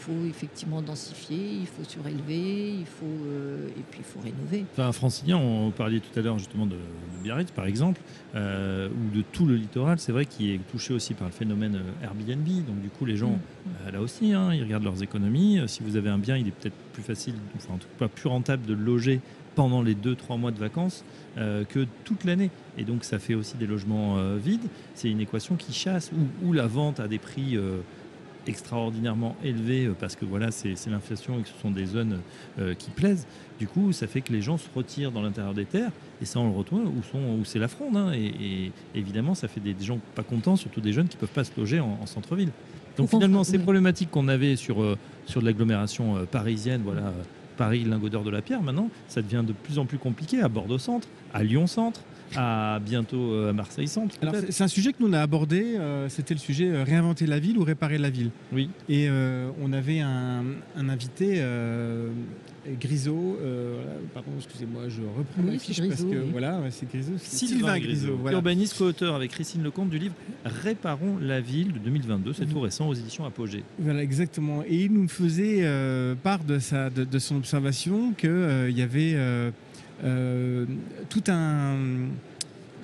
faut 0.02 0.26
effectivement 0.28 0.82
densifier, 0.82 1.58
il 1.60 1.66
faut 1.66 1.84
surélever, 1.84 2.72
il 2.72 2.86
faut 2.86 3.04
euh, 3.06 3.68
et 3.68 3.82
puis 3.90 4.00
il 4.00 4.04
faut 4.04 4.20
rénover. 4.20 4.64
Enfin, 4.72 4.90
francilien, 4.90 5.36
on 5.36 5.70
parlait 5.70 6.00
tout 6.00 6.18
à 6.18 6.22
l'heure 6.22 6.38
justement 6.38 6.66
de, 6.66 6.76
Biarritz 7.22 7.52
par 7.52 7.66
exemple, 7.66 8.00
euh, 8.34 8.88
ou 8.88 9.16
de 9.16 9.22
tout 9.22 9.46
le 9.46 9.54
littoral, 9.54 10.00
c'est 10.00 10.10
vrai 10.10 10.26
qu'il 10.26 10.50
est 10.50 10.58
touché 10.70 10.92
aussi 10.92 11.14
par 11.14 11.28
le 11.28 11.32
phénomène 11.32 11.76
euh, 11.76 12.04
Airbnb. 12.04 12.46
Donc 12.66 12.80
du 12.82 12.88
coup, 12.88 13.04
les 13.04 13.16
gens, 13.16 13.38
mm. 13.66 13.92
là 13.92 14.00
aussi, 14.00 14.32
hein, 14.32 14.52
ils 14.52 14.64
regardent 14.64 14.84
leurs 14.84 15.02
économies. 15.02 15.60
Si 15.68 15.82
vous 15.84 15.96
avez 15.96 16.10
un 16.10 16.18
bien, 16.18 16.36
il 16.36 16.48
est 16.48 16.52
peut-être 16.52 16.76
plus 16.92 17.02
facile, 17.02 17.34
enfin 17.56 17.74
en 17.74 17.78
tout 17.78 17.88
cas 17.98 18.08
plus 18.08 18.28
rentable 18.28 18.66
de 18.66 18.74
le 18.74 18.82
loger 18.82 19.20
pendant 19.54 19.82
les 19.82 19.94
2-3 19.94 20.38
mois 20.38 20.50
de 20.50 20.58
vacances 20.58 21.04
que 21.36 21.86
toute 22.04 22.24
l'année. 22.24 22.50
Et 22.78 22.84
donc 22.84 23.04
ça 23.04 23.18
fait 23.18 23.34
aussi 23.34 23.58
des 23.58 23.66
logements 23.66 24.16
vides. 24.36 24.66
C'est 24.94 25.10
une 25.10 25.20
équation 25.20 25.56
qui 25.56 25.74
chasse, 25.74 26.10
ou, 26.42 26.54
la 26.54 26.66
vente 26.66 27.00
à 27.00 27.08
des 27.08 27.18
prix 27.18 27.58
extraordinairement 28.46 29.36
élevé 29.44 29.86
euh, 29.86 29.94
parce 29.98 30.16
que 30.16 30.24
voilà, 30.24 30.50
c'est 30.50 30.74
l'inflation 30.88 31.38
et 31.38 31.42
que 31.42 31.48
ce 31.48 31.60
sont 31.60 31.70
des 31.70 31.86
zones 31.86 32.18
euh, 32.58 32.74
qui 32.74 32.90
plaisent. 32.90 33.26
Du 33.58 33.66
coup, 33.66 33.92
ça 33.92 34.06
fait 34.06 34.20
que 34.20 34.32
les 34.32 34.42
gens 34.42 34.58
se 34.58 34.68
retirent 34.74 35.12
dans 35.12 35.22
l'intérieur 35.22 35.54
des 35.54 35.64
terres 35.64 35.92
et 36.20 36.24
ça, 36.24 36.40
on 36.40 36.48
le 36.50 36.56
retrouve 36.56 36.86
où, 36.86 37.16
où 37.16 37.44
c'est 37.44 37.58
la 37.58 37.68
fronde. 37.68 37.96
Hein. 37.96 38.12
et, 38.12 38.72
évidemment, 38.94 39.34
ça 39.34 39.48
fait 39.48 39.60
des, 39.60 39.74
gens 39.80 39.98
pas 40.14 40.22
contents, 40.22 40.56
surtout 40.56 40.80
des 40.80 40.92
jeunes 40.92 41.08
qui 41.08 41.16
peuvent 41.16 41.28
pas 41.28 41.44
se 41.44 41.52
loger 41.56 41.80
en, 41.80 42.06
centre-ville. 42.06 42.50
Donc 42.96 43.08
finalement, 43.08 43.44
ces 43.44 43.58
problématiques 43.58 44.10
qu'on 44.10 44.28
avait 44.28 44.56
sur, 44.56 44.82
euh, 44.82 44.98
sur 45.24 45.40
l'agglomération 45.40 46.26
parisienne, 46.30 46.82
voilà, 46.84 47.12
Paris, 47.56 47.84
lingot 47.84 48.08
d'or 48.08 48.24
de 48.24 48.30
la 48.30 48.42
pierre, 48.42 48.62
maintenant, 48.62 48.90
ça 49.08 49.22
devient 49.22 49.44
de 49.46 49.52
plus 49.52 49.78
en 49.78 49.86
plus 49.86 49.98
compliqué 49.98 50.40
à 50.40 50.48
Bordeaux-Centre, 50.48 51.08
à 51.32 51.42
Lyon-Centre 51.42 52.00
à 52.36 52.78
bientôt 52.80 53.32
euh, 53.32 53.50
à 53.50 53.52
Marseille 53.52 53.88
Centre. 53.88 54.16
Alors 54.22 54.34
c'est 54.48 54.64
un 54.64 54.68
sujet 54.68 54.92
que 54.92 54.98
nous 55.00 55.08
on 55.08 55.12
a 55.12 55.20
abordé, 55.20 55.76
euh, 55.76 56.08
c'était 56.08 56.34
le 56.34 56.40
sujet 56.40 56.68
euh, 56.68 56.84
réinventer 56.84 57.26
la 57.26 57.38
ville 57.38 57.58
ou 57.58 57.64
réparer 57.64 57.98
la 57.98 58.10
ville. 58.10 58.30
Oui. 58.52 58.70
Et 58.88 59.08
on 59.60 59.72
avait 59.72 60.00
un, 60.00 60.44
invité, 60.76 61.42
Grisot, 62.80 63.38
pardon, 64.14 64.30
excusez-moi, 64.36 64.82
je 64.88 65.02
reprends 65.02 65.42
ma 65.42 65.58
fiche 65.58 65.80
parce 65.86 66.04
que 66.04 66.30
voilà, 66.30 66.60
c'est 66.70 66.88
Grisot, 66.88 67.12
Sylvain, 67.18 67.78
Grisot, 67.78 68.18
urbaniste 68.30 68.76
co-auteur 68.76 69.14
avec 69.14 69.30
Christine 69.32 69.62
Lecomte 69.62 69.90
du 69.90 69.98
livre 69.98 70.14
Réparons 70.44 71.18
la 71.20 71.40
ville 71.40 71.72
de 71.72 71.78
2022, 71.78 72.32
c'est 72.32 72.46
tout 72.46 72.60
récent 72.60 72.88
aux 72.88 72.94
éditions 72.94 73.24
Apogée. 73.24 73.64
Voilà, 73.78 74.02
exactement. 74.02 74.62
Et 74.66 74.84
il 74.84 74.92
nous 74.92 75.08
faisait 75.08 75.64
part 76.22 76.44
de, 76.44 76.58
sa, 76.58 76.90
de, 76.90 77.18
son 77.18 77.36
observation 77.36 78.12
qu'il 78.12 78.74
y 78.76 78.82
avait 78.82 79.14
euh, 79.14 79.50
tout 80.02 81.24
un, 81.28 81.76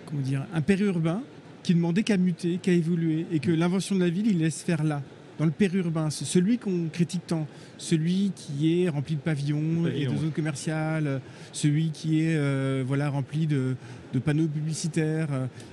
comment 0.06 0.22
dire, 0.22 0.46
un 0.54 0.60
périurbain 0.60 1.22
qui 1.62 1.74
demandait 1.74 2.02
qu'à 2.02 2.16
muter, 2.16 2.58
qu'à 2.62 2.72
évoluer, 2.72 3.26
et 3.32 3.40
que 3.40 3.50
l'invention 3.50 3.94
de 3.94 4.00
la 4.00 4.08
ville, 4.08 4.26
il 4.26 4.38
laisse 4.38 4.62
faire 4.62 4.82
là, 4.82 5.02
dans 5.38 5.44
le 5.44 5.50
périurbain, 5.50 6.10
celui 6.10 6.58
qu'on 6.58 6.88
critique 6.92 7.26
tant, 7.26 7.46
celui 7.76 8.32
qui 8.34 8.82
est 8.82 8.88
rempli 8.88 9.14
de 9.14 9.20
pavillons, 9.20 9.86
et 9.86 10.06
de 10.06 10.16
zones 10.16 10.32
commerciales, 10.32 11.20
celui 11.52 11.90
qui 11.90 12.22
est 12.22 12.36
euh, 12.36 12.82
voilà, 12.86 13.08
rempli 13.08 13.46
de, 13.46 13.76
de 14.12 14.18
panneaux 14.18 14.46
publicitaires. 14.46 15.28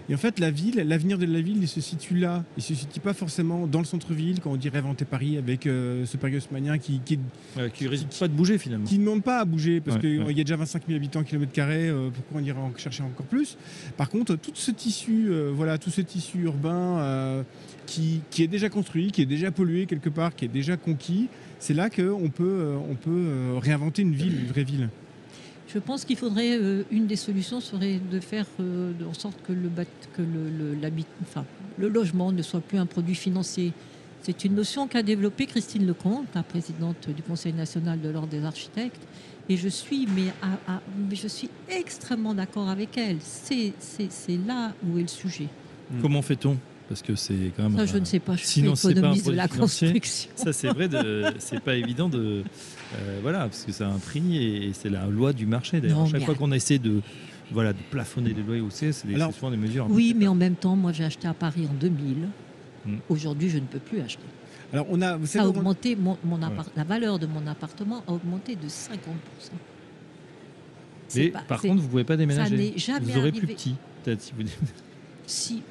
Et 0.10 0.16
en 0.16 0.18
fait, 0.18 0.40
la 0.40 0.52
ville, 0.52 0.76
l'avenir 0.86 1.18
de 1.18 1.26
la 1.26 1.42
ville, 1.42 1.58
il 1.62 1.68
se 1.68 1.82
situe 1.82 2.18
là. 2.18 2.44
Il 2.58 2.60
ne 2.60 2.64
se 2.64 2.76
situe 2.76 3.00
pas 3.00 3.14
forcément 3.14 3.68
dans 3.68 3.80
le 3.80 3.86
centre-ville, 3.86 4.40
quand 4.42 4.52
on 4.52 4.56
dit 4.56 4.70
réinventer 4.70 5.06
Paris 5.06 5.38
avec 5.38 5.68
euh, 5.68 6.06
ce 6.06 6.18
Paris 6.18 6.38
haussmanien 6.38 6.78
qui 6.78 7.00
qui, 7.04 7.20
qui 7.74 7.88
risque 7.88 8.08
pas 8.20 8.28
de 8.28 8.34
bouger 8.34 8.58
finalement. 8.58 8.86
Qui 8.86 8.98
ne 8.98 9.06
demande 9.06 9.24
pas 9.24 9.40
à 9.40 9.46
bouger, 9.46 9.82
parce 9.82 9.98
qu'il 9.98 10.32
y 10.32 10.42
a 10.42 10.44
déjà 10.44 10.56
25 10.56 10.84
000 10.88 10.98
habitants 10.98 11.24
kilomètre 11.24 11.52
carré, 11.52 11.90
euh, 11.90 12.10
pourquoi 12.14 12.42
on 12.42 12.44
irait 12.44 12.60
en 12.60 12.72
chercher 12.78 13.04
encore 13.04 13.26
plus? 13.26 13.58
Par 13.98 14.10
contre, 14.10 14.36
tout 14.36 14.52
ce 14.54 14.72
tissu, 14.72 15.28
euh, 15.30 15.52
voilà, 15.54 15.78
tout 15.78 15.90
ce 15.90 16.02
tissu 16.02 16.40
urbain 16.40 17.44
qui, 17.86 18.22
qui, 18.32 18.44
est 18.44 18.48
déjà 18.48 18.70
construit, 18.70 19.12
qui 19.12 19.22
est 19.22 19.26
déjà 19.28 19.52
pollué 19.52 19.86
quelque 19.86 20.10
part, 20.10 20.36
qui 20.36 20.46
est 20.46 20.50
déjà 20.50 20.78
conquis, 20.78 21.28
c'est 21.60 21.74
là 21.74 21.90
qu'on 21.90 22.30
peut, 22.30 22.76
on 22.90 22.96
peut 22.96 23.58
réinventer 23.58 24.02
une 24.02 24.14
ville, 24.14 24.40
une 24.40 24.48
vraie 24.48 24.64
ville. 24.64 24.90
Je 25.68 25.80
pense 25.80 26.06
qu'il 26.06 26.16
faudrait, 26.16 26.58
euh, 26.58 26.84
une 26.92 27.08
des 27.08 27.16
solutions 27.16 27.60
serait 27.60 28.00
de 28.12 28.20
faire 28.20 28.46
euh, 28.60 28.94
en 29.10 29.14
sorte 29.14 29.42
que, 29.44 29.54
le, 29.54 29.70
logement 31.88 32.32
ne 32.32 32.42
soit 32.42 32.62
plus 32.62 32.78
un 32.78 32.86
produit 32.86 33.16
financier. 33.16 33.74
C'est 34.22 34.46
une 34.46 34.56
notion 34.56 34.88
qu'a 34.88 35.04
développée 35.04 35.46
Christine 35.46 35.86
Lecomte, 35.86 36.28
la 36.34 36.44
présidente 36.44 37.10
du 37.10 37.22
Conseil 37.22 37.54
national 37.54 38.02
de 38.02 38.10
l'Ordre 38.10 38.30
des 38.30 38.44
architectes. 38.44 39.02
Et 39.50 39.58
je 39.58 39.70
suis, 39.70 40.08
mais, 40.08 40.34
je 41.12 41.28
suis 41.28 41.50
extrêmement 41.70 42.34
d'accord 42.34 42.68
avec 42.68 42.98
elle. 42.98 43.18
C'est 43.22 43.74
là 44.48 44.74
où 44.88 44.98
est 44.98 45.04
le 45.04 45.08
sujet. 45.08 45.48
Comment 46.02 46.24
fait-on? 46.24 46.58
Parce 46.88 47.02
que 47.02 47.16
c'est 47.16 47.52
quand 47.58 47.64
même. 47.64 47.78
Ça, 47.78 47.86
je 47.86 47.98
ne 47.98 48.06
sais 48.06 48.20
pas. 48.20 48.34
Je 48.34 48.40
suis 48.40 48.48
Sinon, 48.48 48.76
c'est 48.76 48.94
pas 48.94 49.08
un 49.10 49.16
de 49.16 49.32
la 49.32 49.48
financier. 49.48 49.88
construction. 49.92 50.30
Ça, 50.36 50.54
c'est 50.54 50.68
vrai, 50.68 50.88
de... 50.88 51.26
c'est 51.40 51.60
pas 51.60 51.76
évident 51.76 52.10
de. 52.10 52.44
euh, 52.96 53.20
voilà, 53.24 53.40
parce 53.40 53.64
que 53.64 53.72
c'est 53.72 53.84
un 53.84 53.98
prix 53.98 54.38
et 54.38 54.72
c'est 54.74 54.90
la 54.92 55.08
loi 55.08 55.34
du 55.34 55.48
marché. 55.48 55.82
D'ailleurs, 55.82 56.06
chaque 56.06 56.20
mais- 56.20 56.26
fois 56.26 56.36
qu'on 56.36 56.52
essaie 56.52 56.78
de, 56.78 57.02
voilà, 57.52 57.74
de 57.74 57.80
plafonner 57.90 58.34
les 58.34 58.44
loyers 58.44 58.62
haussés, 58.62 58.92
c'est 58.92 59.08
des- 59.08 59.16
Alors- 59.16 59.32
c'est 59.32 59.40
souvent 59.40 59.50
des 59.52 59.58
mesures. 59.58 59.88
Oui, 59.90 60.14
mais 60.16 60.28
en 60.28 60.36
même 60.36 60.56
temps, 60.56 60.76
moi, 60.76 60.92
j'ai 60.92 61.06
acheté 61.06 61.28
à 61.28 61.34
Paris 61.34 61.68
en 61.68 61.74
2000. 61.74 62.18
Hmm. 62.86 62.98
Aujourd'hui, 63.10 63.50
je 63.50 63.58
ne 63.58 63.66
peux 63.66 63.80
plus 63.80 64.00
acheter. 64.02 64.22
Alors, 64.72 64.86
on 64.92 65.02
a, 65.02 65.18
vous 65.18 65.26
Ça 65.26 65.40
a 65.40 65.42
savez, 65.44 65.56
on- 65.56 65.58
augmenté, 65.60 65.96
mon, 65.96 66.18
mon 66.24 66.40
appart- 66.44 66.70
la 66.78 66.84
valeur 66.84 67.18
de 67.18 67.26
mon 67.26 67.48
appartement 67.48 68.04
a 68.08 68.12
augmenté 68.12 68.56
de 68.56 68.68
50%. 68.68 69.00
C'est 71.08 71.20
Mais 71.20 71.28
pas- 71.30 71.40
par 71.48 71.62
contre, 71.62 71.82
vous 71.82 71.88
pouvez 71.88 72.04
pas 72.04 72.18
déménager. 72.18 72.74
jamais 72.78 73.00
vous 73.06 73.10
aurez 73.12 73.20
arrivé. 73.30 73.40
plus 73.40 73.48
petit, 73.48 73.76
peut-être. 74.04 74.22
Si 74.22 74.34
vous... 74.38 74.44
si, 75.28 75.62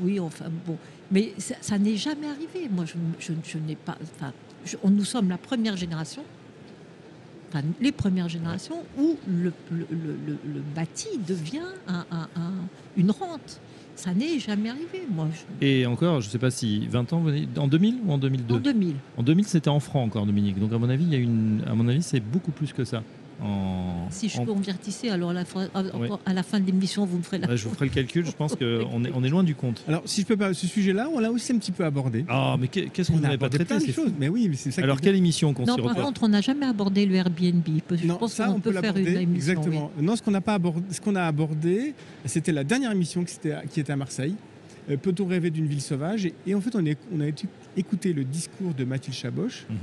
oui, 0.00 0.18
enfin 0.20 0.46
bon, 0.66 0.76
mais 1.10 1.32
ça, 1.38 1.54
ça 1.60 1.78
n'est 1.78 1.96
jamais 1.96 2.26
arrivé. 2.28 2.68
Moi, 2.70 2.84
je, 2.86 2.94
je- 3.18 3.32
je 3.44 3.58
n'ai 3.58 3.76
pas. 3.76 3.96
Enfin, 4.02 4.32
je- 4.64 4.76
nous 4.88 5.04
sommes 5.04 5.28
la 5.28 5.38
première 5.38 5.76
génération, 5.76 6.22
enfin 7.48 7.62
les 7.80 7.92
premières 7.92 8.28
générations 8.28 8.82
où 8.98 9.16
le, 9.28 9.52
le- 9.70 9.86
le- 9.90 10.38
le- 10.54 10.62
bâti 10.74 11.08
devient 11.26 11.60
un- 11.88 12.06
un- 12.10 12.28
un- 12.36 12.52
une 12.96 13.10
rente. 13.10 13.60
Ça 13.94 14.14
n'est 14.14 14.38
jamais 14.38 14.70
arrivé. 14.70 15.02
Moi, 15.10 15.28
Et 15.60 15.84
encore, 15.84 16.22
je 16.22 16.28
sais 16.30 16.38
pas 16.38 16.50
si 16.50 16.86
20 16.88 17.12
ans, 17.12 17.22
en 17.58 17.68
2000 17.68 17.98
ou 18.06 18.12
en 18.12 18.16
2002 18.18 18.54
en 18.54 18.58
2000. 18.58 18.94
En 19.18 19.22
2000, 19.22 19.44
c'était 19.46 19.68
en 19.68 19.80
francs 19.80 20.06
encore, 20.06 20.24
Dominique. 20.24 20.58
Donc 20.58 20.72
à 20.72 20.78
mon 20.78 20.88
avis, 20.88 21.04
il 21.04 21.12
y 21.12 21.14
a 21.14 21.18
une, 21.18 21.62
à 21.66 21.74
mon 21.74 21.86
avis, 21.88 22.02
c'est 22.02 22.20
beaucoup 22.20 22.52
plus 22.52 22.72
que 22.72 22.84
ça. 22.86 23.02
En, 23.42 24.06
Si 24.10 24.28
je 24.28 24.38
en- 24.38 24.44
convertissais, 24.44 25.08
alors 25.10 25.30
à 25.30 25.32
la, 25.32 25.44
fin- 25.44 25.68
à, 25.74 25.82
Ouais. 25.82 26.08
à 26.26 26.32
la 26.32 26.42
fin 26.42 26.60
de 26.60 26.66
l'émission, 26.66 27.04
vous 27.04 27.18
me 27.18 27.22
ferez 27.22 27.38
la. 27.38 27.48
Ouais, 27.48 27.56
je 27.56 27.66
vous 27.68 27.74
ferai 27.74 27.86
le 27.86 27.90
calcul. 27.90 28.24
Je 28.24 28.30
pense 28.32 28.54
qu'on 28.54 28.60
est, 29.04 29.12
on 29.14 29.24
est 29.24 29.28
loin 29.28 29.42
du 29.42 29.54
compte. 29.54 29.82
alors, 29.88 30.02
si 30.04 30.20
je 30.20 30.26
peux 30.26 30.36
pas, 30.36 30.54
ce 30.54 30.66
sujet-là, 30.66 31.08
on 31.12 31.18
l'a 31.18 31.30
aussi 31.32 31.52
un 31.52 31.58
petit 31.58 31.72
peu 31.72 31.84
abordé. 31.84 32.24
Ah, 32.28 32.56
mais 32.60 32.68
qu'est- 32.68 32.86
qu'est-ce 32.90 33.10
qu'on 33.10 33.18
n'avait 33.18 33.38
pas 33.38 33.46
abordé 33.46 33.64
traité 33.64 33.84
c'est 33.86 33.92
choses. 33.92 34.12
Mais 34.18 34.28
oui, 34.28 34.46
mais 34.48 34.56
c'est 34.56 34.70
ça. 34.70 34.82
Alors 34.82 35.00
quelle 35.00 35.16
émission 35.16 35.52
qu'on 35.54 35.64
non, 35.64 35.76
par 35.76 35.94
contre, 35.96 36.22
on 36.22 36.28
n'a 36.28 36.40
jamais 36.40 36.66
abordé 36.66 37.04
le 37.06 37.14
Airbnb. 37.16 37.62
Je 37.90 38.06
Non, 38.06 38.16
pense 38.16 38.34
ça, 38.34 38.46
qu'on 38.46 38.52
on 38.54 38.60
peut 38.60 38.72
peut 38.72 38.80
faire 38.80 38.96
une 38.96 39.06
émission. 39.08 39.34
Exactement. 39.52 39.90
Non, 40.00 40.14
ce 40.16 40.22
qu'on 40.22 40.30
n'a 40.30 40.40
pas 40.40 40.54
abordé, 40.54 40.82
ce 40.90 41.00
qu'on 41.00 41.16
a 41.16 41.22
abordé, 41.24 41.94
c'était 42.26 42.52
la 42.52 42.64
dernière 42.64 42.92
émission 42.92 43.24
qui 43.24 43.34
était, 43.36 43.54
qui 43.70 43.80
était 43.80 43.92
à 43.92 43.96
Marseille. 43.96 44.34
Euh, 44.90 44.96
Peut-on 44.96 45.26
rêver 45.26 45.50
d'une 45.50 45.66
ville 45.66 45.80
sauvage? 45.80 46.26
Et, 46.26 46.34
et 46.46 46.54
en 46.56 46.60
fait, 46.60 46.74
on, 46.74 46.84
est- 46.84 46.98
on 47.16 47.20
a 47.20 47.26
écouté 47.76 48.12
le 48.12 48.24
discours 48.24 48.74
de 48.74 48.84
Mathilde 48.84 49.16
Chaboch, 49.16 49.64
Mhm. 49.70 49.76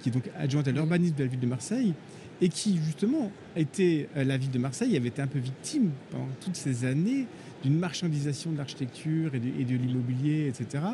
qui 0.00 0.08
est 0.08 0.12
donc 0.12 0.30
adjointe 0.38 0.68
à 0.68 0.70
l'urbanisme 0.70 1.14
de 1.16 1.24
la 1.24 1.28
ville 1.28 1.40
de 1.40 1.46
Marseille, 1.46 1.92
et 2.40 2.48
qui 2.48 2.78
justement 2.84 3.30
était 3.56 4.08
euh, 4.16 4.24
la 4.24 4.36
ville 4.36 4.50
de 4.50 4.58
Marseille 4.58 4.96
avait 4.96 5.08
été 5.08 5.22
un 5.22 5.26
peu 5.26 5.38
victime 5.38 5.90
pendant 6.10 6.28
toutes 6.40 6.56
ces 6.56 6.84
années 6.84 7.26
d'une 7.62 7.78
marchandisation 7.78 8.52
de 8.52 8.58
l'architecture 8.58 9.34
et 9.34 9.38
de, 9.38 9.48
et 9.58 9.64
de 9.64 9.74
l'immobilier, 9.76 10.48
etc. 10.48 10.84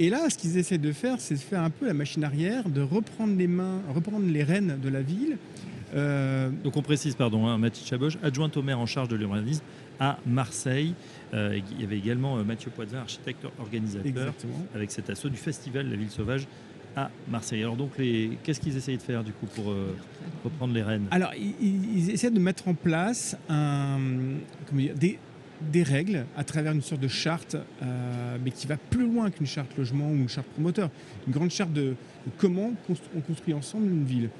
Et 0.00 0.10
là, 0.10 0.28
ce 0.30 0.36
qu'ils 0.36 0.58
essaient 0.58 0.78
de 0.78 0.90
faire, 0.92 1.20
c'est 1.20 1.34
de 1.34 1.40
faire 1.40 1.62
un 1.62 1.70
peu 1.70 1.86
la 1.86 1.94
machine 1.94 2.24
arrière, 2.24 2.68
de 2.68 2.80
reprendre 2.80 3.36
les 3.36 3.46
mains, 3.46 3.80
reprendre 3.94 4.26
les 4.26 4.42
rênes 4.42 4.78
de 4.82 4.88
la 4.88 5.00
ville. 5.00 5.38
Euh, 5.94 6.50
Donc 6.64 6.76
on 6.76 6.82
précise, 6.82 7.14
pardon, 7.14 7.46
hein, 7.46 7.56
Mathilde 7.58 7.86
Chaboch, 7.86 8.18
adjointe 8.22 8.56
au 8.56 8.62
maire 8.62 8.80
en 8.80 8.86
charge 8.86 9.08
de 9.08 9.16
l'urbanisme 9.16 9.62
à 10.00 10.18
Marseille. 10.26 10.94
Euh, 11.34 11.60
il 11.70 11.80
y 11.80 11.84
avait 11.84 11.98
également 11.98 12.42
Mathieu 12.42 12.70
Poitvin, 12.74 12.98
architecte 12.98 13.46
organisateur, 13.60 14.06
exactement. 14.06 14.66
avec 14.74 14.90
cet 14.90 15.08
assaut 15.08 15.28
du 15.28 15.36
festival 15.36 15.88
La 15.88 15.96
Ville 15.96 16.10
Sauvage 16.10 16.48
à 16.96 17.10
Marseille. 17.28 17.62
Alors 17.62 17.76
donc, 17.76 17.96
les... 17.98 18.38
qu'est-ce 18.42 18.60
qu'ils 18.60 18.76
essayent 18.76 18.96
de 18.98 19.02
faire 19.02 19.24
du 19.24 19.32
coup 19.32 19.46
pour 19.46 19.70
euh, 19.70 19.96
reprendre 20.44 20.74
les 20.74 20.82
rênes? 20.82 21.06
Alors, 21.10 21.32
ils, 21.34 21.54
ils- 21.98 22.10
essaient 22.10 22.30
de 22.30 22.38
mettre 22.40 22.68
en 22.68 22.74
place 22.74 23.36
un, 23.48 23.98
comment 24.68 24.82
des, 24.94 25.18
des 25.70 25.82
règles 25.82 26.26
à 26.36 26.44
travers 26.44 26.72
une 26.72 26.82
sorte 26.82 27.00
de 27.00 27.08
charte, 27.08 27.54
euh, 27.54 28.36
mais 28.44 28.50
qui 28.50 28.66
va 28.66 28.76
plus 28.76 29.06
loin 29.06 29.30
qu'une 29.30 29.46
charte 29.46 29.76
logement 29.78 30.10
ou 30.10 30.14
une 30.14 30.28
charte 30.28 30.46
promoteur. 30.48 30.90
Une 31.26 31.32
grande 31.32 31.50
charte 31.50 31.72
de, 31.72 31.82
de 31.82 31.96
comment 32.38 32.72
on 33.14 33.20
construit 33.20 33.54
ensemble 33.54 33.86
une 33.86 34.04
ville. 34.04 34.30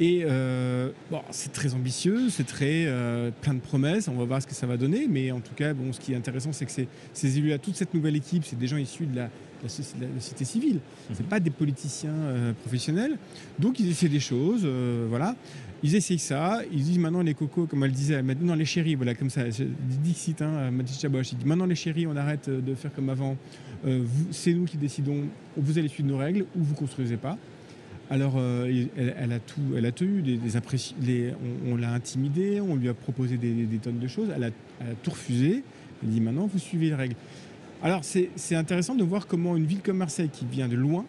Et 0.00 0.22
euh, 0.24 0.90
bon, 1.10 1.20
c'est 1.30 1.52
très 1.52 1.74
ambitieux, 1.74 2.30
c'est 2.30 2.46
très 2.46 2.84
euh, 2.86 3.30
plein 3.40 3.54
de 3.54 3.60
promesses. 3.60 4.06
On 4.08 4.14
va 4.14 4.24
voir 4.24 4.40
ce 4.40 4.46
que 4.46 4.54
ça 4.54 4.66
va 4.66 4.76
donner, 4.76 5.08
mais 5.08 5.32
en 5.32 5.40
tout 5.40 5.54
cas, 5.54 5.74
bon, 5.74 5.92
ce 5.92 5.98
qui 5.98 6.12
est 6.12 6.16
intéressant, 6.16 6.52
c'est 6.52 6.66
que 6.66 6.72
ces, 6.72 6.86
ces 7.12 7.36
élus-là, 7.38 7.58
toute 7.58 7.74
cette 7.74 7.94
nouvelle 7.94 8.14
équipe, 8.14 8.44
c'est 8.44 8.58
des 8.58 8.68
gens 8.68 8.76
issus 8.76 9.06
de 9.06 9.16
la, 9.16 9.24
de 9.24 9.30
la 9.64 9.68
soci- 9.68 9.98
de 9.98 10.06
la 10.14 10.20
société 10.20 10.44
civile. 10.44 10.78
C'est 11.12 11.26
pas 11.26 11.40
des 11.40 11.50
politiciens 11.50 12.54
professionnels. 12.60 13.18
Donc 13.58 13.80
ils 13.80 13.90
essaient 13.90 14.08
des 14.08 14.20
choses, 14.20 14.64
voilà. 15.08 15.34
Ils 15.82 15.94
essayent 15.94 16.18
ça. 16.18 16.60
Ils 16.72 16.82
disent 16.82 16.98
maintenant 16.98 17.22
les 17.22 17.34
cocos, 17.34 17.66
comme 17.66 17.84
elle 17.84 17.92
disait, 17.92 18.22
maintenant 18.22 18.54
les 18.54 18.64
chéris, 18.64 18.94
voilà, 18.94 19.14
comme 19.14 19.30
ça. 19.30 19.42
Dixit, 20.02 20.42
hein, 20.42 20.70
Mathilde 20.70 21.00
Chaboch, 21.00 21.32
il 21.32 21.38
dit 21.38 21.46
maintenant 21.46 21.66
les 21.66 21.74
chéris, 21.74 22.06
on 22.06 22.16
arrête 22.16 22.48
euh, 22.48 22.60
de 22.60 22.74
faire 22.74 22.92
comme 22.92 23.10
avant. 23.10 23.36
Euh, 23.86 24.04
c'est 24.30 24.52
nous 24.52 24.64
qui 24.64 24.76
décidons. 24.76 25.24
Vous 25.56 25.78
allez 25.78 25.88
suivre 25.88 26.08
nos 26.08 26.18
règles 26.18 26.46
ou 26.56 26.62
vous 26.62 26.74
construisez 26.74 27.16
pas. 27.16 27.38
Alors, 28.10 28.34
euh, 28.36 28.86
elle, 28.96 29.32
a 29.32 29.38
tout, 29.38 29.60
elle 29.76 29.84
a 29.84 29.92
tout 29.92 30.04
eu, 30.04 30.22
des, 30.22 31.34
on, 31.70 31.76
l'a 31.76 31.92
intimidée, 31.92 32.58
on 32.58 32.74
lui 32.74 32.88
a 32.88 32.94
proposé 32.94 33.36
des, 33.36 33.66
tonnes 33.82 33.98
de 33.98 34.08
choses, 34.08 34.28
elle 34.34 34.44
a, 34.44 34.50
elle 34.80 34.92
a 34.92 34.94
tout 35.02 35.10
refusé. 35.10 35.62
Elle 36.02 36.08
dit 36.08 36.20
maintenant, 36.20 36.46
vous 36.46 36.58
suivez 36.58 36.86
les 36.86 36.94
règles. 36.94 37.16
Alors, 37.82 38.00
c'est 38.02 38.54
intéressant 38.54 38.94
de 38.94 39.04
voir 39.04 39.26
comment 39.26 39.56
une 39.56 39.66
ville 39.66 39.82
comme 39.82 39.98
Marseille, 39.98 40.30
qui 40.32 40.46
vient 40.46 40.68
de 40.68 40.74
loin. 40.74 41.04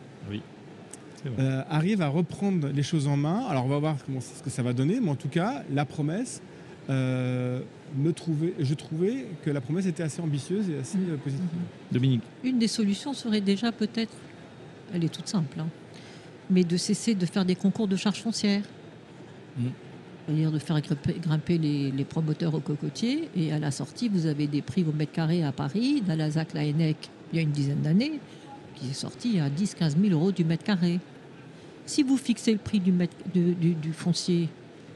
Euh, 1.25 1.63
arrive 1.69 2.01
à 2.01 2.07
reprendre 2.07 2.69
les 2.69 2.83
choses 2.83 3.07
en 3.07 3.17
main. 3.17 3.45
Alors, 3.49 3.65
on 3.65 3.69
va 3.69 3.79
voir 3.79 3.97
comment, 4.05 4.21
ce 4.21 4.43
que 4.43 4.49
ça 4.49 4.63
va 4.63 4.73
donner, 4.73 4.99
mais 4.99 5.09
en 5.09 5.15
tout 5.15 5.27
cas, 5.27 5.63
la 5.71 5.85
promesse, 5.85 6.41
euh, 6.89 7.61
me 7.97 8.11
trouvait, 8.13 8.53
je 8.59 8.73
trouvais 8.73 9.27
que 9.43 9.49
la 9.49 9.61
promesse 9.61 9.85
était 9.85 10.03
assez 10.03 10.21
ambitieuse 10.21 10.69
et 10.69 10.77
assez 10.77 10.97
euh, 10.97 11.17
positive. 11.17 11.45
Dominique 11.91 12.23
Une 12.43 12.59
des 12.59 12.67
solutions 12.67 13.13
serait 13.13 13.41
déjà 13.41 13.71
peut-être, 13.71 14.13
elle 14.93 15.03
est 15.03 15.13
toute 15.13 15.27
simple, 15.27 15.59
hein, 15.59 15.67
mais 16.49 16.63
de 16.63 16.77
cesser 16.77 17.15
de 17.15 17.25
faire 17.25 17.45
des 17.45 17.55
concours 17.55 17.87
de 17.87 17.95
charges 17.95 18.21
foncières. 18.21 18.63
Mm. 19.57 19.67
C'est-à-dire 20.25 20.51
de 20.51 20.59
faire 20.59 20.79
grimper, 20.81 21.13
grimper 21.19 21.57
les, 21.57 21.91
les 21.91 22.05
promoteurs 22.05 22.53
au 22.53 22.59
cocotier 22.59 23.29
et 23.35 23.51
à 23.51 23.59
la 23.59 23.71
sortie, 23.71 24.09
vous 24.09 24.27
avez 24.27 24.45
des 24.45 24.61
prix 24.61 24.83
au 24.83 24.91
mètre 24.91 25.11
carré 25.11 25.43
à 25.43 25.51
Paris, 25.51 26.01
Dalazac, 26.05 26.53
la 26.53 26.63
Hennec, 26.63 26.97
il 27.31 27.35
y 27.35 27.39
a 27.39 27.41
une 27.41 27.51
dizaine 27.51 27.81
d'années, 27.81 28.19
qui 28.79 28.89
est 28.89 28.93
sorti 28.93 29.39
à 29.39 29.49
10-15 29.49 29.95
000 30.01 30.13
euros 30.13 30.31
du 30.31 30.43
mètre 30.43 30.63
carré. 30.63 30.99
Si 31.85 32.03
vous 32.03 32.17
fixez 32.17 32.51
le 32.51 32.59
prix 32.59 32.79
du, 32.79 32.91
mètre- 32.91 33.15
du, 33.33 33.53
du- 33.55 33.73
du 33.75 33.93
foncier 33.93 34.49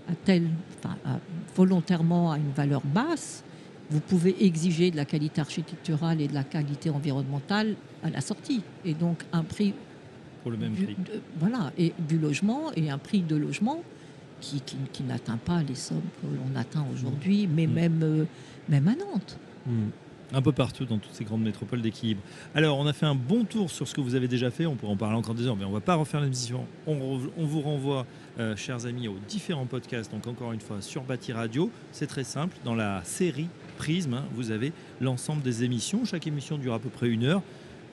à 0.10 0.14
tel, 0.16 0.48
enfin, 0.80 0.96
à- 1.06 1.20
volontairement 1.56 2.32
à 2.32 2.38
une 2.38 2.52
valeur 2.52 2.82
basse, 2.86 3.44
vous 3.90 4.00
pouvez 4.00 4.36
exiger 4.46 4.92
de 4.92 4.96
la 4.96 5.06
qualité 5.06 5.42
architecturale 5.42 6.22
et 6.22 6.28
de 6.28 6.34
la 6.34 6.44
qualité 6.44 6.90
environnementale 6.90 7.76
à 8.04 8.10
la 8.10 8.22
sortie. 8.22 8.62
Et 8.86 8.94
donc 8.94 9.24
un 9.34 9.44
prix, 9.44 9.74
pour 10.44 10.52
le 10.52 10.58
même 10.58 10.74
du, 10.74 10.86
prix. 10.86 10.96
de- 10.96 11.22
voilà, 11.40 11.72
et 11.78 11.94
du 12.08 12.18
logement 12.18 12.72
et 12.76 12.90
un 12.90 12.98
prix 12.98 13.22
de 13.22 13.36
logement 13.36 13.82
qui, 14.42 14.62
qui- 14.62 14.78
qui 14.92 15.04
n'atteint 15.04 15.38
pas 15.38 15.62
les 15.64 15.76
sommes 15.76 16.02
que 16.22 16.28
l'on 16.28 16.60
atteint 16.60 16.86
aujourd'hui, 16.94 17.48
mais 17.48 17.66
Mm. 17.68 17.72
même, 17.74 18.00
euh, 18.04 18.26
même 18.70 18.88
à 18.88 18.96
Nantes. 18.96 19.38
Un 20.34 20.42
peu 20.42 20.52
partout 20.52 20.86
dans 20.86 20.98
toutes 20.98 21.14
ces 21.14 21.24
grandes 21.24 21.44
métropoles 21.44 21.82
d'équilibre. 21.82 22.22
Alors, 22.56 22.80
on 22.80 22.88
a 22.88 22.94
fait 22.94 23.06
un 23.06 23.14
bon 23.14 23.44
tour 23.44 23.70
sur 23.70 23.88
ce 23.88 23.94
que 23.94 24.02
vous 24.02 24.16
avez 24.16 24.28
déjà 24.28 24.50
fait. 24.50 24.66
On 24.66 24.76
pourrait 24.76 24.94
en 24.94 24.98
parler 24.98 25.16
encore 25.16 25.36
des 25.36 25.46
heures, 25.46 25.56
mais 25.56 25.66
on 25.66 25.70
ne 25.70 25.76
va 25.76 25.80
pas 25.80 25.94
refaire 25.94 26.22
l'émission. 26.22 26.66
On, 26.88 27.20
vous 27.38 27.62
renvoie, 27.62 28.08
euh, 28.40 28.56
chers 28.56 28.88
amis, 28.88 29.08
aux 29.08 29.18
différents 29.28 29.68
podcasts. 29.68 30.12
Donc, 30.12 30.26
encore 30.26 30.52
une 30.52 30.60
fois, 30.60 30.82
sur 30.82 31.04
Bâti 31.04 31.34
Radio. 31.34 31.70
C'est 31.92 32.08
très 32.08 32.24
simple. 32.24 32.58
Dans 32.66 32.74
la 32.74 33.04
série 33.04 33.48
Prisme, 33.78 34.16
hein, 34.16 34.26
vous 34.34 34.52
avez 34.52 34.72
l'ensemble 35.02 35.44
des 35.44 35.64
émissions. 35.64 36.04
Chaque 36.06 36.26
émission 36.26 36.58
dure 36.58 36.74
à 36.74 36.80
peu 36.80 36.90
près 36.90 37.10
une 37.10 37.26
heure. 37.26 37.44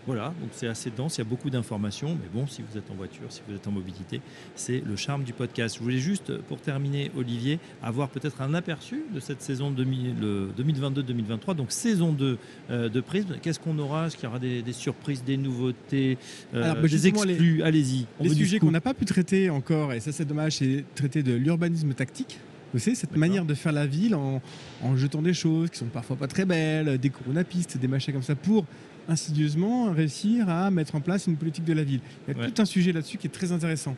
Voilà, 0.06 0.32
donc 0.40 0.50
c'est 0.52 0.66
assez 0.66 0.90
dense, 0.90 1.16
il 1.16 1.20
y 1.20 1.22
a 1.22 1.24
beaucoup 1.24 1.50
d'informations, 1.50 2.10
mais 2.10 2.28
bon, 2.32 2.46
si 2.46 2.62
vous 2.62 2.78
êtes 2.78 2.90
en 2.90 2.94
voiture, 2.94 3.26
si 3.28 3.42
vous 3.46 3.54
êtes 3.54 3.66
en 3.68 3.70
mobilité, 3.70 4.20
c'est 4.54 4.82
le 4.84 4.96
charme 4.96 5.24
du 5.24 5.32
podcast. 5.32 5.76
Je 5.76 5.82
voulais 5.82 5.98
juste, 5.98 6.38
pour 6.38 6.58
terminer, 6.58 7.10
Olivier, 7.16 7.58
avoir 7.82 8.08
peut-être 8.08 8.40
un 8.40 8.54
aperçu 8.54 9.02
de 9.14 9.20
cette 9.20 9.42
saison 9.42 9.70
2000 9.70 10.14
le 10.18 10.48
2022-2023, 10.58 11.54
donc 11.54 11.70
saison 11.70 12.12
2 12.12 12.38
euh, 12.70 12.88
de 12.88 13.00
Prisme. 13.00 13.36
Qu'est-ce 13.42 13.60
qu'on 13.60 13.78
aura? 13.78 14.06
Est-ce 14.06 14.16
qu'il 14.16 14.24
y 14.24 14.28
aura 14.28 14.38
des, 14.38 14.62
des 14.62 14.72
surprises, 14.72 15.22
des 15.22 15.36
nouveautés, 15.36 16.16
euh, 16.54 16.62
Alors, 16.62 16.82
bah, 16.82 16.88
des 16.88 17.06
exclus? 17.06 17.62
Allez-y. 17.62 18.06
Les 18.20 18.30
sujets 18.30 18.58
qu'on 18.58 18.70
n'a 18.70 18.80
pas 18.80 18.94
pu 18.94 19.04
traiter 19.04 19.50
encore, 19.50 19.92
et 19.92 20.00
ça 20.00 20.12
c'est 20.12 20.24
dommage, 20.24 20.56
c'est 20.56 20.84
traiter 20.94 21.22
de 21.22 21.34
l'urbanisme 21.34 21.92
tactique. 21.92 22.38
Vous 22.72 22.78
savez, 22.78 22.94
cette 22.94 23.16
manière 23.16 23.44
de 23.44 23.54
faire 23.54 23.72
la 23.72 23.86
ville 23.86 24.14
en, 24.14 24.40
en 24.82 24.96
jetant 24.96 25.22
des 25.22 25.34
choses 25.34 25.70
qui 25.70 25.78
sont 25.78 25.86
parfois 25.86 26.16
pas 26.16 26.28
très 26.28 26.44
belles, 26.44 26.98
des 26.98 27.10
coronapistes, 27.10 27.76
des 27.76 27.88
machins 27.88 28.14
comme 28.14 28.22
ça, 28.22 28.36
pour 28.36 28.64
insidieusement 29.10 29.92
réussir 29.92 30.48
à 30.48 30.70
mettre 30.70 30.94
en 30.94 31.00
place 31.00 31.26
une 31.26 31.36
politique 31.36 31.64
de 31.64 31.72
la 31.72 31.84
ville. 31.84 32.00
Il 32.28 32.34
y 32.34 32.38
a 32.38 32.40
Ouais. 32.40 32.50
tout 32.50 32.62
un 32.62 32.64
sujet 32.64 32.92
là-dessus 32.92 33.18
qui 33.18 33.26
est 33.26 33.30
très 33.30 33.52
intéressant. 33.52 33.96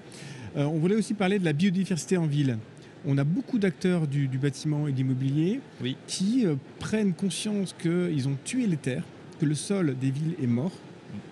Euh, 0.57 0.65
on 0.65 0.79
voulait 0.79 0.97
aussi 0.97 1.15
parler 1.15 1.39
de 1.39 1.45
la 1.45 1.53
biodiversité 1.53 2.17
en 2.17 2.27
ville. 2.27 2.59
on 3.05 3.19
a 3.19 3.25
beaucoup 3.25 3.59
d'acteurs 3.59 4.07
du, 4.07 4.29
bâtiment 4.39 4.87
et 4.87 4.93
de 4.93 4.97
l'immobilier 4.97 5.59
oui. 5.83 5.97
qui 6.07 6.47
euh, 6.47 6.55
prennent 6.79 7.15
conscience 7.15 7.75
qu'ils 7.81 8.29
ont 8.29 8.37
tué 8.45 8.69
les 8.69 8.77
terres, 8.77 9.03
que 9.41 9.45
le 9.45 9.57
sol 9.57 9.97
des 10.01 10.13
villes 10.13 10.35
est 10.41 10.47
mort, 10.47 10.71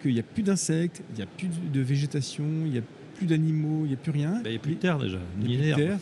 qu'il 0.03 0.13
n'y 0.15 0.19
a 0.19 0.25
plus 0.25 0.43
d'insectes, 0.43 1.01
il 1.11 1.17
n'y 1.19 1.23
a 1.23 1.27
plus 1.27 1.49
de 1.73 1.81
végétation, 1.81 2.45
il 2.65 2.73
n'y 2.73 2.79
a 2.79 2.83
plus 3.15 3.27
d'animaux, 3.27 3.83
il 3.85 3.89
n'y 3.89 3.95
a 3.95 3.99
plus 3.99 4.11
rien. 4.11 4.33
Bah, 4.33 4.41
il 4.47 4.51
n'y 4.51 4.57
a 4.57 4.61
plus 4.61 4.75
de 4.75 4.81
terre 4.81 4.99
déjà, 4.99 5.19
ni 5.39 5.59
terre. 5.59 5.99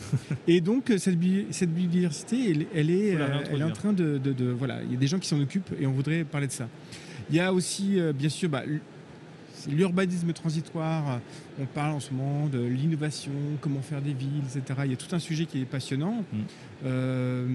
Et 0.47 0.59
donc 0.59 0.91
cette, 0.97 1.19
cette 1.51 1.73
biodiversité, 1.73 2.67
elle, 2.73 2.89
est, 2.89 3.17
elle 3.51 3.61
est 3.61 3.63
en 3.63 3.71
train 3.71 3.93
de, 3.93 4.19
Voilà, 4.57 4.81
il 4.83 4.93
y 4.93 4.95
a 4.95 4.99
des 4.99 5.07
gens 5.07 5.19
qui 5.19 5.27
s'en 5.27 5.39
occupent 5.39 5.71
et 5.79 5.85
on 5.85 5.91
voudrait 5.91 6.23
parler 6.23 6.47
de 6.47 6.51
ça. 6.51 6.67
Il 7.29 7.35
y 7.35 7.39
a 7.39 7.53
aussi, 7.53 7.99
bien 8.13 8.29
sûr, 8.29 8.49
bah, 8.49 8.63
l'urbanisme 9.67 10.31
transitoire, 10.33 11.19
on 11.59 11.65
parle 11.65 11.93
en 11.93 11.99
ce 11.99 12.13
moment 12.13 12.47
de 12.47 12.59
l'innovation, 12.59 13.31
comment 13.61 13.81
faire 13.81 14.01
des 14.01 14.13
villes, 14.13 14.43
etc. 14.45 14.81
Il 14.85 14.91
y 14.91 14.93
a 14.93 14.97
tout 14.97 15.13
un 15.13 15.19
sujet 15.19 15.45
qui 15.45 15.61
est 15.61 15.65
passionnant, 15.65 16.23
mm. 16.31 16.37
euh, 16.85 17.47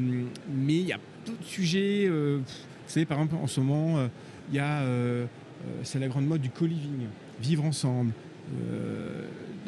mais 0.55 0.75
il 0.75 0.87
y 0.87 0.93
a 0.93 0.99
d'autres 1.27 1.45
sujets. 1.45 2.07
Euh, 2.07 2.39
vous 2.39 2.91
savez, 2.91 3.07
par 3.07 3.19
exemple, 3.19 3.43
en 3.43 3.47
ce 3.47 3.61
moment, 3.61 3.99
euh, 3.99 4.09
il 4.51 4.57
y 4.57 4.59
a, 4.59 4.83
c'est 5.83 5.99
la 5.99 6.09
grande 6.09 6.27
mode 6.27 6.43
du 6.43 6.51
co-living, 6.51 7.07
vivre 7.41 7.65
ensemble, 7.65 8.13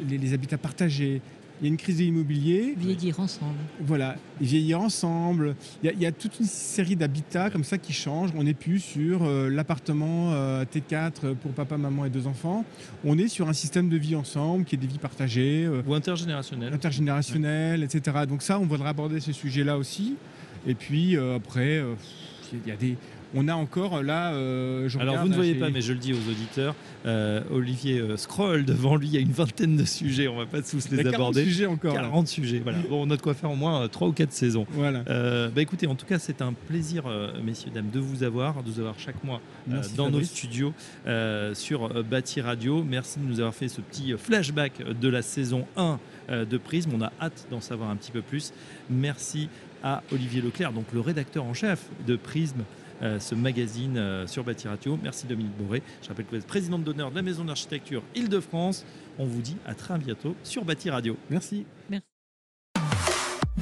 les, 0.07 0.33
habitats 0.33 0.59
partagés, 0.59 1.21
il 1.59 1.65
y 1.65 1.69
a 1.69 1.71
une 1.71 1.77
crise 1.77 1.97
de 1.97 2.03
l'immobilier. 2.03 2.75
Vieillir 2.77 3.19
ensemble. 3.19 3.57
Voilà, 3.81 4.15
vieillir 4.39 4.79
ensemble. 4.79 5.55
Il 5.83 5.99
y, 5.99 6.05
a, 6.05 6.11
toute 6.11 6.39
une 6.39 6.45
série 6.45 6.95
d'habitats 6.95 7.49
comme 7.49 7.63
ça 7.63 7.77
qui 7.77 7.93
changent. 7.93 8.31
On 8.35 8.43
n'est 8.43 8.53
plus 8.53 8.79
sur 8.79 9.23
euh, 9.23 9.49
l'appartement 9.49 10.33
euh, 10.33 10.65
T4 10.65 11.35
pour 11.35 11.51
papa, 11.53 11.77
maman 11.77 12.05
et 12.05 12.09
deux 12.09 12.27
enfants. 12.27 12.63
On 13.03 13.17
est 13.17 13.27
sur 13.27 13.49
un 13.49 13.53
système 13.53 13.89
de 13.89 13.97
vie 13.97 14.15
ensemble 14.15 14.65
qui 14.65 14.75
est 14.75 14.77
des 14.77 14.87
vies 14.87 14.99
partagées. 14.99 15.65
Euh, 15.65 15.81
Ou 15.87 15.95
intergénérationnelles. 15.95 16.73
Intergénérationnelles, 16.73 17.83
etc. 17.83 18.25
Donc 18.29 18.43
ça, 18.43 18.59
on 18.59 18.65
voudrait 18.65 18.89
aborder 18.89 19.19
ce 19.19 19.31
sujet-là 19.31 19.77
aussi. 19.77 20.15
Et 20.67 20.75
puis 20.75 21.17
après, 21.17 21.81
il 22.51 22.67
y 22.67 22.71
a 22.71 22.75
des 22.75 22.97
on 23.33 23.47
a 23.47 23.53
encore 23.53 24.03
là. 24.03 24.33
Euh, 24.33 24.89
Alors 24.99 25.17
vous 25.17 25.29
ne 25.29 25.35
voyez 25.35 25.55
pas, 25.55 25.69
mais 25.69 25.81
je 25.81 25.93
le 25.93 25.99
dis 25.99 26.13
aux 26.13 26.29
auditeurs. 26.29 26.75
Euh, 27.05 27.41
Olivier 27.51 27.99
euh, 27.99 28.17
scroll 28.17 28.65
devant 28.65 28.95
lui. 28.95 29.07
Il 29.07 29.13
y 29.13 29.17
a 29.17 29.21
une 29.21 29.31
vingtaine 29.31 29.77
de 29.77 29.85
sujets. 29.85 30.27
On 30.27 30.37
va 30.37 30.45
pas 30.45 30.61
tous 30.61 30.89
les 30.89 30.99
aborder. 30.99 31.11
40 31.11 31.35
sujets 31.35 31.65
encore. 31.65 31.93
40 31.93 32.27
sujets. 32.27 32.59
Voilà. 32.59 32.79
Bon, 32.89 33.05
on 33.07 33.11
a 33.11 33.17
de 33.17 33.21
quoi 33.21 33.33
faire 33.33 33.51
au 33.51 33.55
moins 33.55 33.87
3 33.87 34.07
ou 34.07 34.11
4 34.11 34.31
saisons. 34.31 34.65
Voilà. 34.71 35.03
bah 35.03 35.61
écoutez, 35.61 35.87
en 35.87 35.95
tout 35.95 36.05
cas, 36.05 36.19
c'est 36.19 36.41
un 36.41 36.53
plaisir, 36.53 37.03
messieurs 37.43 37.71
dames, 37.73 37.89
de 37.91 37.99
vous 37.99 38.23
avoir, 38.23 38.63
de 38.63 38.71
vous 38.71 38.79
avoir 38.79 38.99
chaque 38.99 39.23
mois 39.23 39.41
dans 39.95 40.09
nos 40.09 40.23
studios 40.23 40.73
sur 41.53 42.03
Bâti 42.03 42.41
Radio. 42.41 42.83
Merci 42.83 43.19
de 43.19 43.25
nous 43.25 43.39
avoir 43.39 43.53
fait 43.53 43.67
ce 43.67 43.81
petit 43.81 44.13
flashback 44.17 44.81
de 44.99 45.09
la 45.09 45.21
saison 45.21 45.65
1 45.75 45.99
de 46.29 46.57
Prisme. 46.57 46.91
On 46.95 47.01
a 47.01 47.11
hâte 47.21 47.47
d'en 47.49 47.61
savoir 47.61 47.89
un 47.89 47.95
petit 47.95 48.11
peu 48.11 48.21
plus. 48.21 48.53
Merci 48.89 49.49
à 49.83 50.01
Olivier 50.11 50.41
Leclerc, 50.41 50.73
donc 50.73 50.85
le 50.93 50.99
rédacteur 50.99 51.45
en 51.45 51.53
chef 51.53 51.85
de 52.05 52.15
Prisme. 52.15 52.63
Euh, 53.01 53.19
ce 53.19 53.35
magazine 53.35 53.97
euh, 53.97 54.27
sur 54.27 54.43
Bâti 54.43 54.67
Radio. 54.67 54.97
Merci 55.03 55.27
Dominique 55.27 55.55
Boré. 55.57 55.83
Je 56.01 56.09
rappelle 56.09 56.25
que 56.25 56.31
vous 56.31 56.37
êtes 56.37 56.47
présidente 56.47 56.83
d'honneur 56.83 57.11
de 57.11 57.15
la 57.15 57.21
Maison 57.21 57.43
d'Architecture 57.43 58.01
Île-de-France. 58.15 58.85
On 59.19 59.25
vous 59.25 59.41
dit 59.41 59.57
à 59.65 59.75
très 59.75 59.97
bientôt 59.97 60.35
sur 60.43 60.65
Bâti 60.65 60.89
Radio. 60.89 61.15
Merci. 61.29 61.65
Merci. 61.89 62.05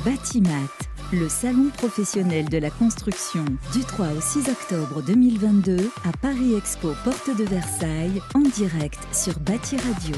Batimat, 0.03 0.69
le 1.13 1.27
salon 1.27 1.69
professionnel 1.69 2.47
de 2.49 2.57
la 2.57 2.69
construction 2.69 3.43
du 3.73 3.79
3 3.79 4.07
au 4.11 4.21
6 4.21 4.49
octobre 4.49 5.01
2022 5.01 5.89
à 6.05 6.11
Paris 6.21 6.53
Expo 6.53 6.93
Porte 7.03 7.35
de 7.35 7.43
Versailles 7.43 8.21
en 8.35 8.41
direct 8.41 8.99
sur 9.13 9.39
Bâti 9.39 9.77
Radio. 9.77 10.15